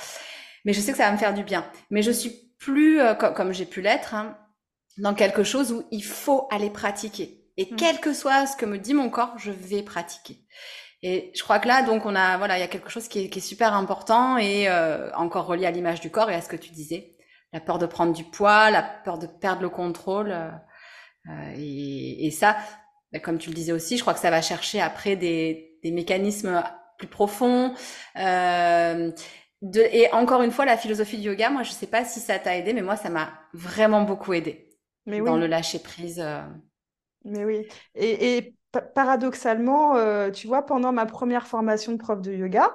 Mais 0.65 0.73
je 0.73 0.81
sais 0.81 0.93
que 0.93 0.99
ça 0.99 1.07
va 1.07 1.13
me 1.13 1.19
faire 1.19 1.35
du 1.35 1.43
bien. 1.43 1.65
Mais 1.91 2.03
je 2.03 2.11
suis 2.11 2.33
plus, 2.59 3.01
euh, 3.01 3.15
comme, 3.15 3.53
j'ai 3.53 3.65
pu 3.65 3.81
l'être, 3.81 4.15
hein, 4.15 4.37
dans 4.99 5.15
quelque 5.15 5.43
chose 5.43 5.73
où 5.73 5.85
il 5.91 6.05
faut 6.05 6.47
aller 6.51 6.71
pratiquer. 6.71 7.47
Et 7.57 7.69
mm. 7.71 7.77
quel 7.77 8.01
que 8.01 8.13
soit 8.13 8.47
ce 8.47 8.57
que 8.57 8.67
me 8.67 8.79
dit 8.79 8.95
mon 8.95 9.09
corps, 9.09 9.35
je 9.39 9.51
vais 9.51 9.83
pratiquer. 9.83 10.39
Et 11.03 11.33
je 11.35 11.43
crois 11.43 11.59
que 11.59 11.69
là, 11.69 11.83
donc, 11.83 12.05
on 12.05 12.15
a, 12.15 12.37
voilà, 12.37 12.59
il 12.59 12.61
y 12.61 12.65
a 12.65 12.69
quelque 12.69 12.91
chose 12.91 13.09
qui 13.09 13.21
est, 13.21 13.41
super 13.41 13.73
important 13.73 14.37
et 14.37 14.69
euh, 14.69 15.11
encore 15.15 15.47
relié 15.47 15.65
à 15.65 15.71
l'image 15.71 16.01
du 16.01 16.11
corps 16.11 16.31
et 16.31 16.35
à 16.35 16.43
ce 16.43 16.49
que 16.49 16.57
tu 16.57 16.73
disais, 16.73 17.17
la 17.55 17.61
peur 17.61 17.79
de 17.79 17.87
prendre 17.87 18.13
du 18.13 18.25
poids, 18.25 18.71
la 18.71 18.83
peur 18.83 19.17
de 19.17 19.27
perdre 19.27 19.63
le 19.63 19.71
contrôle. 19.71 20.31
Euh, 20.31 20.51
euh, 21.29 21.55
et, 21.57 22.31
ça, 22.31 22.57
bah, 23.13 23.21
comme 23.21 23.39
tu 23.39 23.51
le 23.51 23.55
disais 23.55 23.73
aussi, 23.73 23.97
je 23.97 24.03
crois 24.03 24.15
que 24.15 24.21
ça 24.21 24.31
va 24.31 24.43
chercher 24.43 24.81
après 24.81 25.17
des, 25.17 25.79
mécanismes 25.85 26.63
plus 26.99 27.09
profonds. 27.09 27.75
Euh, 28.17 29.11
et 29.75 30.13
encore 30.13 30.43
une 30.43 30.51
fois, 30.51 30.65
la 30.65 30.77
philosophie 30.77 31.19
du 31.19 31.29
yoga, 31.29 31.51
moi, 31.51 31.63
je 31.63 31.73
sais 31.73 31.87
pas 31.87 32.05
si 32.05 32.21
ça 32.21 32.39
t'a 32.39 32.57
aidé, 32.57 32.73
mais 32.73 32.83
moi, 32.83 32.97
ça 32.97 33.11
m'a 33.11 33.31
vraiment 33.53 34.03
beaucoup 34.03 34.33
aidé 34.33 34.67
mais 35.07 35.21
dans 35.21 35.37
le 35.37 35.47
lâcher 35.47 35.81
prise. 35.81 36.21
Euh. 36.21 36.43
Mais 37.25 37.45
oui. 37.45 37.67
Et, 37.95 38.55
paradoxalement, 38.95 39.97
tu 40.31 40.47
vois, 40.47 40.65
pendant 40.65 40.93
ma 40.93 41.05
première 41.05 41.47
formation 41.49 41.93
de 41.93 41.99
prof 41.99 42.21
de 42.21 42.33
yoga, 42.33 42.71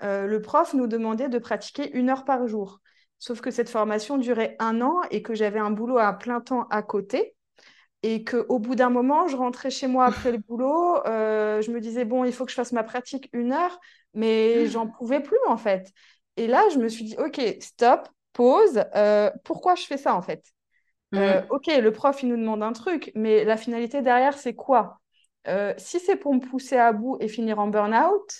le 0.00 0.38
prof 0.38 0.72
nous 0.72 0.86
demandait 0.86 1.28
de 1.28 1.38
pratiquer 1.38 1.92
une 1.92 2.08
heure 2.08 2.24
par 2.24 2.48
jour. 2.48 2.80
Sauf 3.18 3.40
que 3.40 3.50
cette 3.50 3.68
formation 3.68 4.16
durait 4.16 4.56
un 4.58 4.80
an 4.80 5.00
et 5.10 5.22
que 5.22 5.34
j'avais 5.34 5.58
un 5.58 5.70
boulot 5.70 5.98
à 5.98 6.12
plein 6.14 6.40
temps 6.40 6.66
à 6.70 6.82
côté 6.82 7.34
et 8.06 8.22
qu'au 8.22 8.58
bout 8.58 8.74
d'un 8.74 8.90
moment, 8.90 9.28
je 9.28 9.36
rentrais 9.36 9.70
chez 9.70 9.86
moi 9.86 10.04
après 10.04 10.30
le 10.30 10.36
boulot, 10.36 11.02
euh, 11.06 11.62
je 11.62 11.70
me 11.70 11.80
disais, 11.80 12.04
bon, 12.04 12.24
il 12.24 12.34
faut 12.34 12.44
que 12.44 12.50
je 12.50 12.54
fasse 12.56 12.72
ma 12.72 12.84
pratique 12.84 13.30
une 13.32 13.50
heure, 13.50 13.80
mais 14.12 14.66
j'en 14.66 14.86
pouvais 14.86 15.20
plus 15.20 15.38
en 15.48 15.56
fait. 15.56 15.90
Et 16.36 16.46
là, 16.46 16.62
je 16.74 16.78
me 16.78 16.88
suis 16.88 17.06
dit, 17.06 17.16
OK, 17.16 17.40
stop, 17.60 18.06
pause, 18.34 18.84
euh, 18.94 19.30
pourquoi 19.42 19.74
je 19.74 19.84
fais 19.84 19.96
ça 19.96 20.14
en 20.14 20.20
fait? 20.20 20.44
Euh, 21.14 21.40
mm. 21.40 21.46
Ok, 21.48 21.66
le 21.68 21.92
prof, 21.92 22.22
il 22.22 22.28
nous 22.28 22.36
demande 22.36 22.62
un 22.62 22.74
truc, 22.74 23.10
mais 23.14 23.42
la 23.42 23.56
finalité 23.56 24.02
derrière, 24.02 24.36
c'est 24.36 24.54
quoi? 24.54 25.00
Si 25.78 25.98
c'est 25.98 26.16
pour 26.16 26.34
me 26.34 26.40
pousser 26.40 26.76
à 26.76 26.92
bout 26.92 27.16
et 27.20 27.28
finir 27.28 27.58
en 27.58 27.68
burn-out, 27.68 28.34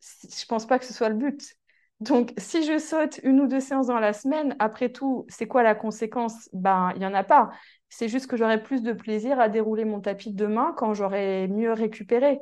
je 0.00 0.44
pense 0.46 0.64
pas 0.64 0.78
que 0.78 0.84
ce 0.84 0.94
soit 0.94 1.08
le 1.08 1.16
but. 1.16 1.57
Donc, 2.00 2.32
si 2.36 2.64
je 2.64 2.78
saute 2.78 3.18
une 3.24 3.40
ou 3.40 3.48
deux 3.48 3.60
séances 3.60 3.88
dans 3.88 3.98
la 3.98 4.12
semaine, 4.12 4.54
après 4.60 4.90
tout, 4.90 5.26
c'est 5.28 5.48
quoi 5.48 5.62
la 5.62 5.74
conséquence? 5.74 6.48
Ben, 6.52 6.92
il 6.94 7.00
n'y 7.00 7.06
en 7.06 7.14
a 7.14 7.24
pas. 7.24 7.50
C'est 7.88 8.08
juste 8.08 8.28
que 8.28 8.36
j'aurai 8.36 8.62
plus 8.62 8.82
de 8.82 8.92
plaisir 8.92 9.40
à 9.40 9.48
dérouler 9.48 9.84
mon 9.84 10.00
tapis 10.00 10.32
demain 10.32 10.72
quand 10.76 10.94
j'aurai 10.94 11.48
mieux 11.48 11.72
récupéré. 11.72 12.40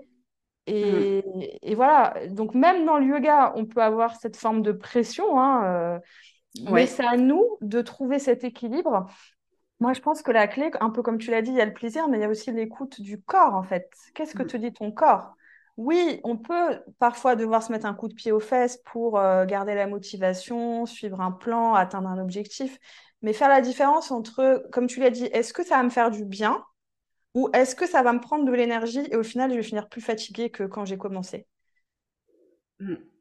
Et, 0.66 1.22
mm. 1.62 1.74
voilà, 1.74 2.14
donc 2.28 2.54
même 2.54 2.84
dans 2.84 2.98
le 2.98 3.06
yoga, 3.06 3.52
on 3.56 3.64
peut 3.64 3.82
avoir 3.82 4.16
cette 4.16 4.36
forme 4.36 4.62
de 4.62 4.72
pression, 4.72 5.40
hein, 5.40 5.64
euh, 5.64 5.98
mais 6.70 6.86
c'est 6.86 7.06
à 7.06 7.16
nous 7.16 7.44
de 7.60 7.80
trouver 7.80 8.18
cet 8.18 8.44
équilibre. 8.44 9.06
Moi, 9.78 9.92
je 9.92 10.00
pense 10.00 10.22
que 10.22 10.32
la 10.32 10.48
clé, 10.48 10.70
un 10.80 10.90
peu 10.90 11.02
comme 11.02 11.18
tu 11.18 11.30
l'as 11.30 11.42
dit, 11.42 11.50
il 11.50 11.56
y 11.56 11.60
a 11.60 11.66
le 11.66 11.72
plaisir, 11.72 12.08
mais 12.08 12.18
il 12.18 12.22
y 12.22 12.24
a 12.24 12.28
aussi 12.28 12.50
l'écoute 12.50 13.00
du 13.00 13.22
corps, 13.22 13.54
en 13.54 13.62
fait. 13.62 13.90
Qu'est-ce 14.14 14.34
que 14.34 14.42
mm. 14.42 14.46
te 14.46 14.56
dit 14.56 14.72
ton 14.72 14.90
corps? 14.90 15.34
Oui, 15.76 16.20
on 16.24 16.36
peut 16.38 16.80
parfois 16.98 17.36
devoir 17.36 17.62
se 17.62 17.70
mettre 17.70 17.84
un 17.86 17.92
coup 17.94 18.08
de 18.08 18.14
pied 18.14 18.32
aux 18.32 18.40
fesses 18.40 18.78
pour 18.86 19.18
euh, 19.18 19.44
garder 19.44 19.74
la 19.74 19.86
motivation, 19.86 20.86
suivre 20.86 21.20
un 21.20 21.32
plan, 21.32 21.74
atteindre 21.74 22.08
un 22.08 22.18
objectif. 22.18 22.78
Mais 23.22 23.32
faire 23.34 23.48
la 23.48 23.60
différence 23.60 24.10
entre, 24.10 24.66
comme 24.72 24.86
tu 24.86 25.00
l'as 25.00 25.10
dit, 25.10 25.24
est-ce 25.26 25.52
que 25.52 25.64
ça 25.64 25.76
va 25.76 25.82
me 25.82 25.90
faire 25.90 26.10
du 26.10 26.24
bien 26.24 26.64
ou 27.34 27.50
est-ce 27.54 27.76
que 27.76 27.86
ça 27.86 28.02
va 28.02 28.12
me 28.14 28.20
prendre 28.20 28.44
de 28.46 28.52
l'énergie 28.52 29.02
et 29.10 29.16
au 29.16 29.22
final, 29.24 29.50
je 29.52 29.56
vais 29.56 29.62
finir 29.62 29.88
plus 29.88 30.02
fatiguée 30.02 30.50
que 30.50 30.64
quand 30.64 30.84
j'ai 30.86 30.98
commencé? 30.98 31.46
Mm. 32.80 33.15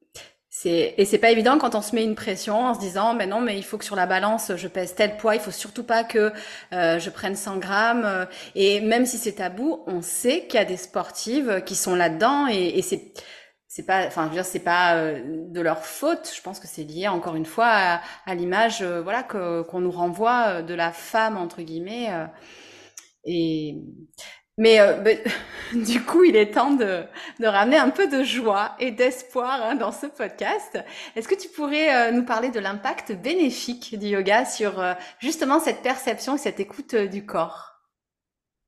C'est, 0.58 0.94
et 0.98 1.04
c'est 1.04 1.18
pas 1.18 1.32
évident 1.32 1.58
quand 1.58 1.76
on 1.76 1.82
se 1.82 1.94
met 1.94 2.04
une 2.06 2.16
pression 2.16 2.66
en 2.68 2.74
se 2.74 2.80
disant, 2.80 3.14
mais 3.14 3.28
non, 3.28 3.42
mais 3.42 3.58
il 3.58 3.64
faut 3.66 3.78
que 3.78 3.84
sur 3.84 3.98
la 3.98 4.06
balance, 4.06 4.54
je 4.56 4.70
pèse 4.70 4.96
tel 4.96 5.18
poids, 5.18 5.36
il 5.36 5.42
faut 5.42 5.52
surtout 5.52 5.84
pas 5.84 6.06
que 6.06 6.32
euh, 6.72 6.98
je 6.98 7.10
prenne 7.10 7.36
100 7.36 7.58
grammes. 7.58 8.26
Et 8.56 8.80
même 8.80 9.06
si 9.06 9.18
c'est 9.18 9.34
tabou, 9.34 9.84
on 9.86 10.02
sait 10.02 10.48
qu'il 10.48 10.58
y 10.58 10.62
a 10.64 10.66
des 10.66 10.78
sportives 10.78 11.62
qui 11.66 11.76
sont 11.76 11.94
là-dedans 11.94 12.48
et, 12.48 12.78
et 12.78 12.82
c'est, 12.82 13.12
c'est 13.68 13.86
pas, 13.86 14.08
enfin, 14.08 14.24
je 14.24 14.30
veux 14.30 14.36
dire, 14.36 14.46
c'est 14.46 14.60
pas 14.60 14.96
euh, 14.96 15.22
de 15.26 15.60
leur 15.60 15.86
faute. 15.86 16.32
Je 16.34 16.42
pense 16.42 16.62
que 16.62 16.68
c'est 16.68 16.84
lié 16.84 17.10
encore 17.10 17.36
une 17.36 17.46
fois 17.46 18.00
à, 18.26 18.36
l'image, 18.36 18.82
euh, 18.82 19.02
voilà, 19.02 19.24
qu'on 19.24 19.82
nous 19.82 19.92
renvoie 19.92 20.62
de 20.62 20.74
la 20.74 20.94
femme 20.94 21.36
entre 21.36 21.64
guillemets. 21.64 22.10
et 23.26 23.76
mais 24.58 24.80
euh, 24.80 25.16
du 25.74 26.04
coup, 26.04 26.24
il 26.24 26.36
est 26.36 26.54
temps 26.54 26.72
de, 26.72 27.04
de, 27.40 27.48
ramener 27.48 27.78
un 27.78 27.90
peu 27.90 28.08
de 28.08 28.24
joie 28.24 28.76
et 28.80 28.92
d'espoir 28.92 29.62
hein, 29.62 29.76
dans 29.76 29.92
ce 29.92 30.06
podcast. 30.08 30.80
Est-ce 31.16 31.28
que 31.28 31.36
tu 31.36 31.50
pourrais 31.50 32.10
euh, 32.10 32.12
nous 32.12 32.24
parler 32.24 32.50
de 32.50 32.60
l'impact 32.60 33.12
bénéfique 33.12 33.98
du 34.00 34.08
yoga 34.08 34.46
sur 34.46 34.80
euh, 34.80 34.94
justement 35.20 35.60
cette 35.60 35.82
perception 35.82 36.36
et 36.36 36.40
cette 36.40 36.60
écoute 36.60 36.96
du 36.96 37.26
corps? 37.26 37.74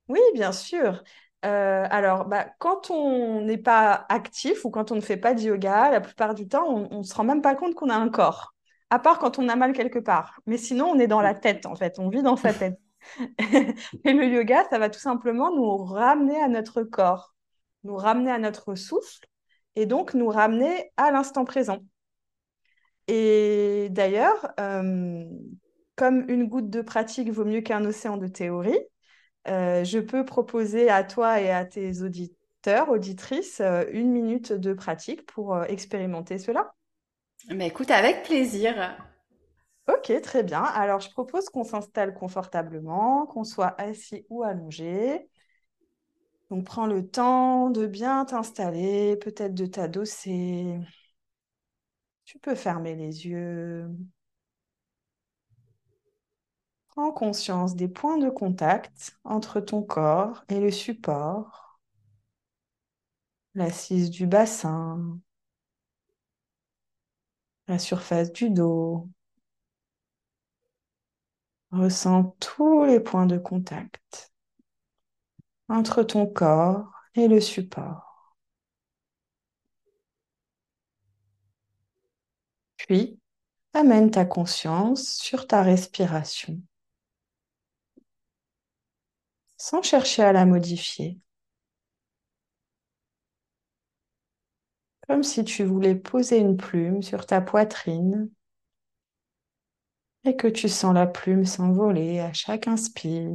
Oui, 0.09 0.21
bien 0.33 0.51
sûr. 0.51 1.03
alors, 1.43 2.25
bah, 2.25 2.47
quand 2.59 2.91
on 2.91 3.41
n'est 3.41 3.57
pas 3.57 4.05
actif 4.09 4.65
ou 4.65 4.69
quand 4.69 4.91
on 4.91 4.95
ne 4.95 5.01
fait 5.01 5.17
pas 5.17 5.33
de 5.33 5.41
yoga, 5.41 5.89
la 5.91 6.01
plupart 6.01 6.33
du 6.33 6.47
temps, 6.47 6.67
on 6.67 6.99
ne 6.99 7.03
se 7.03 7.13
rend 7.13 7.23
même 7.23 7.41
pas 7.41 7.55
compte 7.55 7.75
qu'on 7.75 7.89
a 7.89 7.95
un 7.95 8.09
corps, 8.09 8.53
à 8.89 8.99
part 8.99 9.19
quand 9.19 9.39
on 9.39 9.47
a 9.49 9.55
mal 9.55 9.73
quelque 9.73 9.99
part. 9.99 10.39
Mais 10.45 10.57
sinon, 10.57 10.87
on 10.87 10.99
est 10.99 11.07
dans 11.07 11.21
la 11.21 11.33
tête, 11.33 11.65
en 11.65 11.75
fait, 11.75 11.99
on 11.99 12.09
vit 12.09 12.23
dans 12.23 12.37
sa 12.37 12.53
tête. 12.53 12.79
Et 14.03 14.13
le 14.13 14.27
yoga, 14.27 14.65
ça 14.69 14.79
va 14.79 14.89
tout 14.89 14.99
simplement 14.99 15.55
nous 15.55 15.77
ramener 15.77 16.41
à 16.41 16.47
notre 16.47 16.83
corps, 16.83 17.35
nous 17.83 17.95
ramener 17.95 18.31
à 18.31 18.39
notre 18.39 18.75
souffle 18.75 19.27
et 19.75 19.85
donc 19.85 20.13
nous 20.13 20.27
ramener 20.27 20.91
à 20.97 21.11
l'instant 21.11 21.45
présent. 21.45 21.79
Et 23.07 23.87
d'ailleurs, 23.91 24.51
euh, 24.59 25.23
comme 25.95 26.25
une 26.29 26.47
goutte 26.47 26.69
de 26.69 26.81
pratique 26.81 27.31
vaut 27.31 27.45
mieux 27.45 27.61
qu'un 27.61 27.85
océan 27.85 28.17
de 28.17 28.27
théorie, 28.27 28.79
euh, 29.47 29.83
je 29.83 29.99
peux 29.99 30.25
proposer 30.25 30.89
à 30.89 31.03
toi 31.03 31.39
et 31.39 31.51
à 31.51 31.63
tes 31.63 32.01
auditeurs, 32.01 32.89
auditrices, 32.89 33.61
euh, 33.61 33.85
une 33.91 34.11
minute 34.11 34.51
de 34.51 34.73
pratique 34.73 35.25
pour 35.25 35.63
expérimenter 35.63 36.37
cela. 36.37 36.73
Mais 37.49 37.67
écoute, 37.67 37.91
avec 37.91 38.23
plaisir. 38.23 38.97
Ok, 39.87 40.11
très 40.21 40.43
bien. 40.43 40.61
Alors, 40.63 40.99
je 41.01 41.09
propose 41.09 41.49
qu'on 41.49 41.63
s'installe 41.63 42.13
confortablement, 42.13 43.25
qu'on 43.27 43.43
soit 43.43 43.79
assis 43.81 44.25
ou 44.29 44.43
allongé. 44.43 45.29
Donc, 46.49 46.65
prends 46.65 46.87
le 46.87 47.07
temps 47.09 47.69
de 47.69 47.87
bien 47.87 48.25
t'installer, 48.25 49.15
peut-être 49.17 49.53
de 49.53 49.65
t'adosser. 49.65 50.77
Tu 52.25 52.37
peux 52.39 52.53
fermer 52.55 52.95
les 52.95 53.25
yeux. 53.25 53.89
Prends 56.89 57.13
conscience 57.13 57.77
des 57.77 57.87
points 57.87 58.17
de 58.17 58.29
contact 58.29 59.17
entre 59.23 59.61
ton 59.61 59.81
corps 59.83 60.43
et 60.49 60.59
le 60.59 60.69
support, 60.69 61.79
l'assise 63.55 64.09
du 64.09 64.25
bassin, 64.25 65.19
la 67.69 67.79
surface 67.79 68.33
du 68.33 68.49
dos. 68.49 69.07
Ressens 71.71 72.35
tous 72.39 72.85
les 72.85 72.99
points 72.99 73.25
de 73.25 73.37
contact 73.37 74.33
entre 75.69 76.03
ton 76.03 76.25
corps 76.25 76.91
et 77.15 77.27
le 77.27 77.41
support. 77.41 78.37
Puis, 82.77 83.19
amène 83.73 84.11
ta 84.11 84.25
conscience 84.25 85.17
sur 85.17 85.47
ta 85.47 85.61
respiration 85.61 86.61
sans 89.57 89.81
chercher 89.81 90.23
à 90.23 90.31
la 90.31 90.45
modifier. 90.45 91.19
Comme 95.07 95.23
si 95.23 95.43
tu 95.43 95.63
voulais 95.63 95.95
poser 95.95 96.37
une 96.37 96.57
plume 96.57 97.01
sur 97.01 97.25
ta 97.25 97.41
poitrine 97.41 98.29
et 100.27 100.35
que 100.35 100.47
tu 100.47 100.69
sens 100.69 100.93
la 100.93 101.07
plume 101.07 101.43
s'envoler 101.45 102.19
à 102.19 102.31
chaque 102.33 102.67
inspire 102.67 103.31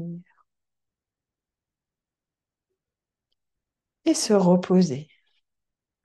et 4.04 4.14
se 4.14 4.32
reposer 4.32 5.08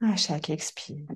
à 0.01 0.15
chaque 0.17 0.49
expire. 0.51 1.07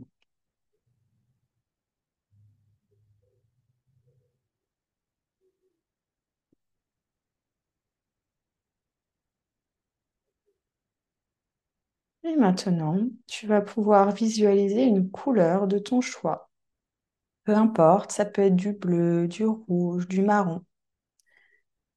Et 12.24 12.36
maintenant, 12.36 12.98
tu 13.28 13.46
vas 13.46 13.62
pouvoir 13.62 14.12
visualiser 14.12 14.86
une 14.86 15.12
couleur 15.12 15.68
de 15.68 15.78
ton 15.78 16.02
choix. 16.02 16.51
Peu 17.52 17.58
importe, 17.58 18.14
ça 18.14 18.24
peut 18.24 18.44
être 18.44 18.56
du 18.56 18.72
bleu, 18.72 19.28
du 19.28 19.46
rouge, 19.46 20.08
du 20.08 20.22
marron. 20.22 20.64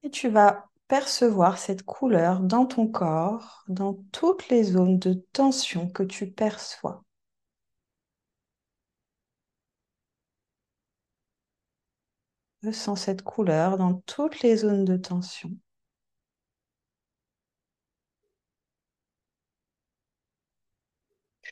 Et 0.04 0.10
tu 0.10 0.28
vas 0.28 0.66
percevoir 0.86 1.58
cette 1.58 1.82
couleur 1.82 2.38
dans 2.38 2.64
ton 2.64 2.86
corps, 2.86 3.64
dans 3.66 3.94
toutes 4.12 4.48
les 4.50 4.62
zones 4.62 5.00
de 5.00 5.14
tension 5.32 5.88
que 5.88 6.04
tu 6.04 6.30
perçois. 6.30 7.02
Ressens 12.64 12.96
cette 12.96 13.22
couleur 13.22 13.78
dans 13.78 14.02
toutes 14.06 14.40
les 14.42 14.56
zones 14.56 14.84
de 14.84 14.96
tension. 14.96 15.52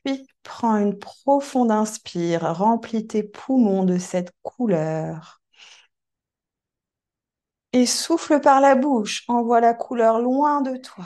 Puis 0.05 0.29
prends 0.45 0.77
une 0.77 0.97
profonde 0.97 1.73
inspire, 1.73 2.43
remplis 2.57 3.05
tes 3.09 3.25
poumons 3.25 3.83
de 3.85 3.99
cette 3.99 4.33
couleur. 4.43 5.43
Et 7.75 7.85
souffle 7.85 8.41
par 8.41 8.63
la 8.63 8.75
bouche, 8.75 9.25
envoie 9.29 9.61
la 9.61 9.75
couleur 9.75 10.21
loin 10.23 10.63
de 10.63 10.79
toi. 10.79 11.05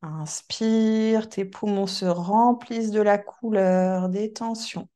Inspire, 0.00 1.28
tes 1.28 1.44
poumons 1.44 1.86
se 1.86 2.06
remplissent 2.06 2.90
de 2.92 3.02
la 3.02 3.18
couleur, 3.18 4.08
des 4.08 4.32
tensions. 4.32 4.88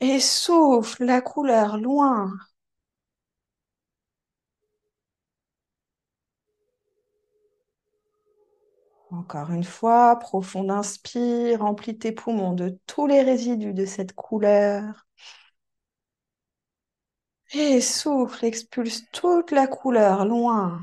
Et 0.00 0.18
souffle 0.18 1.04
la 1.04 1.20
couleur 1.20 1.76
loin. 1.78 2.32
Encore 9.10 9.50
une 9.50 9.64
fois, 9.64 10.16
profond 10.18 10.68
inspire, 10.70 11.60
remplis 11.60 11.98
tes 11.98 12.12
poumons 12.12 12.52
de 12.52 12.78
tous 12.86 13.06
les 13.06 13.22
résidus 13.22 13.72
de 13.74 13.84
cette 13.86 14.14
couleur. 14.14 15.06
Et 17.52 17.80
souffle, 17.82 18.44
expulse 18.46 19.02
toute 19.12 19.50
la 19.50 19.66
couleur 19.66 20.24
loin. 20.24 20.80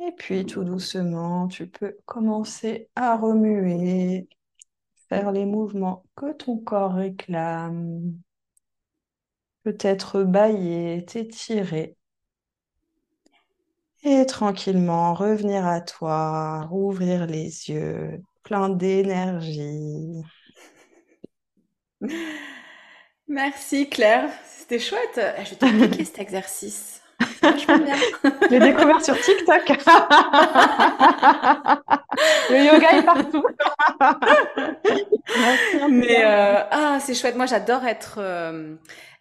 Et 0.00 0.12
puis 0.12 0.44
tout 0.44 0.64
doucement, 0.64 1.48
tu 1.48 1.66
peux 1.68 1.96
commencer 2.06 2.90
à 2.96 3.16
remuer, 3.16 4.28
faire 5.08 5.32
les 5.32 5.46
mouvements 5.46 6.04
que 6.16 6.32
ton 6.32 6.58
corps 6.58 6.94
réclame 6.94 8.14
peut-être 9.64 10.22
bailler, 10.22 11.04
t'étirer. 11.04 11.96
Et 14.04 14.26
tranquillement 14.26 15.14
revenir 15.14 15.66
à 15.66 15.80
toi, 15.80 16.62
rouvrir 16.62 17.26
les 17.26 17.70
yeux, 17.70 18.20
plein 18.42 18.68
d'énergie. 18.68 20.22
Merci 23.28 23.88
Claire, 23.88 24.28
c'était 24.44 24.80
chouette. 24.80 25.20
Je 25.44 25.50
vais 25.50 25.56
t'appliquer 25.56 26.04
cet 26.04 26.18
exercice. 26.18 27.00
J'ai 28.50 28.58
découvert 28.58 29.00
sur 29.00 29.16
TikTok. 29.20 29.68
Le 32.50 32.64
yoga 32.64 32.98
est 32.98 33.02
partout. 33.04 33.44
Merci. 35.38 35.76
Mais 35.90 36.24
ah, 36.24 36.98
c'est 37.00 37.14
chouette. 37.14 37.36
Moi, 37.36 37.46
j'adore 37.46 37.84
être 37.84 38.20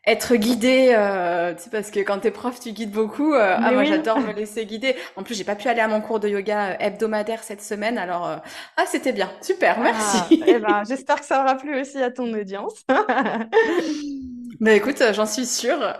être 0.05 0.35
guidée, 0.35 0.93
euh, 0.95 1.53
tu 1.53 1.63
sais, 1.63 1.69
parce 1.69 1.91
que 1.91 1.99
quand 1.99 2.19
t'es 2.19 2.31
prof, 2.31 2.59
tu 2.59 2.71
guides 2.71 2.91
beaucoup. 2.91 3.33
Euh, 3.33 3.55
ah, 3.57 3.71
moi, 3.71 3.83
j'adore 3.83 4.19
me 4.19 4.31
laisser 4.35 4.65
guider. 4.65 4.95
En 5.15 5.23
plus, 5.23 5.35
j'ai 5.35 5.43
pas 5.43 5.55
pu 5.55 5.67
aller 5.67 5.79
à 5.79 5.87
mon 5.87 6.01
cours 6.01 6.19
de 6.19 6.27
yoga 6.27 6.71
euh, 6.71 6.75
hebdomadaire 6.79 7.43
cette 7.43 7.61
semaine, 7.61 7.97
alors 7.97 8.27
euh, 8.27 8.37
ah, 8.77 8.83
c'était 8.87 9.13
bien, 9.13 9.29
super, 9.41 9.75
ah, 9.77 9.83
merci. 9.83 10.43
eh 10.45 10.59
ben, 10.59 10.83
j'espère 10.87 11.19
que 11.19 11.25
ça 11.25 11.41
aura 11.41 11.55
plu 11.55 11.79
aussi 11.79 12.01
à 12.01 12.09
ton 12.09 12.33
audience. 12.33 12.83
bah 14.59 14.73
écoute, 14.73 15.03
j'en 15.13 15.27
suis 15.27 15.45
sûre. 15.45 15.93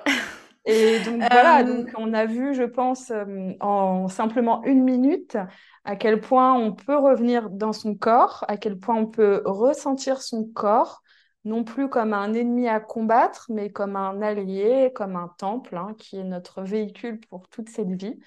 Et 0.66 1.00
donc 1.00 1.22
voilà, 1.32 1.64
donc 1.64 1.90
on 1.98 2.14
a 2.14 2.26
vu, 2.26 2.54
je 2.54 2.64
pense, 2.64 3.12
en 3.60 4.08
simplement 4.08 4.64
une 4.64 4.84
minute, 4.84 5.38
à 5.86 5.96
quel 5.96 6.22
point 6.22 6.54
on 6.54 6.72
peut 6.72 6.98
revenir 6.98 7.50
dans 7.50 7.74
son 7.74 7.96
corps, 7.96 8.46
à 8.48 8.58
quel 8.58 8.78
point 8.78 8.96
on 8.96 9.08
peut 9.08 9.42
ressentir 9.46 10.22
son 10.22 10.44
corps, 10.54 11.01
non 11.44 11.64
plus 11.64 11.90
comme 11.90 12.14
un 12.14 12.34
ennemi 12.34 12.68
à 12.68 12.80
combattre, 12.80 13.48
mais 13.50 13.72
comme 13.72 13.96
un 13.96 14.22
allié, 14.22 14.92
comme 14.94 15.16
un 15.16 15.30
temple, 15.38 15.76
hein, 15.76 15.96
qui 15.98 16.18
est 16.18 16.24
notre 16.24 16.62
véhicule 16.62 17.20
pour 17.30 17.48
toute 17.50 17.70
cette 17.70 17.92
vie. 17.92 18.20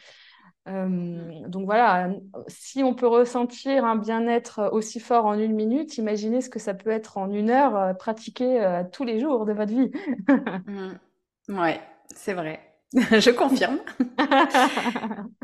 Euh, 0.67 0.87
mm. 0.87 1.49
donc 1.51 1.67
voilà, 1.67 2.11
si 2.49 2.83
on 2.83 2.95
peut 2.95 3.07
ressentir 3.07 3.85
un 3.85 3.97
bien-être 3.97 4.71
aussi 4.73 4.99
fort 4.99 5.27
en 5.27 5.39
une 5.39 5.55
minute, 5.55 5.99
imaginez 5.99 6.41
ce 6.41 6.49
que 6.49 6.59
ça 6.59 6.75
peut 6.75 6.91
être 6.91 7.19
en 7.19 7.31
une 7.31 7.51
heure 7.51 7.77
euh, 7.77 7.93
pratiqué 7.93 8.65
euh, 8.65 8.83
tous 8.91 9.05
les 9.05 9.21
jours 9.21 9.45
de 9.45 9.53
votre 9.53 9.73
vie. 9.73 9.91
mm. 10.67 11.59
Ouais, 11.61 11.81
c'est 12.15 12.33
vrai. 12.33 12.61
Je 12.95 13.31
confirme. 13.31 13.79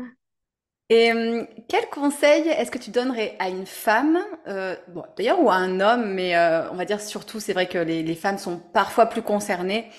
Et 0.91 1.09
euh, 1.13 1.45
quel 1.69 1.89
conseil 1.89 2.49
est-ce 2.49 2.69
que 2.69 2.77
tu 2.77 2.91
donnerais 2.91 3.37
à 3.39 3.47
une 3.47 3.65
femme, 3.65 4.19
euh, 4.47 4.75
d'ailleurs, 5.15 5.41
ou 5.41 5.49
à 5.49 5.55
un 5.55 5.79
homme, 5.79 6.13
mais 6.13 6.35
euh, 6.35 6.69
on 6.69 6.75
va 6.75 6.83
dire 6.83 6.99
surtout, 6.99 7.39
c'est 7.39 7.53
vrai 7.53 7.69
que 7.69 7.77
les, 7.77 8.13
femmes 8.13 8.37
sont 8.37 8.59
parfois 8.59 9.05
plus 9.05 9.21
concernées, 9.21 9.89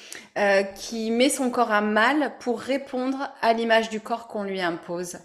qui 0.77 1.11
met 1.11 1.31
son 1.31 1.49
corps 1.49 1.73
à 1.73 1.81
mal 1.81 2.35
pour 2.41 2.61
répondre 2.61 3.33
à 3.41 3.55
l'image 3.55 3.89
du 3.89 4.01
corps 4.01 4.29
qu'on 4.29 4.45
lui 4.45 4.61
impose? 4.61 5.17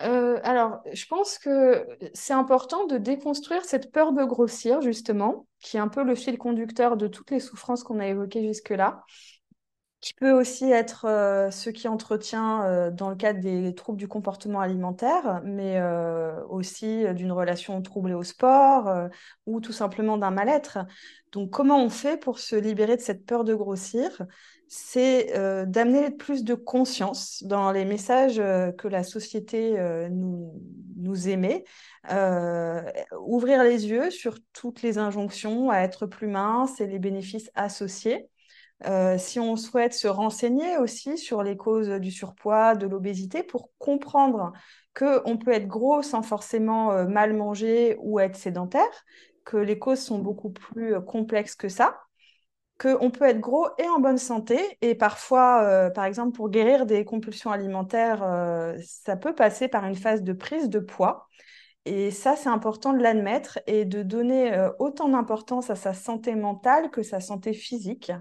Alors, 0.00 0.80
je 0.92 1.06
pense 1.06 1.38
que 1.38 1.86
c'est 2.12 2.34
important 2.34 2.86
de 2.86 2.98
déconstruire 2.98 3.64
cette 3.64 3.90
peur 3.90 4.12
de 4.12 4.22
grossir, 4.22 4.82
justement, 4.82 5.46
qui 5.60 5.78
est 5.78 5.80
un 5.80 5.88
peu 5.88 6.04
le 6.04 6.14
fil 6.14 6.36
conducteur 6.36 6.98
de 6.98 7.08
toutes 7.08 7.30
les 7.30 7.40
souffrances 7.40 7.82
qu'on 7.82 8.00
a 8.00 8.06
évoquées 8.06 8.46
jusque-là 8.46 9.02
qui 10.00 10.14
peut 10.14 10.30
aussi 10.30 10.70
être 10.70 11.06
euh, 11.06 11.50
ce 11.50 11.70
qui 11.70 11.88
entretient 11.88 12.64
euh, 12.64 12.90
dans 12.90 13.10
le 13.10 13.16
cadre 13.16 13.40
des 13.40 13.74
troubles 13.74 13.98
du 13.98 14.06
comportement 14.06 14.60
alimentaire, 14.60 15.40
mais 15.44 15.78
euh, 15.78 16.40
aussi 16.46 17.04
d'une 17.14 17.32
relation 17.32 17.82
troublée 17.82 18.14
au 18.14 18.22
sport 18.22 19.08
ou 19.46 19.60
tout 19.60 19.72
simplement 19.72 20.16
d'un 20.16 20.30
mal-être. 20.30 20.78
Donc, 21.32 21.50
comment 21.50 21.82
on 21.82 21.90
fait 21.90 22.16
pour 22.18 22.38
se 22.38 22.54
libérer 22.54 22.96
de 22.96 23.02
cette 23.02 23.26
peur 23.26 23.44
de 23.44 23.54
grossir? 23.54 24.22
C'est 24.68 25.32
d'amener 25.66 26.10
plus 26.10 26.44
de 26.44 26.54
conscience 26.54 27.42
dans 27.42 27.72
les 27.72 27.86
messages 27.86 28.36
que 28.36 28.86
la 28.86 29.02
société 29.02 29.78
nous, 30.10 30.52
nous 30.96 31.28
émet, 31.28 31.64
ouvrir 33.20 33.62
les 33.62 33.88
yeux 33.88 34.10
sur 34.10 34.38
toutes 34.52 34.82
les 34.82 34.98
injonctions 34.98 35.70
à 35.70 35.78
être 35.78 36.06
plus 36.06 36.28
mince 36.28 36.80
et 36.80 36.86
les 36.86 36.98
bénéfices 36.98 37.50
associés. 37.54 38.28
Euh, 38.86 39.18
si 39.18 39.40
on 39.40 39.56
souhaite 39.56 39.92
se 39.92 40.06
renseigner 40.06 40.78
aussi 40.78 41.18
sur 41.18 41.42
les 41.42 41.56
causes 41.56 41.88
du 41.88 42.10
surpoids, 42.12 42.76
de 42.76 42.86
l'obésité, 42.86 43.42
pour 43.42 43.70
comprendre 43.78 44.52
qu'on 44.96 45.36
peut 45.36 45.52
être 45.52 45.66
gros 45.66 46.02
sans 46.02 46.22
forcément 46.22 46.92
euh, 46.92 47.06
mal 47.06 47.34
manger 47.34 47.96
ou 48.00 48.20
être 48.20 48.36
sédentaire, 48.36 49.04
que 49.44 49.56
les 49.56 49.78
causes 49.78 50.00
sont 50.00 50.18
beaucoup 50.18 50.50
plus 50.50 50.94
euh, 50.94 51.00
complexes 51.00 51.56
que 51.56 51.68
ça, 51.68 51.98
qu'on 52.80 53.10
peut 53.10 53.24
être 53.24 53.40
gros 53.40 53.66
et 53.78 53.88
en 53.88 53.98
bonne 53.98 54.18
santé, 54.18 54.60
et 54.82 54.94
parfois, 54.94 55.90
par 55.96 56.04
exemple, 56.04 56.36
pour 56.36 56.48
guérir 56.48 56.86
des 56.86 57.04
compulsions 57.04 57.50
alimentaires, 57.50 58.20
ça 58.80 59.16
peut 59.16 59.34
passer 59.34 59.66
par 59.66 59.84
une 59.84 59.96
phase 59.96 60.22
de 60.22 60.32
prise 60.32 60.68
de 60.68 60.78
poids. 60.78 61.26
Et 61.86 62.12
ça, 62.12 62.36
c'est 62.36 62.48
important 62.48 62.92
de 62.92 63.02
l'admettre 63.02 63.58
et 63.66 63.84
de 63.84 64.04
donner 64.04 64.68
autant 64.78 65.08
d'importance 65.08 65.70
à 65.70 65.74
sa 65.74 65.92
santé 65.92 66.36
mentale 66.36 66.90
que 66.90 67.02
sa 67.02 67.18
santé 67.18 67.52
physique. 67.52 68.12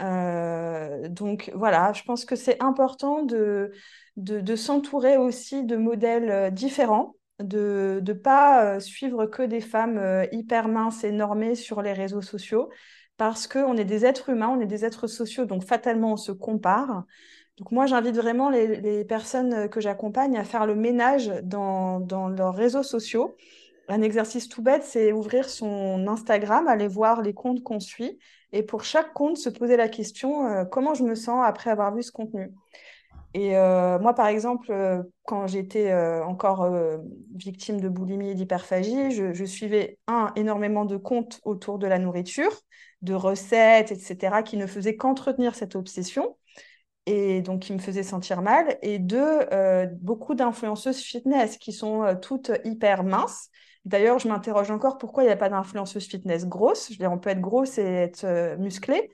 Euh, 0.00 1.08
donc 1.08 1.50
voilà, 1.54 1.92
je 1.92 2.02
pense 2.02 2.24
que 2.24 2.36
c'est 2.36 2.62
important 2.62 3.22
de, 3.22 3.72
de, 4.16 4.56
s'entourer 4.56 5.16
aussi 5.16 5.64
de 5.64 5.76
modèles 5.76 6.30
euh, 6.30 6.50
différents, 6.50 7.14
de 7.40 8.02
ne 8.06 8.12
pas 8.12 8.64
euh, 8.76 8.80
suivre 8.80 9.26
que 9.26 9.42
des 9.42 9.60
femmes 9.60 10.26
hyper 10.32 10.68
minces 10.68 11.04
et 11.04 11.12
normées 11.12 11.54
sur 11.54 11.82
les 11.82 11.92
réseaux 11.92 12.22
sociaux, 12.22 12.70
parce 13.16 13.46
qu'on 13.46 13.76
est 13.76 13.84
des 13.84 14.06
êtres 14.06 14.30
humains, 14.30 14.48
on 14.48 14.60
est 14.60 14.66
des 14.66 14.84
êtres 14.84 15.06
sociaux, 15.06 15.44
donc 15.44 15.64
fatalement 15.64 16.12
on 16.12 16.16
se 16.16 16.32
compare. 16.32 17.04
Donc 17.58 17.70
moi, 17.70 17.84
j'invite 17.84 18.16
vraiment 18.16 18.48
les, 18.48 18.80
les, 18.80 19.04
personnes 19.04 19.68
que 19.68 19.80
j'accompagne 19.80 20.38
à 20.38 20.44
faire 20.44 20.66
le 20.66 20.74
ménage 20.74 21.28
dans, 21.42 22.00
dans 22.00 22.28
leurs 22.28 22.54
réseaux 22.54 22.82
sociaux. 22.82 23.36
Un 23.88 24.02
exercice 24.02 24.48
tout 24.48 24.62
bête, 24.62 24.84
c'est 24.84 25.12
ouvrir 25.12 25.48
son 25.48 26.06
Instagram, 26.06 26.68
aller 26.68 26.88
voir 26.88 27.20
les 27.20 27.34
comptes 27.34 27.62
qu'on 27.62 27.80
suit 27.80 28.18
et 28.52 28.62
pour 28.62 28.84
chaque 28.84 29.12
compte, 29.14 29.38
se 29.38 29.48
poser 29.48 29.76
la 29.76 29.88
question 29.88 30.46
euh, 30.46 30.64
comment 30.64 30.94
je 30.94 31.04
me 31.04 31.14
sens 31.14 31.42
après 31.44 31.70
avoir 31.70 31.94
vu 31.94 32.02
ce 32.02 32.12
contenu. 32.12 32.52
Et 33.34 33.56
euh, 33.56 33.98
moi, 33.98 34.14
par 34.14 34.26
exemple, 34.26 34.70
euh, 34.70 35.02
quand 35.24 35.46
j'étais 35.46 35.92
encore 36.22 36.70
victime 37.34 37.80
de 37.80 37.88
boulimie 37.88 38.30
et 38.30 38.34
d'hyperphagie, 38.34 39.10
je, 39.10 39.44
suivais 39.44 39.98
un 40.06 40.32
énormément 40.36 40.84
de 40.84 40.98
comptes 40.98 41.40
autour 41.44 41.78
de 41.78 41.86
la 41.86 41.98
nourriture, 41.98 42.52
de 43.00 43.14
recettes, 43.14 43.90
etc., 43.90 44.42
qui 44.42 44.58
ne 44.58 44.66
faisaient 44.66 44.96
qu'entretenir 44.96 45.54
cette 45.54 45.76
obsession 45.76 46.36
et 47.06 47.42
donc 47.42 47.62
qui 47.62 47.72
me 47.72 47.78
faisaient 47.78 48.02
sentir 48.02 48.42
mal. 48.42 48.76
Et 48.82 48.98
deux, 48.98 49.40
beaucoup 50.00 50.34
d'influenceuses 50.34 51.00
fitness 51.00 51.56
qui 51.56 51.72
sont 51.72 52.18
toutes 52.20 52.52
hyper 52.64 53.02
minces 53.02 53.48
D'ailleurs, 53.84 54.18
je 54.18 54.28
m'interroge 54.28 54.70
encore 54.70 54.98
pourquoi 54.98 55.24
il 55.24 55.26
n'y 55.26 55.32
a 55.32 55.36
pas 55.36 55.48
d'influenceuse 55.48 56.06
fitness 56.06 56.46
grosse? 56.46 56.86
Je 56.88 56.92
veux 56.94 56.98
dire, 56.98 57.12
on 57.12 57.18
peut 57.18 57.30
être 57.30 57.40
grosse 57.40 57.78
et 57.78 57.82
être 57.82 58.24
euh, 58.24 58.56
musclé. 58.56 59.10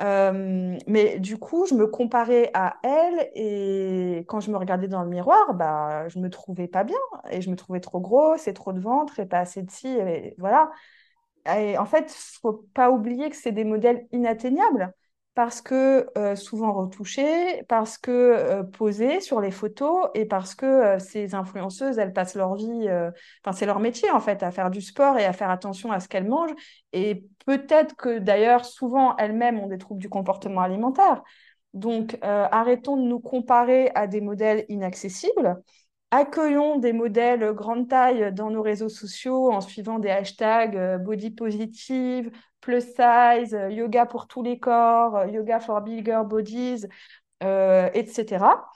Euh, 0.00 0.76
mais 0.86 1.18
du 1.20 1.38
coup, 1.38 1.66
je 1.66 1.74
me 1.74 1.86
comparais 1.86 2.50
à 2.54 2.76
elle 2.82 3.30
et 3.34 4.24
quand 4.28 4.40
je 4.40 4.50
me 4.50 4.56
regardais 4.58 4.88
dans 4.88 5.02
le 5.02 5.08
miroir, 5.10 5.54
bah, 5.54 6.08
je 6.08 6.18
me 6.18 6.30
trouvais 6.30 6.68
pas 6.68 6.84
bien 6.84 6.98
et 7.30 7.40
je 7.42 7.50
me 7.50 7.56
trouvais 7.56 7.80
trop 7.80 8.00
grosse 8.00 8.46
et 8.48 8.54
trop 8.54 8.72
de 8.72 8.80
ventre 8.80 9.20
et 9.20 9.26
pas 9.26 9.38
assez 9.40 9.62
de 9.62 9.70
ci. 9.70 9.88
Et 9.88 10.34
voilà. 10.38 10.70
Et 11.56 11.78
en 11.78 11.86
fait, 11.86 12.10
faut 12.42 12.66
pas 12.74 12.90
oublier 12.90 13.30
que 13.30 13.36
c'est 13.36 13.52
des 13.52 13.64
modèles 13.64 14.06
inatteignables 14.12 14.92
parce 15.36 15.60
que 15.60 16.08
euh, 16.16 16.34
souvent 16.34 16.72
retouchées, 16.72 17.62
parce 17.68 17.98
que 17.98 18.10
euh, 18.10 18.62
posées 18.62 19.20
sur 19.20 19.42
les 19.42 19.50
photos 19.50 20.08
et 20.14 20.24
parce 20.24 20.54
que 20.54 20.64
euh, 20.64 20.98
ces 20.98 21.34
influenceuses, 21.34 21.98
elles 21.98 22.14
passent 22.14 22.36
leur 22.36 22.54
vie, 22.54 22.88
enfin 23.44 23.52
c'est 23.52 23.66
leur 23.66 23.78
métier 23.78 24.10
en 24.10 24.18
fait, 24.18 24.42
à 24.42 24.50
faire 24.50 24.70
du 24.70 24.80
sport 24.80 25.18
et 25.18 25.26
à 25.26 25.34
faire 25.34 25.50
attention 25.50 25.92
à 25.92 26.00
ce 26.00 26.08
qu'elles 26.08 26.26
mangent. 26.26 26.54
Et 26.94 27.26
peut-être 27.44 27.94
que 27.96 28.18
d'ailleurs, 28.18 28.64
souvent 28.64 29.14
elles-mêmes 29.18 29.60
ont 29.60 29.66
des 29.68 29.76
troubles 29.76 30.00
du 30.00 30.08
comportement 30.08 30.62
alimentaire. 30.62 31.22
Donc 31.74 32.18
arrêtons 32.22 32.96
de 32.96 33.02
nous 33.02 33.20
comparer 33.20 33.90
à 33.94 34.06
des 34.06 34.22
modèles 34.22 34.64
inaccessibles. 34.70 35.62
Accueillons 36.12 36.78
des 36.78 36.94
modèles 36.94 37.52
grande 37.52 37.88
taille 37.88 38.32
dans 38.32 38.50
nos 38.50 38.62
réseaux 38.62 38.88
sociaux 38.88 39.52
en 39.52 39.60
suivant 39.60 39.98
des 39.98 40.08
hashtags 40.08 41.02
body 41.02 41.30
positive, 41.32 42.30
plus 42.66 42.82
size, 42.82 43.54
euh, 43.54 43.70
yoga 43.70 44.06
pour 44.06 44.26
tous 44.26 44.42
les 44.42 44.58
corps, 44.58 45.14
euh, 45.16 45.26
yoga 45.28 45.60
for 45.60 45.80
bigger 45.82 46.22
bodies, 46.26 46.84
euh, 47.44 47.88
etc. 47.94 48.72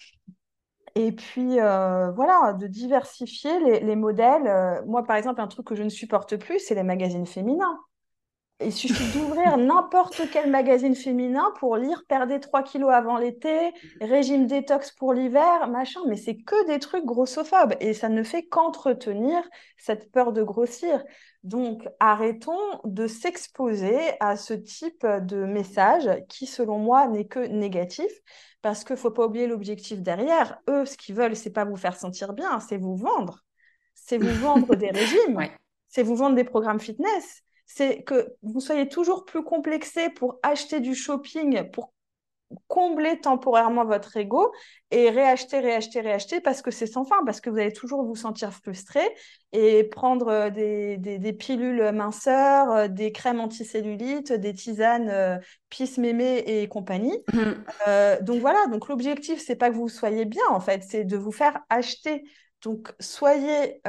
Et 0.97 1.13
puis, 1.13 1.57
voilà, 1.57 2.53
de 2.55 2.67
diversifier 2.67 3.59
les, 3.61 3.81
les 3.81 3.97
modèles. 3.97 4.83
moi, 4.87 5.05
par 5.05 5.17
exemple, 5.17 5.41
un 5.41 5.47
truc 5.49 5.67
que 5.67 5.75
je 5.77 5.83
ne 5.85 5.89
supporte 5.89 6.37
plus, 6.37 6.59
c'est 6.61 6.75
les 6.75 6.83
magazines 6.83 7.27
féminins. 7.27 7.79
Il 8.63 8.75
suffit 8.75 9.11
d'ouvrir 9.17 9.57
n'importe 9.57 10.23
quel 10.31 10.51
magazine 10.51 10.95
féminin 10.95 11.51
pour 11.59 11.79
lire 11.79 12.05
perdez 12.07 12.41
3 12.41 12.63
kilos 12.63 12.93
avant 12.93 13.17
l'été, 13.17 13.73
régime 14.03 14.47
détox 14.47 14.91
pour 14.93 15.15
l'hiver, 15.15 15.67
machin, 15.69 16.01
mais 16.07 16.17
c'est 16.17 16.37
que 16.37 16.67
des 16.67 16.79
trucs 16.79 17.07
grossophobes 17.07 17.75
et 17.81 17.95
ça 17.95 18.11
ne 18.11 18.23
fait 18.23 18.43
qu'entretenir 18.43 19.43
cette 19.79 20.13
peur 20.13 20.33
de 20.33 20.43
grossir. 20.43 21.03
Donc 21.43 21.89
arrêtons 22.01 22.81
de 22.85 23.07
s'exposer 23.07 23.99
à 24.21 24.37
ce 24.37 24.53
type 24.53 25.07
de 25.07 25.47
message 25.47 26.11
qui, 26.29 26.47
selon 26.47 26.79
moi, 26.79 27.07
n'est 27.07 27.27
que 27.27 27.41
négatif 27.41 28.11
parce 28.61 28.85
qu'il 28.85 28.95
ne 28.95 29.01
faut 29.01 29.11
pas 29.11 29.25
oublier 29.25 29.47
l'objectif 29.47 30.03
derrière. 30.03 30.59
Eux, 30.69 30.85
ce 30.85 30.99
qu'ils 30.99 31.15
veulent, 31.15 31.35
c'est 31.37 31.51
pas 31.51 31.65
vous 31.65 31.77
faire 31.77 31.97
sentir 31.97 32.35
bien, 32.35 32.61
c'est 32.61 32.77
vous 32.77 32.97
vendre. 32.97 33.43
C'est 33.95 34.19
vous 34.19 34.39
vendre 34.39 34.77
des 34.77 34.91
régimes, 34.91 35.49
c'est 35.89 36.03
vous 36.03 36.17
vendre 36.17 36.37
des 36.37 36.45
programmes 36.45 36.81
fitness 36.81 37.43
c'est 37.73 38.03
que 38.03 38.35
vous 38.43 38.61
soyez 38.61 38.89
toujours 38.89 39.25
plus 39.25 39.45
complexé 39.45 40.11
pour 40.11 40.41
acheter 40.43 40.81
du 40.81 40.97
shopping, 40.97 41.71
pour 41.71 41.93
combler 42.67 43.21
temporairement 43.21 43.85
votre 43.85 44.17
ego 44.17 44.53
et 44.91 45.09
réacheter, 45.09 45.61
réacheter, 45.61 46.01
réacheter 46.01 46.41
parce 46.41 46.63
que 46.63 46.73
c'est 46.73 46.89
sans 46.89 47.05
fin, 47.05 47.25
parce 47.25 47.41
que 47.41 47.49
vous 47.49 47.59
allez 47.59 47.73
toujours 47.73 48.03
vous 48.05 48.17
sentir 48.17 48.53
frustré 48.53 49.01
et 49.53 49.85
prendre 49.85 50.27
euh, 50.27 50.51
des, 50.51 50.97
des, 50.97 51.33
pilules 51.33 51.93
minceurs, 51.93 52.73
euh, 52.73 52.89
des 52.89 53.13
crèmes 53.13 53.39
anticellulite, 53.39 54.33
des 54.33 54.53
tisanes 54.53 55.09
euh, 55.09 55.39
pisse 55.69 55.97
mémé 55.97 56.39
et 56.39 56.67
compagnie. 56.67 57.23
Mmh. 57.33 58.25
donc 58.25 58.41
voilà, 58.41 58.67
donc 58.67 58.89
l'objectif, 58.89 59.41
c'est 59.41 59.55
pas 59.55 59.71
que 59.71 59.77
vous 59.77 59.89
soyez 59.89 60.25
bien 60.25 60.43
en 60.51 60.59
fait, 60.59 60.83
c'est 60.83 61.05
de 61.05 61.17
vous 61.17 61.33
faire 61.33 61.61
acheter. 61.69 62.25
Donc 62.63 62.93
soyez 62.99 63.81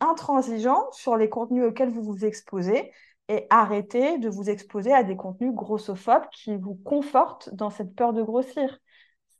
intransigeant 0.00 0.90
sur 0.90 1.16
les 1.16 1.28
contenus 1.28 1.64
auxquels 1.64 1.88
vous 1.88 2.02
vous 2.02 2.24
exposez 2.24 2.90
et 3.32 3.46
arrêtez 3.48 4.18
de 4.18 4.28
vous 4.28 4.50
exposer 4.50 4.92
à 4.92 5.02
des 5.02 5.16
contenus 5.16 5.54
grossophobes 5.54 6.28
qui 6.30 6.54
vous 6.56 6.74
confortent 6.74 7.48
dans 7.54 7.70
cette 7.70 7.94
peur 7.94 8.12
de 8.12 8.22
grossir. 8.22 8.78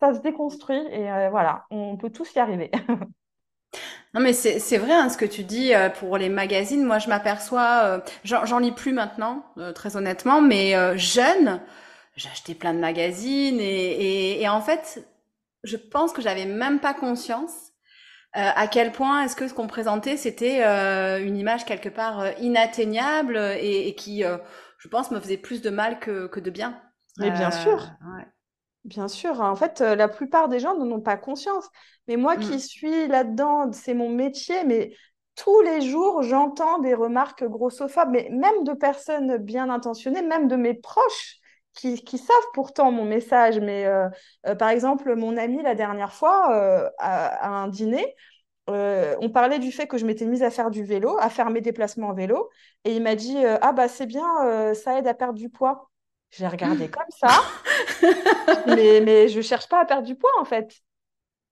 Ça 0.01 0.15
se 0.15 0.21
déconstruit 0.21 0.81
et 0.91 1.11
euh, 1.13 1.29
voilà, 1.31 1.67
on 1.71 1.97
peut 1.99 2.11
tous 2.11 2.35
y 2.35 2.39
arriver. 2.39 2.71
Non 4.15 4.21
mais 4.21 4.35
c'est 4.35 4.77
vrai 4.77 4.93
hein, 4.93 5.09
ce 5.09 5.17
que 5.17 5.25
tu 5.25 5.43
dis 5.43 5.73
euh, 5.73 5.89
pour 5.89 6.19
les 6.19 6.29
magazines. 6.29 6.85
Moi 6.85 6.99
je 6.99 7.09
m'aperçois, 7.09 7.81
euh, 7.85 8.01
j'en 8.25 8.59
lis 8.59 8.73
plus 8.73 8.93
maintenant, 8.93 9.47
très 9.75 9.97
honnêtement, 9.97 10.43
mais 10.43 10.75
jeune, 10.99 11.63
acheté 12.31 12.55
plein 12.55 12.75
de 12.75 12.79
magazines 12.79 13.59
et, 13.59 14.43
et 14.43 14.49
en 14.51 14.61
fait, 14.61 15.03
je 15.65 15.79
pense 15.79 16.13
que 16.13 16.21
j'avais 16.21 16.45
même 16.45 16.79
pas 16.79 16.93
conscience 16.93 17.72
euh, 18.35 18.51
à 18.55 18.67
quel 18.67 18.93
point 18.93 19.25
est-ce 19.25 19.37
que 19.37 19.47
ce 19.47 19.53
qu'on 19.53 19.67
présentait, 19.67 20.17
c'était 20.17 20.65
euh, 20.65 21.23
une 21.23 21.37
image 21.37 21.67
quelque 21.67 21.91
part 21.91 22.21
euh, 22.21 22.31
inatteignable 22.41 23.37
et, 23.61 23.95
qui, 23.95 24.25
je 24.79 24.89
pense, 24.89 25.11
me 25.11 25.21
faisait 25.21 25.37
plus 25.37 25.61
de 25.61 25.71
mal 25.71 25.99
que, 25.99 26.27
que 26.29 26.41
de 26.41 26.51
bien. 26.51 26.81
Mais 27.19 27.31
bien 27.31 27.51
sûr. 27.51 27.91
Bien 28.85 29.07
sûr. 29.07 29.41
En 29.43 29.55
fait, 29.55 29.81
la 29.81 30.09
plupart 30.09 30.49
des 30.49 30.59
gens 30.59 30.75
n'en 30.75 30.97
ont 30.97 31.01
pas 31.01 31.17
conscience. 31.17 31.69
Mais 32.09 32.17
moi 32.17 32.37
qui 32.37 32.57
mm. 32.57 32.59
suis 32.59 33.07
là-dedans, 33.07 33.71
c'est 33.71 33.95
mon 33.95 34.09
métier, 34.09 34.65
mais 34.65 34.93
tous 35.37 35.61
les 35.61 35.83
jours, 35.83 36.23
j'entends 36.23 36.79
des 36.79 36.95
remarques 36.95 37.45
grossophobes, 37.45 38.11
mais 38.11 38.29
même 38.31 38.65
de 38.65 38.73
personnes 38.73 39.37
bien 39.37 39.69
intentionnées, 39.71 40.23
même 40.23 40.49
de 40.49 40.57
mes 40.57 40.75
proches. 40.75 41.37
Qui, 41.75 42.05
qui, 42.05 42.19
savent 42.19 42.37
pourtant 42.53 42.93
mon 42.93 43.05
message. 43.05 43.59
Mais 43.59 43.87
par 44.59 44.69
exemple, 44.69 45.15
mon 45.17 45.39
ami, 45.39 45.63
la 45.63 45.75
dernière 45.75 46.13
fois, 46.13 46.53
à, 46.99 47.49
un 47.49 47.69
dîner, 47.69 48.15
euh, 48.71 49.17
on 49.21 49.29
parlait 49.29 49.59
du 49.59 49.73
fait 49.73 49.87
que 49.87 49.99
je 49.99 50.07
m'étais 50.07 50.25
mise 50.25 50.43
à 50.43 50.51
faire 50.51 50.71
du 50.71 50.85
vélo, 50.85 51.17
à 51.19 51.29
faire 51.31 51.51
mes 51.51 51.61
déplacements 51.61 52.09
en 52.09 52.15
vélo. 52.15 52.49
Et 52.85 52.95
il 52.95 53.03
m'a 53.03 53.17
dit 53.17 53.45
euh, 53.45 53.59
Ah, 53.61 53.73
bah, 53.73 53.89
c'est 53.89 54.07
bien, 54.07 54.27
euh, 54.45 54.75
ça 54.75 54.99
aide 54.99 55.07
à 55.07 55.15
perdre 55.15 55.39
du 55.39 55.49
poids. 55.49 55.91
J'ai 56.31 56.47
regardé 56.47 56.89
comme 56.91 57.03
ça, 57.11 57.43
mais, 58.67 59.01
mais 59.01 59.29
je 59.29 59.39
ne 59.39 59.43
cherche 59.43 59.69
pas 59.69 59.81
à 59.81 59.85
perdre 59.85 60.07
du 60.07 60.15
poids, 60.15 60.31
en 60.39 60.45
fait. 60.45 60.73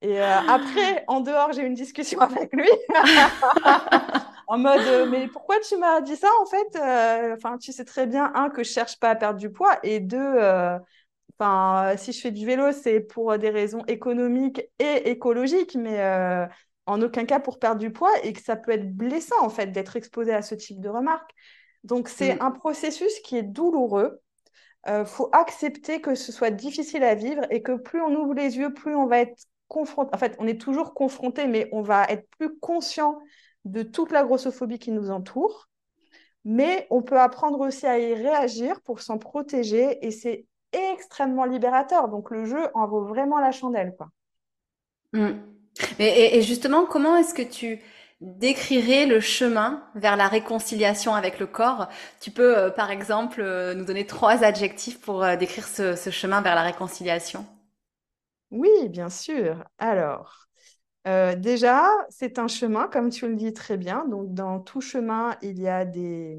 Et 0.02 0.18
après, 0.18 1.04
en 1.08 1.20
dehors, 1.20 1.52
j'ai 1.52 1.62
eu 1.62 1.66
une 1.66 1.74
discussion 1.74 2.20
avec 2.20 2.50
lui. 2.52 2.70
en 4.50 4.58
mode 4.58 5.08
Mais 5.10 5.28
pourquoi 5.28 5.58
tu 5.60 5.76
m'as 5.76 6.00
dit 6.00 6.16
ça, 6.16 6.28
en 6.40 6.46
fait 6.46 7.34
Enfin, 7.34 7.58
tu 7.58 7.72
sais 7.72 7.84
très 7.84 8.06
bien, 8.06 8.32
un, 8.34 8.50
que 8.50 8.62
je 8.62 8.70
cherche 8.70 8.98
pas 8.98 9.10
à 9.10 9.16
perdre 9.16 9.38
du 9.38 9.50
poids, 9.50 9.78
et 9.82 10.00
deux, 10.00 10.38
Enfin, 11.38 11.96
si 11.96 12.12
je 12.12 12.20
fais 12.20 12.32
du 12.32 12.44
vélo, 12.44 12.70
c'est 12.72 13.00
pour 13.00 13.38
des 13.38 13.48
raisons 13.48 13.82
économiques 13.86 14.60
et 14.78 15.10
écologiques, 15.10 15.74
mais 15.74 15.98
en 16.90 17.00
aucun 17.02 17.24
cas 17.24 17.40
pour 17.40 17.58
perdre 17.58 17.80
du 17.80 17.92
poids 17.92 18.12
et 18.22 18.32
que 18.32 18.42
ça 18.42 18.56
peut 18.56 18.72
être 18.72 18.94
blessant 18.94 19.40
en 19.40 19.48
fait 19.48 19.68
d'être 19.68 19.96
exposé 19.96 20.34
à 20.34 20.42
ce 20.42 20.54
type 20.54 20.80
de 20.80 20.88
remarques. 20.88 21.32
Donc 21.84 22.08
c'est 22.08 22.34
mm. 22.34 22.42
un 22.42 22.50
processus 22.50 23.20
qui 23.20 23.36
est 23.36 23.42
douloureux. 23.42 24.20
Il 24.86 24.92
euh, 24.92 25.04
faut 25.04 25.28
accepter 25.32 26.00
que 26.00 26.14
ce 26.14 26.32
soit 26.32 26.50
difficile 26.50 27.04
à 27.04 27.14
vivre 27.14 27.42
et 27.50 27.62
que 27.62 27.72
plus 27.72 28.00
on 28.00 28.14
ouvre 28.14 28.34
les 28.34 28.56
yeux, 28.56 28.72
plus 28.72 28.94
on 28.94 29.06
va 29.06 29.20
être 29.20 29.44
confronté. 29.68 30.10
En 30.14 30.18
fait, 30.18 30.36
on 30.38 30.46
est 30.46 30.60
toujours 30.60 30.94
confronté, 30.94 31.46
mais 31.46 31.68
on 31.72 31.82
va 31.82 32.04
être 32.04 32.26
plus 32.38 32.58
conscient 32.58 33.18
de 33.64 33.82
toute 33.82 34.12
la 34.12 34.24
grossophobie 34.24 34.78
qui 34.78 34.92
nous 34.92 35.10
entoure. 35.10 35.68
Mais 36.44 36.86
on 36.90 37.02
peut 37.02 37.20
apprendre 37.20 37.60
aussi 37.60 37.86
à 37.86 37.98
y 37.98 38.14
réagir 38.14 38.80
pour 38.80 39.00
s'en 39.00 39.18
protéger 39.18 40.04
et 40.06 40.10
c'est 40.10 40.46
extrêmement 40.72 41.44
libérateur. 41.44 42.08
Donc 42.08 42.30
le 42.30 42.44
jeu 42.44 42.68
en 42.74 42.86
vaut 42.86 43.04
vraiment 43.04 43.38
la 43.38 43.52
chandelle. 43.52 43.94
Quoi. 43.96 44.08
Mm. 45.12 45.32
Et, 45.98 46.42
justement, 46.42 46.84
comment 46.84 47.16
est-ce 47.16 47.34
que 47.34 47.42
tu 47.42 47.80
décrirais 48.20 49.06
le 49.06 49.20
chemin 49.20 49.82
vers 49.94 50.16
la 50.16 50.28
réconciliation 50.28 51.14
avec 51.14 51.38
le 51.38 51.46
corps? 51.46 51.88
Tu 52.20 52.30
peux, 52.30 52.58
euh, 52.58 52.70
par 52.70 52.90
exemple, 52.90 53.40
euh, 53.40 53.74
nous 53.74 53.84
donner 53.84 54.06
trois 54.06 54.44
adjectifs 54.44 55.00
pour 55.00 55.22
euh, 55.22 55.36
décrire 55.36 55.66
ce, 55.66 55.94
chemin 56.10 56.40
vers 56.40 56.54
la 56.54 56.62
réconciliation? 56.62 57.46
Oui, 58.50 58.88
bien 58.88 59.08
sûr. 59.08 59.64
Alors, 59.78 60.48
déjà, 61.04 61.88
c'est 62.10 62.38
un 62.38 62.48
chemin, 62.48 62.88
comme 62.88 63.10
tu 63.10 63.28
le 63.28 63.34
dis 63.36 63.52
très 63.52 63.76
bien. 63.76 64.06
Donc, 64.06 64.34
dans 64.34 64.60
tout 64.60 64.80
chemin, 64.80 65.36
il 65.42 65.58
y 65.60 65.68
a 65.68 65.84
des, 65.84 66.38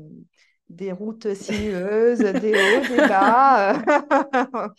des 0.70 0.92
routes 0.92 1.34
sinueuses, 1.34 2.20
des 2.20 2.54
hauts, 2.54 2.88
des 2.88 2.98
bas. 3.08 3.82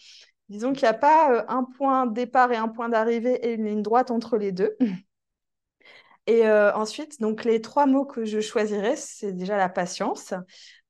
Disons 0.49 0.72
qu'il 0.72 0.83
n'y 0.83 0.89
a 0.89 0.95
pas 0.95 1.33
euh, 1.33 1.45
un 1.49 1.64
point 1.64 2.07
de 2.07 2.12
départ 2.14 2.53
et 2.53 2.57
un 2.57 2.68
point 2.68 2.89
d'arrivée 2.89 3.35
et 3.47 3.55
une 3.55 3.64
ligne 3.64 3.83
droite 3.83 4.11
entre 4.11 4.37
les 4.37 4.53
deux. 4.53 4.76
Et 6.28 6.47
euh, 6.47 6.72
ensuite, 6.74 7.20
donc 7.20 7.43
les 7.43 7.61
trois 7.61 7.87
mots 7.87 8.05
que 8.05 8.24
je 8.24 8.41
choisirais, 8.41 8.95
c'est 8.95 9.33
déjà 9.33 9.57
la 9.57 9.68
patience, 9.68 10.35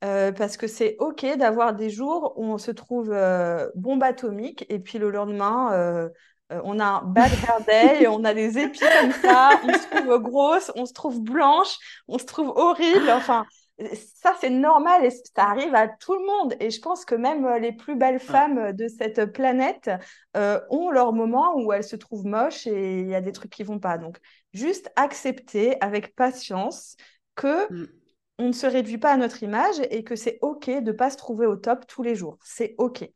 euh, 0.04 0.30
parce 0.30 0.58
que 0.58 0.66
c'est 0.66 0.96
OK 0.98 1.24
d'avoir 1.38 1.74
des 1.74 1.88
jours 1.88 2.34
où 2.36 2.44
on 2.44 2.58
se 2.58 2.70
trouve 2.70 3.16
bombe 3.74 4.02
atomique 4.02 4.66
et 4.68 4.78
puis 4.78 4.98
le 4.98 5.10
lendemain, 5.10 6.10
on 6.64 6.78
a 6.80 6.84
un 6.84 7.02
bad 7.02 7.30
hair 7.32 7.60
day, 7.66 8.06
on 8.06 8.24
a 8.24 8.34
des 8.34 8.58
épis 8.58 8.80
comme 9.00 9.12
ça, 9.12 9.50
on 9.64 9.72
se 9.72 9.88
trouve 9.88 10.18
grosse, 10.18 10.72
on 10.76 10.86
se 10.86 10.92
trouve 10.92 11.20
blanche, 11.20 11.76
on 12.08 12.18
se 12.18 12.24
trouve 12.24 12.48
horrible. 12.48 13.10
Enfin, 13.10 13.46
ça, 13.94 14.34
c'est 14.40 14.50
normal 14.50 15.04
et 15.04 15.10
ça 15.10 15.44
arrive 15.44 15.74
à 15.74 15.88
tout 15.88 16.14
le 16.14 16.24
monde. 16.24 16.54
Et 16.60 16.70
je 16.70 16.80
pense 16.80 17.04
que 17.04 17.14
même 17.14 17.44
euh, 17.44 17.58
les 17.58 17.72
plus 17.72 17.96
belles 17.96 18.20
femmes 18.20 18.72
de 18.72 18.88
cette 18.88 19.32
planète 19.32 19.90
euh, 20.36 20.60
ont 20.70 20.90
leur 20.90 21.12
moment 21.12 21.56
où 21.56 21.72
elles 21.72 21.84
se 21.84 21.96
trouvent 21.96 22.26
moches 22.26 22.66
et 22.66 23.00
il 23.00 23.08
y 23.08 23.14
a 23.14 23.20
des 23.20 23.32
trucs 23.32 23.50
qui 23.50 23.62
vont 23.62 23.78
pas. 23.78 23.98
Donc, 23.98 24.18
juste 24.52 24.90
accepter 24.96 25.76
avec 25.80 26.14
patience 26.14 26.96
que 27.34 27.72
mm. 27.72 27.88
on 28.38 28.48
ne 28.48 28.52
se 28.52 28.66
réduit 28.66 28.98
pas 28.98 29.12
à 29.12 29.16
notre 29.16 29.42
image 29.42 29.80
et 29.90 30.04
que 30.04 30.16
c'est 30.16 30.38
OK 30.42 30.66
de 30.66 30.80
ne 30.80 30.92
pas 30.92 31.10
se 31.10 31.16
trouver 31.16 31.46
au 31.46 31.56
top 31.56 31.86
tous 31.86 32.02
les 32.02 32.14
jours. 32.14 32.38
C'est 32.42 32.74
OK. 32.78 33.08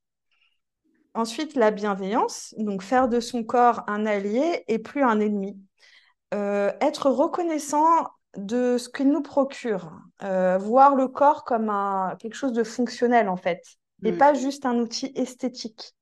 Ensuite, 1.17 1.55
la 1.57 1.71
bienveillance, 1.71 2.55
donc 2.59 2.83
faire 2.83 3.09
de 3.09 3.21
son 3.21 3.43
corps 3.43 3.83
un 3.87 4.05
allié 4.05 4.65
et 4.69 4.79
plus 4.79 5.03
un 5.03 5.19
ennemi. 5.19 5.59
Euh, 6.35 6.71
être 6.83 7.09
reconnaissant 7.09 7.87
de 8.37 8.77
ce 8.77 8.91
qu'il 8.91 9.09
nous 9.09 9.23
procure, 9.23 9.93
euh, 10.23 10.59
voir 10.59 10.95
le 10.95 11.09
corps 11.09 11.45
comme 11.45 11.71
un, 11.71 12.17
quelque 12.19 12.35
chose 12.35 12.53
de 12.53 12.63
fonctionnel 12.63 13.31
en 13.31 13.37
fait, 13.37 13.63
et 14.05 14.13
mm. 14.13 14.19
pas 14.19 14.35
juste 14.35 14.67
un 14.67 14.79
outil 14.79 15.11
esthétique. 15.15 15.95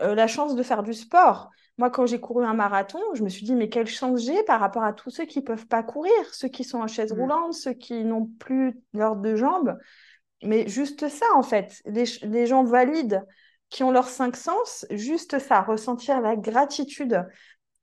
Euh, 0.00 0.14
la 0.14 0.26
chance 0.26 0.54
de 0.54 0.62
faire 0.62 0.82
du 0.82 0.94
sport. 0.94 1.50
Moi, 1.76 1.90
quand 1.90 2.06
j'ai 2.06 2.18
couru 2.18 2.46
un 2.46 2.54
marathon, 2.54 3.00
je 3.12 3.22
me 3.22 3.28
suis 3.28 3.44
dit, 3.44 3.54
mais 3.54 3.68
quelle 3.68 3.86
chance 3.86 4.22
j'ai 4.22 4.42
par 4.44 4.60
rapport 4.60 4.82
à 4.82 4.94
tous 4.94 5.10
ceux 5.10 5.26
qui 5.26 5.40
ne 5.40 5.44
peuvent 5.44 5.66
pas 5.66 5.82
courir, 5.82 6.12
ceux 6.32 6.48
qui 6.48 6.64
sont 6.64 6.78
en 6.78 6.86
chaise 6.86 7.12
mm. 7.12 7.20
roulante, 7.20 7.52
ceux 7.52 7.74
qui 7.74 8.02
n'ont 8.02 8.30
plus 8.38 8.80
l'ordre 8.94 9.20
de 9.20 9.36
jambes. 9.36 9.76
Mais 10.42 10.66
juste 10.68 11.06
ça, 11.08 11.26
en 11.34 11.42
fait, 11.42 11.82
les, 11.84 12.04
les 12.22 12.46
gens 12.46 12.64
valides 12.64 13.22
qui 13.70 13.82
ont 13.82 13.90
leurs 13.90 14.08
cinq 14.08 14.36
sens, 14.36 14.86
juste 14.90 15.38
ça, 15.38 15.60
ressentir 15.60 16.20
la 16.20 16.36
gratitude 16.36 17.26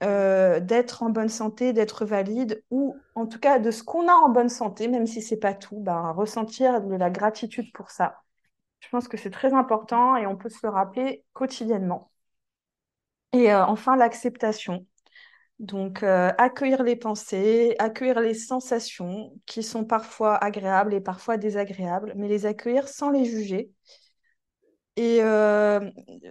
euh, 0.04 0.60
d'être 0.60 1.04
en 1.04 1.10
bonne 1.10 1.30
santé, 1.30 1.74
d'être 1.74 2.06
valide, 2.06 2.64
ou 2.70 2.96
en 3.16 3.28
tout 3.28 3.40
cas 3.40 3.60
de 3.60 3.72
ce 3.72 3.84
qu'on 3.84 4.08
a 4.08 4.14
en 4.14 4.30
bonne 4.30 4.50
santé, 4.50 4.88
même 4.88 5.08
si 5.08 5.22
c'est 5.22 5.38
pas 5.38 5.54
tout, 5.54 5.80
ben, 5.80 6.12
ressentir 6.12 6.82
de 6.82 6.96
la 6.96 7.10
gratitude 7.10 7.72
pour 7.74 7.92
ça. 7.92 8.22
Je 8.82 8.90
pense 8.90 9.08
que 9.08 9.18
c'est 9.18 9.32
très 9.32 9.54
important 9.54 10.16
et 10.16 10.28
on 10.28 10.36
peut 10.36 10.50
se 10.50 10.60
le 10.64 10.70
rappeler 10.70 11.24
quotidiennement. 11.34 12.12
Et 13.34 13.52
euh, 13.54 13.66
enfin, 13.66 13.96
l'acceptation. 13.96 14.86
Donc, 15.60 16.04
euh, 16.04 16.32
accueillir 16.38 16.84
les 16.84 16.96
pensées, 16.98 17.76
accueillir 17.80 18.20
les 18.20 18.34
sensations 18.34 19.34
qui 19.46 19.64
sont 19.64 19.86
parfois 19.86 20.36
agréables 20.36 20.94
et 20.94 21.02
parfois 21.02 21.38
désagréables, 21.38 22.14
mais 22.18 22.28
les 22.28 22.46
accueillir 22.46 22.88
sans 22.88 23.10
les 23.10 23.26
juger 23.26 23.72
et 24.98 25.22
euh, 25.22 25.90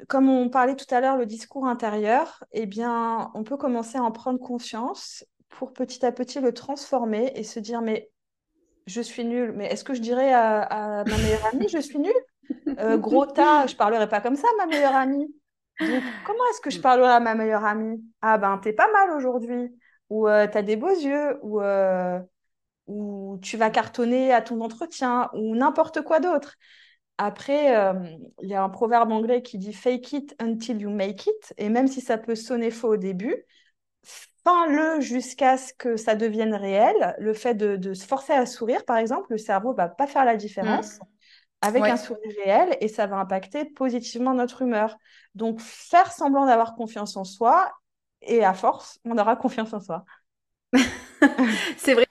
comme 0.08 0.28
on 0.28 0.48
parlait 0.48 0.76
tout 0.76 0.92
à 0.94 1.00
l'heure, 1.00 1.18
le 1.18 1.26
discours 1.26 1.66
intérieur, 1.66 2.44
eh 2.52 2.64
bien, 2.64 3.30
on 3.34 3.44
peut 3.44 3.58
commencer 3.58 3.98
à 3.98 4.02
en 4.02 4.10
prendre 4.10 4.38
conscience 4.40 5.24
pour 5.50 5.72
petit 5.72 6.04
à 6.06 6.12
petit 6.12 6.40
le 6.40 6.52
transformer 6.54 7.32
et 7.34 7.44
se 7.44 7.60
dire, 7.60 7.82
mais 7.82 8.10
je 8.86 9.02
suis 9.02 9.24
nulle. 9.24 9.52
Mais 9.52 9.66
est-ce 9.66 9.84
que 9.84 9.92
je 9.92 10.00
dirais 10.00 10.32
à, 10.32 11.04
ma 11.06 11.16
meilleure 11.18 11.46
amie, 11.52 11.68
je 11.68 11.78
suis 11.78 11.98
nulle? 11.98 12.12
Euh, 12.78 12.96
Gros 12.96 13.26
tas, 13.26 13.66
je 13.66 13.76
parlerai 13.76 14.08
pas 14.08 14.20
comme 14.20 14.36
ça, 14.36 14.48
ma 14.58 14.66
meilleure 14.66 14.96
amie. 14.96 15.34
Comment 15.78 16.44
est-ce 16.50 16.60
que 16.62 16.70
je 16.70 16.80
parlerai 16.80 17.10
à 17.10 17.20
ma 17.20 17.34
meilleure 17.34 17.64
amie? 17.64 18.02
Ah 18.22 18.38
ben, 18.38 18.58
t'es 18.58 18.72
pas 18.72 18.90
mal 18.92 19.10
aujourd'hui. 19.10 19.78
Ou 20.08 20.26
euh, 20.28 20.46
tu 20.46 20.56
as 20.56 20.62
des 20.62 20.76
beaux 20.76 20.88
yeux. 20.88 21.38
Ou, 21.42 21.60
ou 22.86 23.38
tu 23.42 23.58
vas 23.58 23.68
cartonner 23.68 24.32
à 24.32 24.40
ton 24.40 24.62
entretien. 24.62 25.28
Ou 25.34 25.54
n'importe 25.54 26.00
quoi 26.02 26.20
d'autre. 26.20 26.56
Après, 27.18 27.76
euh, 27.76 27.94
il 28.42 28.48
y 28.48 28.54
a 28.54 28.62
un 28.62 28.68
proverbe 28.68 29.12
anglais 29.12 29.42
qui 29.42 29.58
dit 29.58 29.72
fake 29.72 30.12
it 30.12 30.36
until 30.40 30.80
you 30.80 30.90
make 30.90 31.26
it. 31.26 31.54
Et 31.58 31.68
même 31.68 31.86
si 31.86 32.00
ça 32.00 32.18
peut 32.18 32.34
sonner 32.34 32.70
faux 32.70 32.94
au 32.94 32.96
début, 32.96 33.44
fin-le 34.02 35.00
jusqu'à 35.00 35.56
ce 35.56 35.72
que 35.72 35.96
ça 35.96 36.16
devienne 36.16 36.54
réel. 36.54 37.14
Le 37.18 37.32
fait 37.32 37.54
de, 37.54 37.94
se 37.94 38.06
forcer 38.06 38.32
à 38.32 38.46
sourire, 38.46 38.84
par 38.84 38.96
exemple, 38.96 39.26
le 39.30 39.38
cerveau 39.38 39.72
va 39.74 39.88
pas 39.88 40.06
faire 40.06 40.24
la 40.24 40.36
différence. 40.36 40.98
Mm. 40.98 41.04
avec 41.62 41.82
un 41.84 41.96
sourire 41.96 42.32
réel 42.44 42.76
et 42.80 42.88
ça 42.88 43.06
va 43.06 43.16
impacter 43.16 43.64
positivement 43.64 44.34
notre 44.34 44.62
humeur. 44.62 44.98
Donc, 45.34 45.60
faire 45.60 46.12
semblant 46.12 46.46
d'avoir 46.46 46.74
confiance 46.74 47.16
en 47.16 47.24
soi 47.24 47.72
et 48.20 48.44
à 48.44 48.54
force, 48.54 48.98
on 49.04 49.16
aura 49.16 49.36
confiance 49.36 49.72
en 49.72 49.80
soi. 49.80 50.04
c'est 51.76 51.94
vrai. 51.94 52.06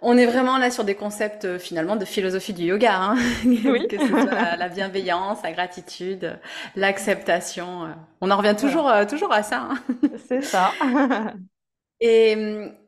On 0.00 0.16
est 0.16 0.26
vraiment 0.26 0.58
là 0.58 0.70
sur 0.70 0.84
des 0.84 0.94
concepts 0.94 1.44
euh, 1.44 1.58
finalement 1.58 1.96
de 1.96 2.04
philosophie 2.04 2.52
du 2.52 2.64
yoga, 2.64 2.94
hein. 2.94 3.16
que 3.90 3.98
ce 3.98 4.06
soit 4.06 4.56
la, 4.56 4.68
bienveillance, 4.68 5.42
la 5.42 5.52
gratitude, 5.52 6.38
l'acceptation. 6.76 7.84
Euh. 7.84 7.92
On 8.20 8.30
en 8.30 8.36
revient 8.36 8.54
toujours, 8.58 8.88
euh, 8.88 9.04
toujours 9.06 9.32
à 9.32 9.42
ça. 9.42 9.68
Hein. 9.70 9.82
C'est 10.28 10.42
ça. 10.42 10.72
Et 12.00 12.32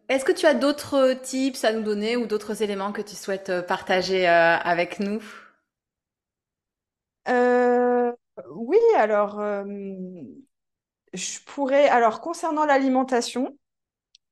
est-ce 0.09 0.25
que 0.25 0.33
tu 0.33 0.47
as 0.47 0.55
d'autres 0.55 1.15
tips 1.15 1.65
à 1.65 1.73
nous 1.73 1.83
donner 1.83 2.17
ou 2.17 2.27
d'autres 2.27 2.63
éléments 2.63 2.93
que 2.93 3.03
tu 3.03 3.17
souhaites 3.17 3.67
partager 3.67 4.29
avec 4.29 5.01
nous? 5.01 5.21
Oui, 7.27 8.79
alors 8.97 9.43
je 11.13 11.39
pourrais. 11.47 11.89
Alors 11.89 12.21
concernant 12.21 12.65
l'alimentation, 12.65 13.57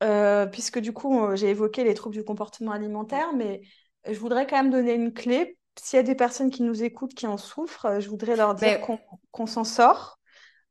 euh, 0.03 0.47
puisque 0.47 0.79
du 0.79 0.93
coup, 0.93 1.25
euh, 1.25 1.37
j'ai 1.37 1.51
évoqué 1.51 1.85
les 1.85 1.95
troubles 1.95 2.15
du 2.15 2.25
comportement 2.25 2.73
alimentaire, 2.73 3.33
mais 3.35 3.63
je 4.09 4.19
voudrais 4.19 4.47
quand 4.47 4.57
même 4.57 4.71
donner 4.71 4.95
une 4.95 5.13
clé. 5.13 5.59
S'il 5.81 5.97
y 5.97 6.01
a 6.01 6.03
des 6.03 6.15
personnes 6.15 6.51
qui 6.51 6.63
nous 6.63 6.83
écoutent, 6.83 7.15
qui 7.15 7.27
en 7.27 7.37
souffrent, 7.37 7.87
euh, 7.87 8.01
je 8.01 8.09
voudrais 8.09 8.37
leur 8.37 8.55
dire 8.55 8.81
qu'on 9.31 9.47
s'en 9.47 9.65
sort. 9.65 10.19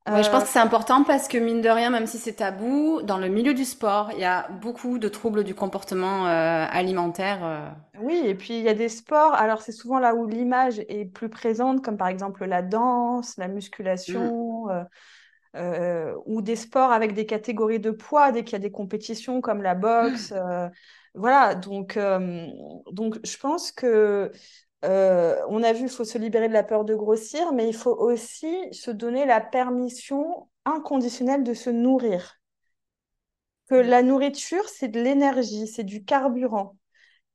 je 0.05 0.29
pense 0.29 0.43
que 0.43 0.49
c'est 0.49 0.59
important 0.59 1.03
parce 1.03 1.27
que 1.27 1.37
mine 1.37 1.61
de 1.61 1.69
rien, 1.69 1.89
même 1.89 2.07
si 2.07 2.17
c'est 2.17 2.33
tabou, 2.33 3.01
dans 3.03 3.17
le 3.17 3.27
milieu 3.27 3.53
du 3.53 3.65
sport, 3.65 4.11
il 4.13 4.19
y 4.19 4.25
a 4.25 4.47
beaucoup 4.61 4.99
de 4.99 5.09
troubles 5.09 5.43
du 5.43 5.55
comportement 5.55 6.25
alimentaire. 6.25 7.75
Oui, 7.99 8.21
et 8.23 8.35
puis 8.35 8.57
il 8.57 8.63
y 8.63 8.69
a 8.69 8.73
des 8.73 8.89
sports, 8.89 9.33
alors 9.33 9.61
c'est 9.61 9.71
souvent 9.71 9.99
là 9.99 10.13
où 10.13 10.25
l'image 10.27 10.79
est 10.87 11.05
plus 11.05 11.29
présente, 11.29 11.83
comme 11.83 11.97
par 11.97 12.07
exemple 12.07 12.45
la 12.45 12.61
danse, 12.61 13.35
la 13.37 13.47
musculation. 13.47 14.65
Mm. 14.65 14.69
Euh, 14.69 14.83
ou 15.55 16.41
des 16.41 16.55
sports 16.55 16.91
avec 16.91 17.13
des 17.13 17.25
catégories 17.25 17.79
de 17.79 17.91
poids, 17.91 18.31
dès 18.31 18.43
qu'il 18.43 18.53
y 18.53 18.55
a 18.55 18.59
des 18.59 18.71
compétitions 18.71 19.41
comme 19.41 19.61
la 19.61 19.75
boxe. 19.75 20.31
Euh, 20.35 20.69
voilà, 21.15 21.55
donc, 21.55 21.97
euh, 21.97 22.47
donc 22.91 23.17
je 23.25 23.37
pense 23.37 23.71
que 23.71 24.31
on 24.83 25.63
a 25.63 25.73
vu, 25.73 25.83
il 25.83 25.89
faut 25.89 26.05
se 26.05 26.17
libérer 26.17 26.47
de 26.47 26.53
la 26.53 26.63
peur 26.63 26.85
de 26.85 26.95
grossir, 26.95 27.51
mais 27.53 27.67
il 27.67 27.75
faut 27.75 27.95
aussi 27.95 28.55
se 28.71 28.91
donner 28.91 29.25
la 29.25 29.41
permission 29.41 30.47
inconditionnelle 30.65 31.43
de 31.43 31.53
se 31.53 31.69
nourrir. 31.69 32.39
Que 33.69 33.75
la 33.75 34.01
nourriture, 34.01 34.69
c'est 34.69 34.87
de 34.87 35.01
l'énergie, 35.01 35.67
c'est 35.67 35.83
du 35.83 36.05
carburant. 36.05 36.76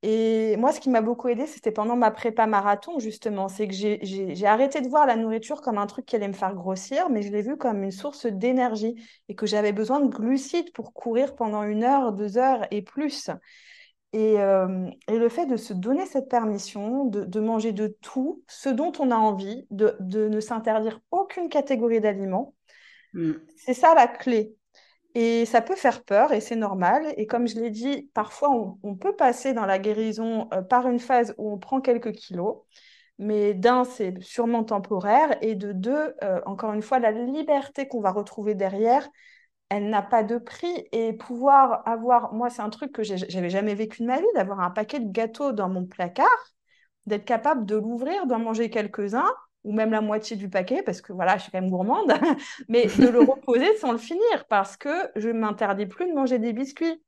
Et 0.05 0.57
moi, 0.57 0.73
ce 0.73 0.81
qui 0.81 0.91
m'a 0.91 1.01
beaucoup 1.01 1.29
aidé, 1.29 1.47
c'était 1.47 1.71
pendant 1.71 1.95
ma 1.95 2.11
prépa 2.11 2.49
marathon, 2.49 2.99
justement. 2.99 3.49
C'est 3.49 3.69
que 3.69 3.75
j'ai 3.75 4.47
arrêté 4.47 4.81
de 4.81 4.89
voir 4.89 5.07
la 5.07 5.15
nourriture 5.15 5.61
comme 5.61 5.79
un 5.79 5.87
truc 5.87 6.07
qui 6.07 6.17
allait 6.17 6.27
me 6.27 6.33
faire 6.33 6.55
grossir, 6.55 7.09
mais 7.09 7.23
je 7.23 7.31
l'ai 7.31 7.43
vu 7.43 7.57
comme 7.57 7.85
une 7.85 7.93
source 7.93 8.27
d'énergie 8.27 8.97
et 9.29 9.37
que 9.37 9.47
j'avais 9.47 9.73
besoin 9.73 10.01
de 10.01 10.09
glucides 10.09 10.73
pour 10.73 10.93
courir 10.93 11.37
pendant 11.37 11.63
une 11.63 11.85
heure, 11.85 12.13
deux 12.13 12.37
heures 12.37 12.67
et 12.73 12.83
plus. 12.83 13.31
Et, 14.13 14.41
euh, 14.41 14.91
et 15.07 15.19
le 15.19 15.29
fait 15.29 15.47
de 15.47 15.57
se 15.57 15.73
donner 15.73 16.05
cette 16.05 16.29
permission, 16.29 17.05
de, 17.05 17.41
manger 17.41 17.73
de 17.73 17.97
tout, 18.03 18.43
ce 18.49 18.69
dont 18.69 18.93
on 18.99 19.13
a 19.13 19.17
envie, 19.17 19.67
de, 19.71 19.97
ne 20.01 20.41
s'interdire 20.41 21.01
aucune 21.13 21.49
catégorie 21.49 22.01
d'aliments, 22.01 22.55
mm. 23.15 23.35
c'est 23.57 23.75
ça 23.75 23.95
la 23.95 24.09
clé. 24.09 24.57
Et 25.15 25.45
ça 25.45 25.61
peut 25.61 25.77
faire 25.77 26.05
peur 26.05 26.33
et 26.33 26.41
c'est 26.41 26.57
normal. 26.57 27.13
Et 27.17 27.27
comme 27.27 27.47
je 27.47 27.57
l'ai 27.57 27.71
dit, 27.71 28.11
parfois 28.15 28.51
on, 28.83 28.97
peut 28.97 29.15
passer 29.15 29.53
dans 29.53 29.67
la 29.67 29.79
guérison 29.79 30.49
euh, 30.53 30.63
par 30.63 30.89
une 30.89 30.99
phase 30.99 31.35
où 31.39 31.53
on 31.53 31.59
prend 31.59 31.81
quelques 31.81 32.13
kilos. 32.13 32.59
Mais 33.19 33.55
d'un, 33.55 33.85
c'est 33.85 34.21
sûrement 34.23 34.65
temporaire. 34.65 35.37
Et 35.43 35.55
de 35.55 35.73
deux, 35.73 36.15
euh, 36.23 36.41
encore 36.47 36.73
une 36.73 36.83
fois, 36.83 36.99
la 36.99 37.13
liberté 37.13 37.87
qu'on 37.89 38.01
va 38.01 38.11
retrouver 38.11 38.55
derrière, 38.55 39.09
elle 39.69 39.91
n'a 39.91 40.03
pas 40.03 40.23
de 40.23 40.39
prix. 40.39 40.89
Et 40.93 41.13
pouvoir 41.13 41.87
avoir, 41.87 42.33
moi, 42.33 42.51
c'est 42.51 42.63
un 42.63 42.71
truc 42.71 42.93
que 42.93 43.03
j'avais 43.03 43.51
jamais 43.51 43.75
vécu 43.75 44.03
de 44.03 44.07
ma 44.09 44.19
vie, 44.19 44.27
d'avoir 44.35 44.61
un 44.61 44.71
paquet 44.71 45.01
de 45.01 45.13
gâteaux 45.13 45.53
dans 45.53 45.69
mon 45.69 45.87
placard, 45.87 46.27
d'être 47.07 47.25
capable 47.25 47.67
de 47.67 47.77
l'ouvrir, 47.77 48.27
d'en 48.27 48.39
manger 48.39 48.71
quelques-uns 48.71 49.31
ou 49.65 49.73
même 49.73 49.91
la 49.91 50.01
moitié 50.01 50.37
du 50.37 50.49
paquet, 50.49 50.83
parce 50.83 51.01
que 51.01 51.13
voilà, 51.13 51.37
je 51.37 51.43
suis 51.43 51.53
quand 51.53 51.61
même 51.61 51.71
gourmande, 51.71 52.13
mais 52.69 52.87
de 52.87 53.09
le 53.09 53.21
reposer 53.21 53.77
sans 53.79 53.93
le 53.93 53.99
finir, 53.99 54.45
parce 54.49 54.77
que 54.77 54.91
je 55.17 55.29
ne 55.29 55.39
m'interdis 55.39 55.87
plus 55.87 56.07
de 56.09 56.13
manger 56.15 56.39
des 56.39 56.53
biscuits. 56.53 57.01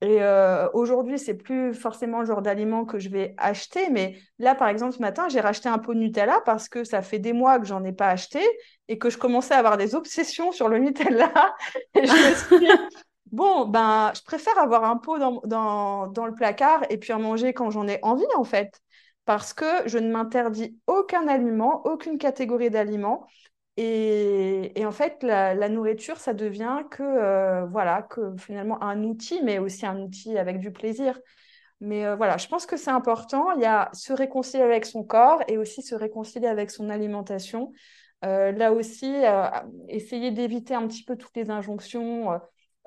Et 0.00 0.20
euh, 0.20 0.68
aujourd'hui, 0.72 1.16
c'est 1.16 1.34
plus 1.34 1.74
forcément 1.74 2.20
le 2.20 2.26
genre 2.26 2.42
d'aliment 2.42 2.84
que 2.84 2.98
je 2.98 3.08
vais 3.08 3.34
acheter, 3.38 3.88
mais 3.88 4.18
là, 4.40 4.56
par 4.56 4.66
exemple, 4.66 4.94
ce 4.94 4.98
matin, 4.98 5.28
j'ai 5.28 5.40
racheté 5.40 5.68
un 5.68 5.78
pot 5.78 5.94
de 5.94 6.00
Nutella 6.00 6.40
parce 6.44 6.68
que 6.68 6.82
ça 6.82 7.02
fait 7.02 7.20
des 7.20 7.32
mois 7.32 7.60
que 7.60 7.66
j'en 7.66 7.84
ai 7.84 7.92
pas 7.92 8.08
acheté 8.08 8.40
et 8.88 8.98
que 8.98 9.10
je 9.10 9.18
commençais 9.18 9.54
à 9.54 9.58
avoir 9.58 9.76
des 9.76 9.94
obsessions 9.94 10.50
sur 10.50 10.68
le 10.68 10.78
Nutella. 10.78 11.32
Et 11.94 12.04
je 12.04 12.12
me 12.12 12.34
suis 12.34 12.58
dit, 12.58 12.72
bon, 13.30 13.66
ben, 13.66 14.12
je 14.16 14.22
préfère 14.22 14.58
avoir 14.58 14.84
un 14.84 14.96
pot 14.96 15.18
dans, 15.18 15.40
dans, 15.44 16.08
dans 16.08 16.26
le 16.26 16.34
placard 16.34 16.82
et 16.90 16.98
puis 16.98 17.12
en 17.12 17.20
manger 17.20 17.54
quand 17.54 17.70
j'en 17.70 17.86
ai 17.86 18.00
envie, 18.02 18.26
en 18.36 18.44
fait 18.44 18.80
parce 19.32 19.54
que 19.54 19.88
je 19.88 19.96
ne 19.96 20.12
m'interdis 20.12 20.78
aucun 20.86 21.26
aliment, 21.26 21.86
aucune 21.86 22.18
catégorie 22.18 22.68
d'aliments. 22.68 23.26
Et, 23.78 24.74
en 24.84 24.90
fait, 24.90 25.22
la, 25.22 25.68
nourriture, 25.70 26.18
ça 26.18 26.34
devient 26.34 26.84
que, 26.90 27.02
euh, 27.02 27.64
voilà, 27.64 28.02
que 28.02 28.36
finalement 28.36 28.82
un 28.82 29.02
outil, 29.04 29.40
mais 29.42 29.58
aussi 29.58 29.86
un 29.86 29.98
outil 30.02 30.36
avec 30.36 30.58
du 30.58 30.70
plaisir. 30.70 31.18
Mais 31.80 32.04
euh, 32.04 32.14
voilà, 32.14 32.36
je 32.36 32.46
pense 32.46 32.66
que 32.66 32.76
c'est 32.76 32.90
important. 32.90 33.52
Il 33.52 33.62
y 33.62 33.64
a 33.64 33.88
se 33.94 34.12
réconcilier 34.12 34.64
avec 34.64 34.84
son 34.84 35.02
corps 35.02 35.42
et 35.48 35.56
aussi 35.56 35.80
se 35.80 35.94
réconcilier 35.94 36.48
avec 36.48 36.70
son 36.70 36.90
alimentation. 36.90 37.72
Euh, 38.26 38.52
là 38.52 38.74
aussi, 38.74 39.14
essayer 39.88 40.30
d'éviter 40.30 40.74
un 40.74 40.86
petit 40.86 41.04
peu 41.04 41.16
toutes 41.16 41.36
les 41.36 41.48
injonctions 41.48 42.38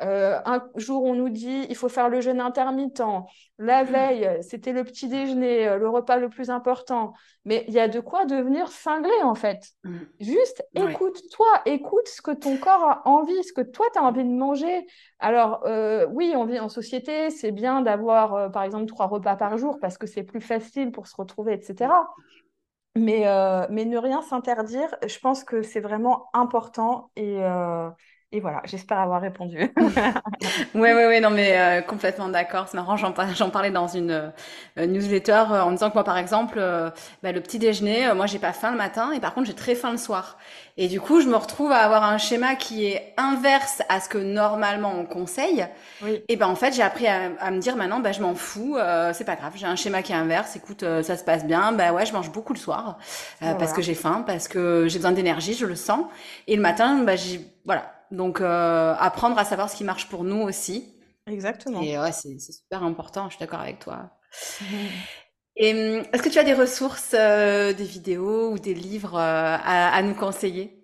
euh, 0.01 0.39
un 0.45 0.61
jour, 0.75 1.03
on 1.03 1.15
nous 1.15 1.29
dit 1.29 1.65
il 1.69 1.75
faut 1.75 1.87
faire 1.87 2.09
le 2.09 2.19
jeûne 2.19 2.41
intermittent. 2.41 3.01
La 3.57 3.83
mm. 3.83 3.87
veille, 3.87 4.37
c'était 4.41 4.73
le 4.73 4.83
petit 4.83 5.07
déjeuner, 5.07 5.67
euh, 5.67 5.77
le 5.77 5.87
repas 5.87 6.17
le 6.17 6.27
plus 6.27 6.49
important. 6.49 7.13
Mais 7.45 7.63
il 7.67 7.73
y 7.73 7.79
a 7.79 7.87
de 7.87 7.99
quoi 8.01 8.25
devenir 8.25 8.67
cinglé, 8.67 9.13
en 9.23 9.35
fait. 9.35 9.69
Mm. 9.83 9.97
Juste 10.19 10.65
écoute-toi, 10.75 11.47
écoute 11.65 12.07
ce 12.07 12.21
que 12.21 12.31
ton 12.31 12.57
corps 12.57 12.83
a 12.83 13.07
envie, 13.07 13.41
ce 13.43 13.53
que 13.53 13.61
toi, 13.61 13.85
tu 13.93 13.99
as 13.99 14.03
envie 14.03 14.25
de 14.25 14.29
manger. 14.29 14.85
Alors, 15.19 15.61
euh, 15.65 16.05
oui, 16.11 16.33
on 16.35 16.45
vit 16.45 16.59
en 16.59 16.69
société, 16.69 17.29
c'est 17.29 17.51
bien 17.51 17.81
d'avoir, 17.81 18.51
par 18.51 18.63
exemple, 18.63 18.87
trois 18.87 19.07
repas 19.07 19.37
par 19.37 19.57
jour 19.57 19.77
parce 19.79 19.97
que 19.97 20.07
c'est 20.07 20.23
plus 20.23 20.41
facile 20.41 20.91
pour 20.91 21.07
se 21.07 21.15
retrouver, 21.15 21.53
etc. 21.53 21.91
Mais, 22.97 23.25
mais 23.69 23.85
ne 23.85 23.97
rien 23.97 24.21
s'interdire, 24.21 24.95
je 25.05 25.19
pense 25.19 25.43
que 25.43 25.61
c'est 25.61 25.81
vraiment 25.81 26.29
important 26.33 27.11
et 27.17 27.41
et 28.36 28.41
voilà, 28.41 28.61
j'espère 28.65 28.99
avoir 28.99 29.21
répondu. 29.21 29.57
oui, 29.77 30.89
oui, 30.91 31.03
oui, 31.07 31.21
non, 31.21 31.29
mais 31.29 31.57
euh, 31.57 31.81
complètement 31.81 32.27
d'accord. 32.27 32.67
C'est 32.67 32.75
marrant, 32.75 32.97
j'en 32.97 33.13
parlais 33.49 33.71
dans 33.71 33.88
une 33.88 34.11
euh, 34.77 34.86
newsletter 34.86 35.43
euh, 35.51 35.63
en 35.63 35.71
disant 35.71 35.89
que 35.89 35.93
moi, 35.93 36.03
par 36.03 36.17
exemple, 36.17 36.59
bah, 37.23 37.31
le 37.31 37.39
petit 37.39 37.59
déjeuner, 37.59 38.13
moi, 38.13 38.25
j'ai 38.25 38.39
pas 38.39 38.51
faim 38.51 38.71
le 38.71 38.77
matin 38.77 39.13
et 39.13 39.21
par 39.21 39.33
contre, 39.33 39.47
j'ai 39.47 39.55
très 39.55 39.73
faim 39.73 39.91
le 39.91 39.97
soir. 39.97 40.38
Et 40.75 40.89
du 40.89 40.99
coup, 40.99 41.21
je 41.21 41.29
me 41.29 41.38
retrouve 41.38 41.71
à 41.71 41.77
avoir 41.77 42.03
un 42.03 42.17
schéma 42.17 42.55
qui 42.55 42.88
est 42.88 43.13
inverse 43.15 43.81
à 43.88 44.01
ce 44.01 44.09
que 44.09 44.17
normalement 44.17 44.93
on 44.99 45.05
conseille. 45.05 45.65
Et 46.27 46.36
ben 46.36 46.47
en 46.47 46.55
fait, 46.55 46.73
j'ai 46.73 46.81
appris 46.81 47.07
à, 47.07 47.51
me 47.51 47.59
dire 47.59 47.77
maintenant, 47.77 48.01
ben 48.01 48.11
je 48.11 48.21
m'en 48.21 48.36
fous, 48.36 48.77
c'est 49.13 49.23
pas 49.23 49.38
grave. 49.38 49.53
J'ai 49.55 49.67
un 49.67 49.77
schéma 49.77 50.01
qui 50.01 50.11
est 50.11 50.15
inverse. 50.15 50.57
Écoute, 50.57 50.83
ça 51.03 51.15
se 51.15 51.23
passe 51.23 51.45
bien. 51.45 51.71
Ben 51.71 51.93
ouais, 51.93 52.05
je 52.05 52.11
mange 52.11 52.29
beaucoup 52.29 52.51
le 52.51 52.59
soir 52.59 52.97
parce 53.39 53.71
que 53.71 53.81
j'ai 53.81 53.95
faim, 53.95 54.25
parce 54.27 54.49
que 54.49 54.89
j'ai 54.89 54.97
besoin 54.97 55.13
d'énergie, 55.13 55.53
je 55.53 55.65
le 55.65 55.75
sens. 55.75 56.07
Et 56.47 56.57
le 56.57 56.61
matin, 56.61 57.03
ben 57.03 57.17
j'ai 57.17 57.39
voilà, 57.65 57.94
donc, 58.12 58.41
euh, 58.41 58.95
apprendre 58.97 59.38
à 59.38 59.45
savoir 59.45 59.70
ce 59.70 59.76
qui 59.76 59.84
marche 59.84 60.10
pour 60.10 60.24
nous 60.24 60.41
aussi. 60.41 60.93
Exactement. 61.28 61.82
Et 61.82 61.97
ouais, 61.97 62.12
c'est 62.12 62.38
super 62.39 62.84
important, 62.84 63.26
je 63.30 63.36
suis 63.36 63.39
d'accord 63.39 63.62
avec 63.62 63.80
toi. 63.80 64.12
Et 65.58 65.72
hum, 65.72 66.03
est-ce 66.12 66.22
que 66.22 66.30
tu 66.30 66.38
as 66.38 66.43
des 66.43 66.53
ressources, 66.53 67.16
euh, 67.18 67.72
des 67.72 67.86
vidéos 67.86 68.51
ou 68.51 68.60
des 68.60 68.74
livres 68.74 69.16
euh, 69.16 69.58
à, 69.64 70.01
nous 70.03 70.14
conseiller? 70.14 70.82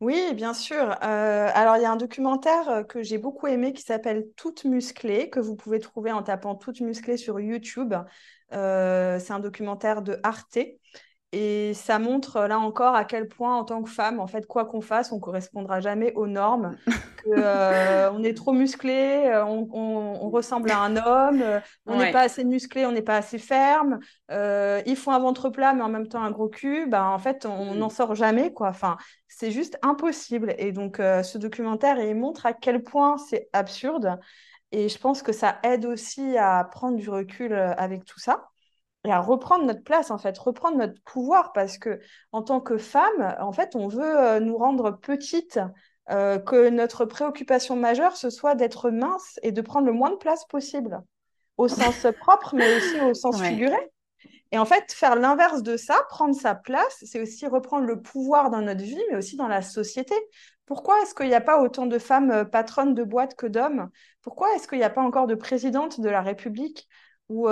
Oui, 0.00 0.34
bien 0.34 0.52
sûr. 0.52 0.96
alors, 1.00 1.76
il 1.76 1.82
y 1.82 1.84
a 1.84 1.92
un 1.92 1.96
documentaire 1.96 2.84
que 2.88 3.04
j'ai 3.04 3.18
beaucoup 3.18 3.46
aimé 3.46 3.72
qui 3.72 3.82
s'appelle 3.82 4.26
Toute 4.34 4.64
musclée, 4.64 5.30
que 5.30 5.38
vous 5.38 5.54
pouvez 5.54 5.78
trouver 5.78 6.10
en 6.10 6.24
tapant 6.24 6.56
Toute 6.56 6.80
musclée 6.80 7.16
sur 7.16 7.38
YouTube. 7.38 7.94
c'est 8.50 8.56
un 9.30 9.38
documentaire 9.38 10.02
de 10.02 10.18
Arte. 10.24 10.58
Et 11.34 11.72
ça 11.72 11.98
montre 11.98 12.46
là 12.46 12.58
encore 12.58 12.94
à 12.94 13.06
quel 13.06 13.26
point, 13.26 13.56
en 13.56 13.64
tant 13.64 13.82
que 13.82 13.88
femme, 13.88 14.20
en 14.20 14.26
fait, 14.26 14.46
quoi 14.46 14.66
qu'on 14.66 14.82
fasse, 14.82 15.12
on 15.12 15.18
correspondra 15.18 15.80
jamais 15.80 16.12
aux 16.12 16.26
normes. 16.26 16.76
Que, 16.86 16.92
euh, 17.38 18.12
on 18.12 18.22
est 18.22 18.36
trop 18.36 18.52
musclé, 18.52 19.24
euh, 19.28 19.42
on, 19.42 20.28
ressemble 20.28 20.70
à 20.70 20.80
un 20.80 20.96
homme, 20.96 21.40
euh, 21.40 21.60
on 21.86 21.96
n'est 21.96 22.12
pas 22.12 22.20
assez 22.20 22.44
musclé, 22.44 22.84
on 22.84 22.92
n'est 22.92 23.02
pas 23.02 23.16
assez 23.16 23.38
ferme. 23.38 23.98
il 24.30 24.94
faut 24.94 25.10
un 25.10 25.18
ventre 25.18 25.48
plat, 25.48 25.72
mais 25.72 25.82
en 25.82 25.88
même 25.88 26.06
temps 26.06 26.22
un 26.22 26.30
gros 26.30 26.50
cul. 26.50 26.86
Ben, 26.86 27.04
en 27.04 27.18
fait, 27.18 27.46
on 27.46 27.74
mm. 27.74 27.78
n'en 27.78 27.88
sort 27.88 28.14
jamais, 28.14 28.52
quoi. 28.52 28.68
Enfin, 28.68 28.98
c'est 29.26 29.50
juste 29.50 29.78
impossible. 29.80 30.54
Et 30.58 30.72
donc, 30.72 30.98
ce 30.98 31.38
documentaire, 31.38 31.98
il 31.98 32.14
montre 32.14 32.44
à 32.44 32.52
quel 32.52 32.82
point 32.82 33.16
c'est 33.16 33.48
absurde. 33.54 34.18
Et 34.70 34.90
je 34.90 34.98
pense 34.98 35.22
que 35.22 35.32
ça 35.32 35.58
aide 35.62 35.86
aussi 35.86 36.36
à 36.36 36.64
prendre 36.70 36.98
du 36.98 37.08
recul 37.08 37.54
avec 37.54 38.04
tout 38.04 38.20
ça 38.20 38.51
et 39.04 39.10
à 39.10 39.20
reprendre 39.20 39.64
notre 39.64 39.82
place, 39.82 40.10
en 40.10 40.18
fait, 40.18 40.36
reprendre 40.38 40.78
notre 40.78 41.00
pouvoir, 41.02 41.52
parce 41.52 41.78
que 41.78 42.00
en 42.30 42.42
tant 42.42 42.60
que 42.60 42.78
femme, 42.78 43.36
en 43.40 43.52
fait, 43.52 43.74
on 43.74 43.88
veut 43.88 44.18
euh, 44.20 44.40
nous 44.40 44.56
rendre 44.56 44.92
petites, 44.92 45.58
euh, 46.10 46.38
que 46.38 46.68
notre 46.68 47.04
préoccupation 47.04 47.76
majeure, 47.76 48.16
ce 48.16 48.30
soit 48.30 48.54
d'être 48.54 48.90
mince 48.90 49.38
et 49.42 49.52
de 49.52 49.60
prendre 49.60 49.86
le 49.86 49.92
moins 49.92 50.10
de 50.10 50.16
place 50.16 50.44
possible, 50.46 51.00
au 51.56 51.68
sens 51.68 52.06
propre, 52.20 52.54
mais 52.54 52.76
aussi 52.76 53.00
au 53.00 53.14
sens 53.14 53.40
figuré. 53.40 53.78
Et 54.50 54.58
en 54.58 54.64
fait, 54.64 54.92
faire 54.92 55.16
l'inverse 55.16 55.62
de 55.62 55.76
ça, 55.76 55.96
prendre 56.08 56.34
sa 56.34 56.54
place, 56.54 57.02
c'est 57.04 57.20
aussi 57.20 57.46
reprendre 57.46 57.86
le 57.86 58.02
pouvoir 58.02 58.50
dans 58.50 58.60
notre 58.60 58.82
vie, 58.82 59.00
mais 59.10 59.16
aussi 59.16 59.36
dans 59.36 59.48
la 59.48 59.62
société. 59.62 60.14
Pourquoi 60.66 61.00
est-ce 61.02 61.14
qu'il 61.14 61.28
n'y 61.28 61.34
a 61.34 61.40
pas 61.40 61.60
autant 61.60 61.86
de 61.86 61.98
femmes 61.98 62.30
euh, 62.30 62.44
patronnes 62.44 62.94
de 62.94 63.02
boîtes 63.02 63.34
que 63.34 63.46
d'hommes? 63.46 63.88
Pourquoi 64.20 64.54
est-ce 64.54 64.68
qu'il 64.68 64.78
n'y 64.78 64.84
a 64.84 64.90
pas 64.90 65.02
encore 65.02 65.26
de 65.26 65.34
présidente 65.34 66.00
de 66.00 66.08
la 66.08 66.20
République? 66.20 66.88
Ou 67.28 67.48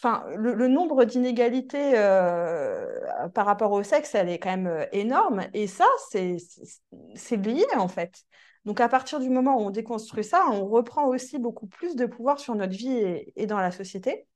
Enfin, 0.00 0.24
le, 0.36 0.68
nombre 0.68 1.04
d'inégalités 1.04 1.94
euh, 1.96 3.28
par 3.34 3.46
rapport 3.46 3.72
au 3.72 3.82
sexe, 3.82 4.14
elle 4.14 4.28
est 4.28 4.38
quand 4.38 4.50
même 4.50 4.68
euh, 4.68 4.86
énorme. 4.92 5.42
Et 5.54 5.66
ça, 5.66 5.86
c'est 6.12 7.36
lié, 7.36 7.66
en 7.76 7.88
fait. 7.88 8.22
Donc, 8.64 8.80
à 8.80 8.88
partir 8.88 9.18
du 9.18 9.28
moment 9.28 9.56
où 9.56 9.66
on 9.66 9.70
déconstruit 9.70 10.22
ça, 10.22 10.44
on 10.52 10.66
reprend 10.66 11.06
aussi 11.08 11.38
beaucoup 11.40 11.66
plus 11.66 11.96
de 11.96 12.06
pouvoir 12.06 12.38
sur 12.38 12.54
notre 12.54 12.74
vie 12.74 12.96
et, 13.34 13.46
dans 13.46 13.58
la 13.58 13.72
société. 13.72 14.28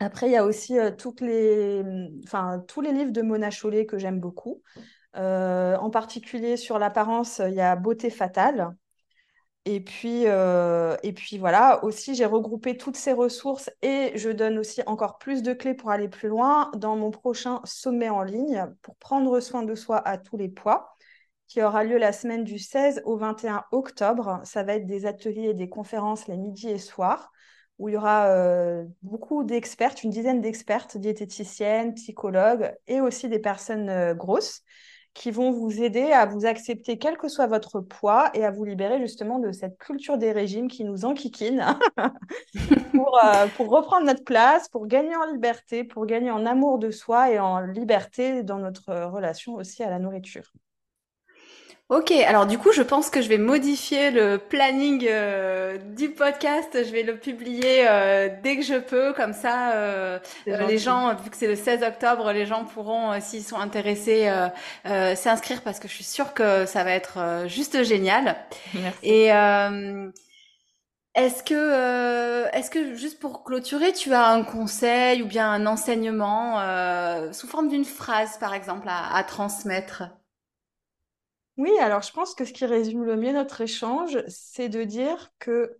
Après, 0.00 0.26
il 0.26 0.32
y 0.32 0.36
a 0.36 0.44
aussi 0.44 0.78
euh, 0.78 0.90
les, 1.20 1.84
enfin, 2.24 2.64
tous 2.66 2.80
les 2.80 2.92
livres 2.92 3.12
de 3.12 3.22
Mona 3.22 3.50
Chollet 3.50 3.86
que 3.86 3.98
j'aime 3.98 4.18
beaucoup. 4.18 4.62
en 5.14 5.90
particulier 5.90 6.56
sur 6.56 6.80
l'apparence, 6.80 7.40
il 7.46 7.54
y 7.54 7.60
a 7.60 7.76
Beauté 7.76 8.10
fatale, 8.10 8.74
et 9.66 9.80
puis, 9.80 10.22
euh, 10.26 10.96
et 11.02 11.12
puis 11.12 11.38
voilà, 11.38 11.84
aussi 11.84 12.14
j'ai 12.14 12.24
regroupé 12.24 12.76
toutes 12.76 12.96
ces 12.96 13.12
ressources 13.12 13.68
et 13.82 14.12
je 14.14 14.30
donne 14.30 14.58
aussi 14.58 14.80
encore 14.86 15.18
plus 15.18 15.42
de 15.42 15.52
clés 15.52 15.74
pour 15.74 15.90
aller 15.90 16.08
plus 16.08 16.28
loin 16.28 16.70
dans 16.76 16.94
mon 16.96 17.10
prochain 17.10 17.60
sommet 17.64 18.08
en 18.08 18.22
ligne 18.22 18.66
pour 18.82 18.94
prendre 18.96 19.40
soin 19.40 19.64
de 19.64 19.74
soi 19.74 19.98
à 20.06 20.18
tous 20.18 20.36
les 20.36 20.48
poids, 20.48 20.94
qui 21.48 21.62
aura 21.62 21.82
lieu 21.82 21.98
la 21.98 22.12
semaine 22.12 22.44
du 22.44 22.60
16 22.60 23.02
au 23.06 23.16
21 23.16 23.64
octobre. 23.72 24.40
Ça 24.44 24.62
va 24.62 24.74
être 24.76 24.86
des 24.86 25.04
ateliers 25.04 25.48
et 25.50 25.54
des 25.54 25.68
conférences 25.68 26.28
les 26.28 26.36
midis 26.36 26.70
et 26.70 26.78
soirs 26.78 27.32
où 27.78 27.88
il 27.88 27.94
y 27.94 27.96
aura 27.96 28.28
euh, 28.28 28.84
beaucoup 29.02 29.44
d'expertes, 29.44 30.02
une 30.04 30.10
dizaine 30.10 30.40
d'expertes, 30.40 30.96
diététiciennes, 30.96 31.94
psychologues 31.94 32.72
et 32.86 33.00
aussi 33.00 33.28
des 33.28 33.40
personnes 33.40 33.88
euh, 33.90 34.14
grosses 34.14 34.62
qui 35.16 35.30
vont 35.30 35.50
vous 35.50 35.82
aider 35.82 36.12
à 36.12 36.26
vous 36.26 36.46
accepter 36.46 36.98
quel 36.98 37.16
que 37.16 37.28
soit 37.28 37.46
votre 37.46 37.80
poids 37.80 38.30
et 38.34 38.44
à 38.44 38.50
vous 38.50 38.64
libérer 38.64 39.00
justement 39.00 39.38
de 39.38 39.50
cette 39.50 39.78
culture 39.78 40.18
des 40.18 40.30
régimes 40.30 40.68
qui 40.68 40.84
nous 40.84 41.04
enquiquine 41.04 41.64
pour, 42.92 43.18
euh, 43.24 43.46
pour 43.56 43.70
reprendre 43.70 44.06
notre 44.06 44.24
place, 44.24 44.68
pour 44.68 44.86
gagner 44.86 45.16
en 45.16 45.32
liberté, 45.32 45.84
pour 45.84 46.06
gagner 46.06 46.30
en 46.30 46.44
amour 46.44 46.78
de 46.78 46.90
soi 46.90 47.30
et 47.30 47.38
en 47.38 47.60
liberté 47.60 48.42
dans 48.42 48.58
notre 48.58 48.94
relation 49.06 49.54
aussi 49.54 49.82
à 49.82 49.90
la 49.90 49.98
nourriture. 49.98 50.52
Ok, 51.88 52.10
alors 52.10 52.46
du 52.46 52.58
coup, 52.58 52.72
je 52.72 52.82
pense 52.82 53.10
que 53.10 53.22
je 53.22 53.28
vais 53.28 53.38
modifier 53.38 54.10
le 54.10 54.38
planning 54.38 55.06
euh, 55.08 55.78
du 55.78 56.10
podcast. 56.10 56.76
Je 56.84 56.90
vais 56.90 57.04
le 57.04 57.16
publier 57.16 57.86
euh, 57.88 58.28
dès 58.42 58.56
que 58.56 58.64
je 58.64 58.74
peux, 58.74 59.12
comme 59.12 59.32
ça, 59.32 59.70
euh, 59.74 60.18
les 60.46 60.78
gens, 60.78 61.14
vu 61.14 61.30
que 61.30 61.36
c'est 61.36 61.46
le 61.46 61.54
16 61.54 61.84
octobre, 61.84 62.32
les 62.32 62.44
gens 62.44 62.64
pourront, 62.64 63.20
s'ils 63.20 63.44
sont 63.44 63.58
intéressés, 63.58 64.28
s'inscrire 64.84 65.62
parce 65.62 65.78
que 65.78 65.86
je 65.86 65.94
suis 65.94 66.02
sûre 66.02 66.34
que 66.34 66.66
ça 66.66 66.82
va 66.82 66.90
être 66.90 67.44
juste 67.46 67.84
génial. 67.84 68.34
Merci. 68.74 68.98
Et 69.04 69.26
est-ce 71.14 71.44
que, 71.44 72.52
est-ce 72.52 72.68
que 72.68 72.96
juste 72.96 73.20
pour 73.20 73.44
clôturer, 73.44 73.92
tu 73.92 74.12
as 74.12 74.26
un 74.26 74.42
conseil 74.42 75.22
ou 75.22 75.26
bien 75.26 75.48
un 75.48 75.66
enseignement 75.66 76.60
sous 77.32 77.46
forme 77.46 77.68
d'une 77.68 77.84
phrase, 77.84 78.38
par 78.38 78.54
exemple, 78.54 78.88
à 78.88 79.22
transmettre? 79.22 80.02
Oui, 81.56 81.70
alors 81.80 82.02
je 82.02 82.12
pense 82.12 82.34
que 82.34 82.44
ce 82.44 82.52
qui 82.52 82.66
résume 82.66 83.04
le 83.04 83.16
mieux 83.16 83.32
notre 83.32 83.60
échange, 83.62 84.18
c'est 84.28 84.68
de 84.68 84.84
dire 84.84 85.30
que 85.38 85.78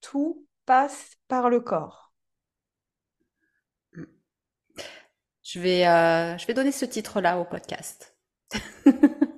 tout 0.00 0.46
passe 0.66 1.16
par 1.28 1.50
le 1.50 1.60
corps. 1.60 2.12
Je 5.42 5.60
vais, 5.60 5.86
euh, 5.86 6.36
je 6.38 6.46
vais 6.46 6.54
donner 6.54 6.72
ce 6.72 6.84
titre-là 6.84 7.38
au 7.38 7.44
podcast. 7.44 8.16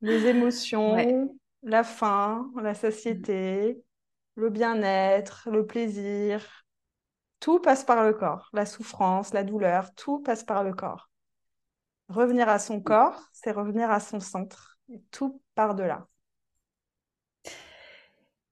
Les 0.00 0.26
émotions, 0.26 0.96
la 1.62 1.84
faim, 1.84 2.50
la 2.62 2.74
satiété, 2.74 3.82
le 4.36 4.50
bien-être, 4.50 5.48
le 5.50 5.66
plaisir, 5.66 6.66
tout 7.40 7.60
passe 7.60 7.84
par 7.84 8.04
le 8.04 8.14
corps. 8.14 8.50
La 8.52 8.66
souffrance, 8.66 9.34
la 9.34 9.44
douleur, 9.44 9.94
tout 9.94 10.20
passe 10.20 10.44
par 10.44 10.64
le 10.64 10.74
corps. 10.74 11.10
Revenir 12.08 12.48
à 12.48 12.58
son 12.58 12.80
corps, 12.80 13.20
c'est 13.32 13.50
revenir 13.50 13.90
à 13.90 14.00
son 14.00 14.20
centre. 14.20 14.78
tout 15.10 15.40
part 15.54 15.74
de 15.74 15.82
là. 15.82 16.06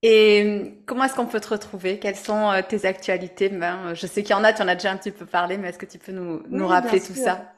Et 0.02 0.82
comment 0.86 1.04
est-ce 1.04 1.14
qu'on 1.14 1.26
peut 1.26 1.40
te 1.40 1.48
retrouver? 1.48 1.98
Quelles 1.98 2.16
sont 2.16 2.50
euh, 2.50 2.60
tes 2.60 2.84
actualités? 2.84 3.48
Ben, 3.48 3.94
Je 3.94 4.06
sais 4.06 4.22
qu'il 4.22 4.32
y 4.32 4.38
en 4.38 4.44
a, 4.44 4.52
tu 4.52 4.60
en 4.60 4.68
as 4.68 4.74
déjà 4.74 4.90
un 4.90 4.98
petit 4.98 5.10
peu 5.10 5.24
parlé, 5.24 5.56
mais 5.56 5.70
est-ce 5.70 5.78
que 5.78 5.86
tu 5.86 5.98
peux 5.98 6.12
nous, 6.12 6.42
nous 6.50 6.66
rappeler 6.66 7.00
tout 7.00 7.14
ça? 7.14 7.50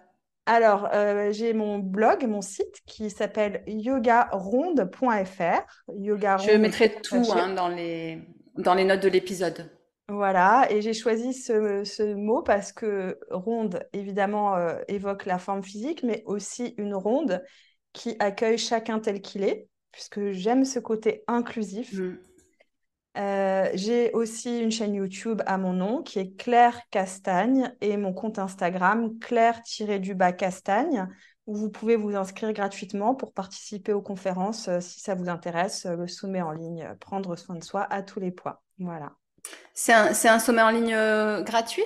Alors, 0.47 0.89
euh, 0.93 1.33
j'ai 1.33 1.53
mon 1.55 1.79
blog, 1.81 2.25
mon 2.29 2.41
site 2.41 2.83
qui 2.87 3.11
s'appelle 3.11 3.65
yogaronde.fr. 3.67 5.61
Yoga 5.89 6.37
Je 6.37 6.57
mettrai 6.57 7.01
tout 7.03 7.25
hein, 7.35 7.53
dans, 7.55 7.67
les, 7.67 8.21
dans 8.57 8.75
les 8.75 8.85
notes 8.85 9.03
de 9.03 9.09
l'épisode. 9.09 9.69
Voilà, 10.09 10.69
et 10.71 10.83
j'ai 10.83 10.93
choisi 10.93 11.35
ce, 11.35 12.15
mot 12.15 12.41
parce 12.41 12.73
que 12.73 13.19
ronde, 13.31 13.83
évidemment, 13.93 14.55
euh, 14.55 14.79
évoque 14.87 15.27
la 15.27 15.39
forme 15.39 15.65
physique, 15.65 16.05
mais 16.05 16.23
aussi 16.27 16.75
une 16.79 16.95
ronde 16.95 17.43
qui 17.93 18.15
accueille 18.21 18.59
chacun 18.59 19.01
tel 19.01 19.21
qu'il 19.21 19.43
est, 19.43 19.69
puisque 19.91 20.31
j'aime 20.31 20.65
ce 20.65 20.79
côté 20.79 21.25
inclusif. 21.27 21.93
Mm. 21.93 22.19
Euh, 23.19 23.71
j'ai 23.75 24.13
aussi 24.13 24.61
une 24.61 24.71
chaîne 24.71 24.95
YouTube 24.95 25.43
à 25.47 25.59
mon 25.59 25.73
nom 25.73 26.03
qui 26.03 26.21
est 26.21 26.37
Claire 26.37 26.83
Castagne 26.91 27.75
et 27.81 27.97
mon 27.97 28.13
compte 28.13 28.39
Instagram 28.39 29.19
Claire-du-bas 29.19 30.33
Castagne 30.33 31.09
où 31.47 31.57
vous 31.57 31.71
pouvez 31.71 31.97
vous 31.97 32.15
inscrire 32.15 32.53
gratuitement 32.53 33.15
pour 33.15 33.33
participer 33.33 33.93
aux 33.93 34.03
conférences 34.03 34.69
euh, 34.69 34.81
si 34.81 35.01
ça 35.01 35.15
vous 35.15 35.29
intéresse, 35.29 35.87
le 35.87 36.07
sommet 36.07 36.43
en 36.43 36.53
ligne, 36.53 36.95
prendre 37.01 37.35
soin 37.35 37.57
de 37.57 37.65
soi 37.65 37.83
à 37.91 38.03
tous 38.03 38.21
les 38.21 38.31
poids. 38.31 38.63
Voilà. 38.79 39.17
C'est 39.75 39.93
un, 39.93 40.39
sommet 40.39 40.63
en 40.63 40.71
ligne 40.71 40.95
euh, 40.95 41.43
gratuit? 41.43 41.85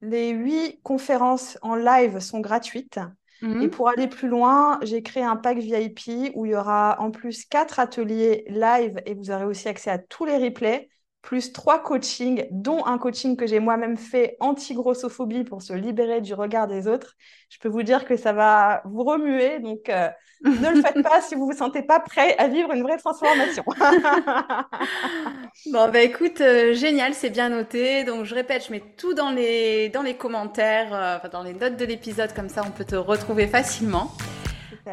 Les 0.00 0.30
huit 0.30 0.80
conférences 0.82 1.58
en 1.62 1.74
live 1.76 2.18
sont 2.18 2.40
gratuites. 2.40 2.98
Mhm. 3.42 3.62
Et 3.62 3.68
pour 3.68 3.88
aller 3.88 4.08
plus 4.08 4.28
loin, 4.28 4.78
j'ai 4.82 5.02
créé 5.02 5.22
un 5.22 5.36
pack 5.36 5.58
VIP 5.58 6.32
où 6.34 6.46
il 6.46 6.52
y 6.52 6.56
aura 6.56 6.96
en 7.00 7.10
plus 7.10 7.44
quatre 7.44 7.78
ateliers 7.78 8.44
live 8.48 9.00
et 9.06 9.14
vous 9.14 9.30
aurez 9.30 9.44
aussi 9.44 9.68
accès 9.68 9.90
à 9.90 9.98
tous 9.98 10.24
les 10.24 10.36
replays 10.36 10.88
plus 11.26 11.52
trois 11.52 11.82
coachings, 11.82 12.46
dont 12.52 12.86
un 12.86 12.98
coaching 12.98 13.36
que 13.36 13.48
j'ai 13.48 13.58
moi-même 13.58 13.96
fait 13.96 14.36
anti-grossophobie 14.38 15.42
pour 15.42 15.60
se 15.60 15.72
libérer 15.72 16.20
du 16.20 16.34
regard 16.34 16.68
des 16.68 16.86
autres. 16.86 17.16
Je 17.50 17.58
peux 17.58 17.68
vous 17.68 17.82
dire 17.82 18.04
que 18.04 18.16
ça 18.16 18.32
va 18.32 18.80
vous 18.84 19.02
remuer, 19.02 19.58
donc 19.58 19.88
euh, 19.88 20.08
ne 20.44 20.70
le 20.70 20.80
faites 20.80 21.02
pas 21.02 21.20
si 21.20 21.34
vous 21.34 21.48
ne 21.48 21.52
vous 21.52 21.58
sentez 21.58 21.82
pas 21.82 21.98
prêt 21.98 22.36
à 22.38 22.46
vivre 22.46 22.72
une 22.72 22.84
vraie 22.84 22.96
transformation. 22.96 23.64
bon, 25.72 25.90
bah 25.90 26.00
écoute, 26.00 26.40
euh, 26.40 26.74
génial, 26.74 27.12
c'est 27.12 27.30
bien 27.30 27.48
noté. 27.48 28.04
Donc 28.04 28.24
je 28.24 28.34
répète, 28.34 28.64
je 28.64 28.70
mets 28.70 28.82
tout 28.96 29.12
dans 29.12 29.30
les, 29.30 29.88
dans 29.88 30.02
les 30.02 30.14
commentaires, 30.14 30.94
euh, 30.94 31.28
dans 31.28 31.42
les 31.42 31.54
notes 31.54 31.76
de 31.76 31.84
l'épisode, 31.84 32.32
comme 32.34 32.48
ça 32.48 32.62
on 32.64 32.70
peut 32.70 32.84
te 32.84 32.94
retrouver 32.94 33.48
facilement. 33.48 34.12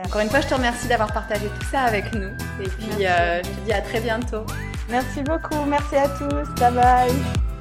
Encore 0.03 0.21
une 0.21 0.29
fois, 0.29 0.41
je 0.41 0.47
te 0.47 0.55
remercie 0.55 0.87
d'avoir 0.87 1.13
partagé 1.13 1.45
tout 1.45 1.67
ça 1.71 1.81
avec 1.81 2.11
nous. 2.15 2.29
Et 2.59 2.67
puis, 2.67 2.87
je 2.97 3.41
te 3.41 3.65
dis 3.65 3.73
à 3.73 3.81
très 3.81 3.99
bientôt. 3.99 4.43
Merci 4.89 5.23
beaucoup, 5.23 5.65
merci 5.65 5.95
à 5.95 6.07
tous, 6.09 6.47
bye 6.59 6.73
bye. 6.73 7.52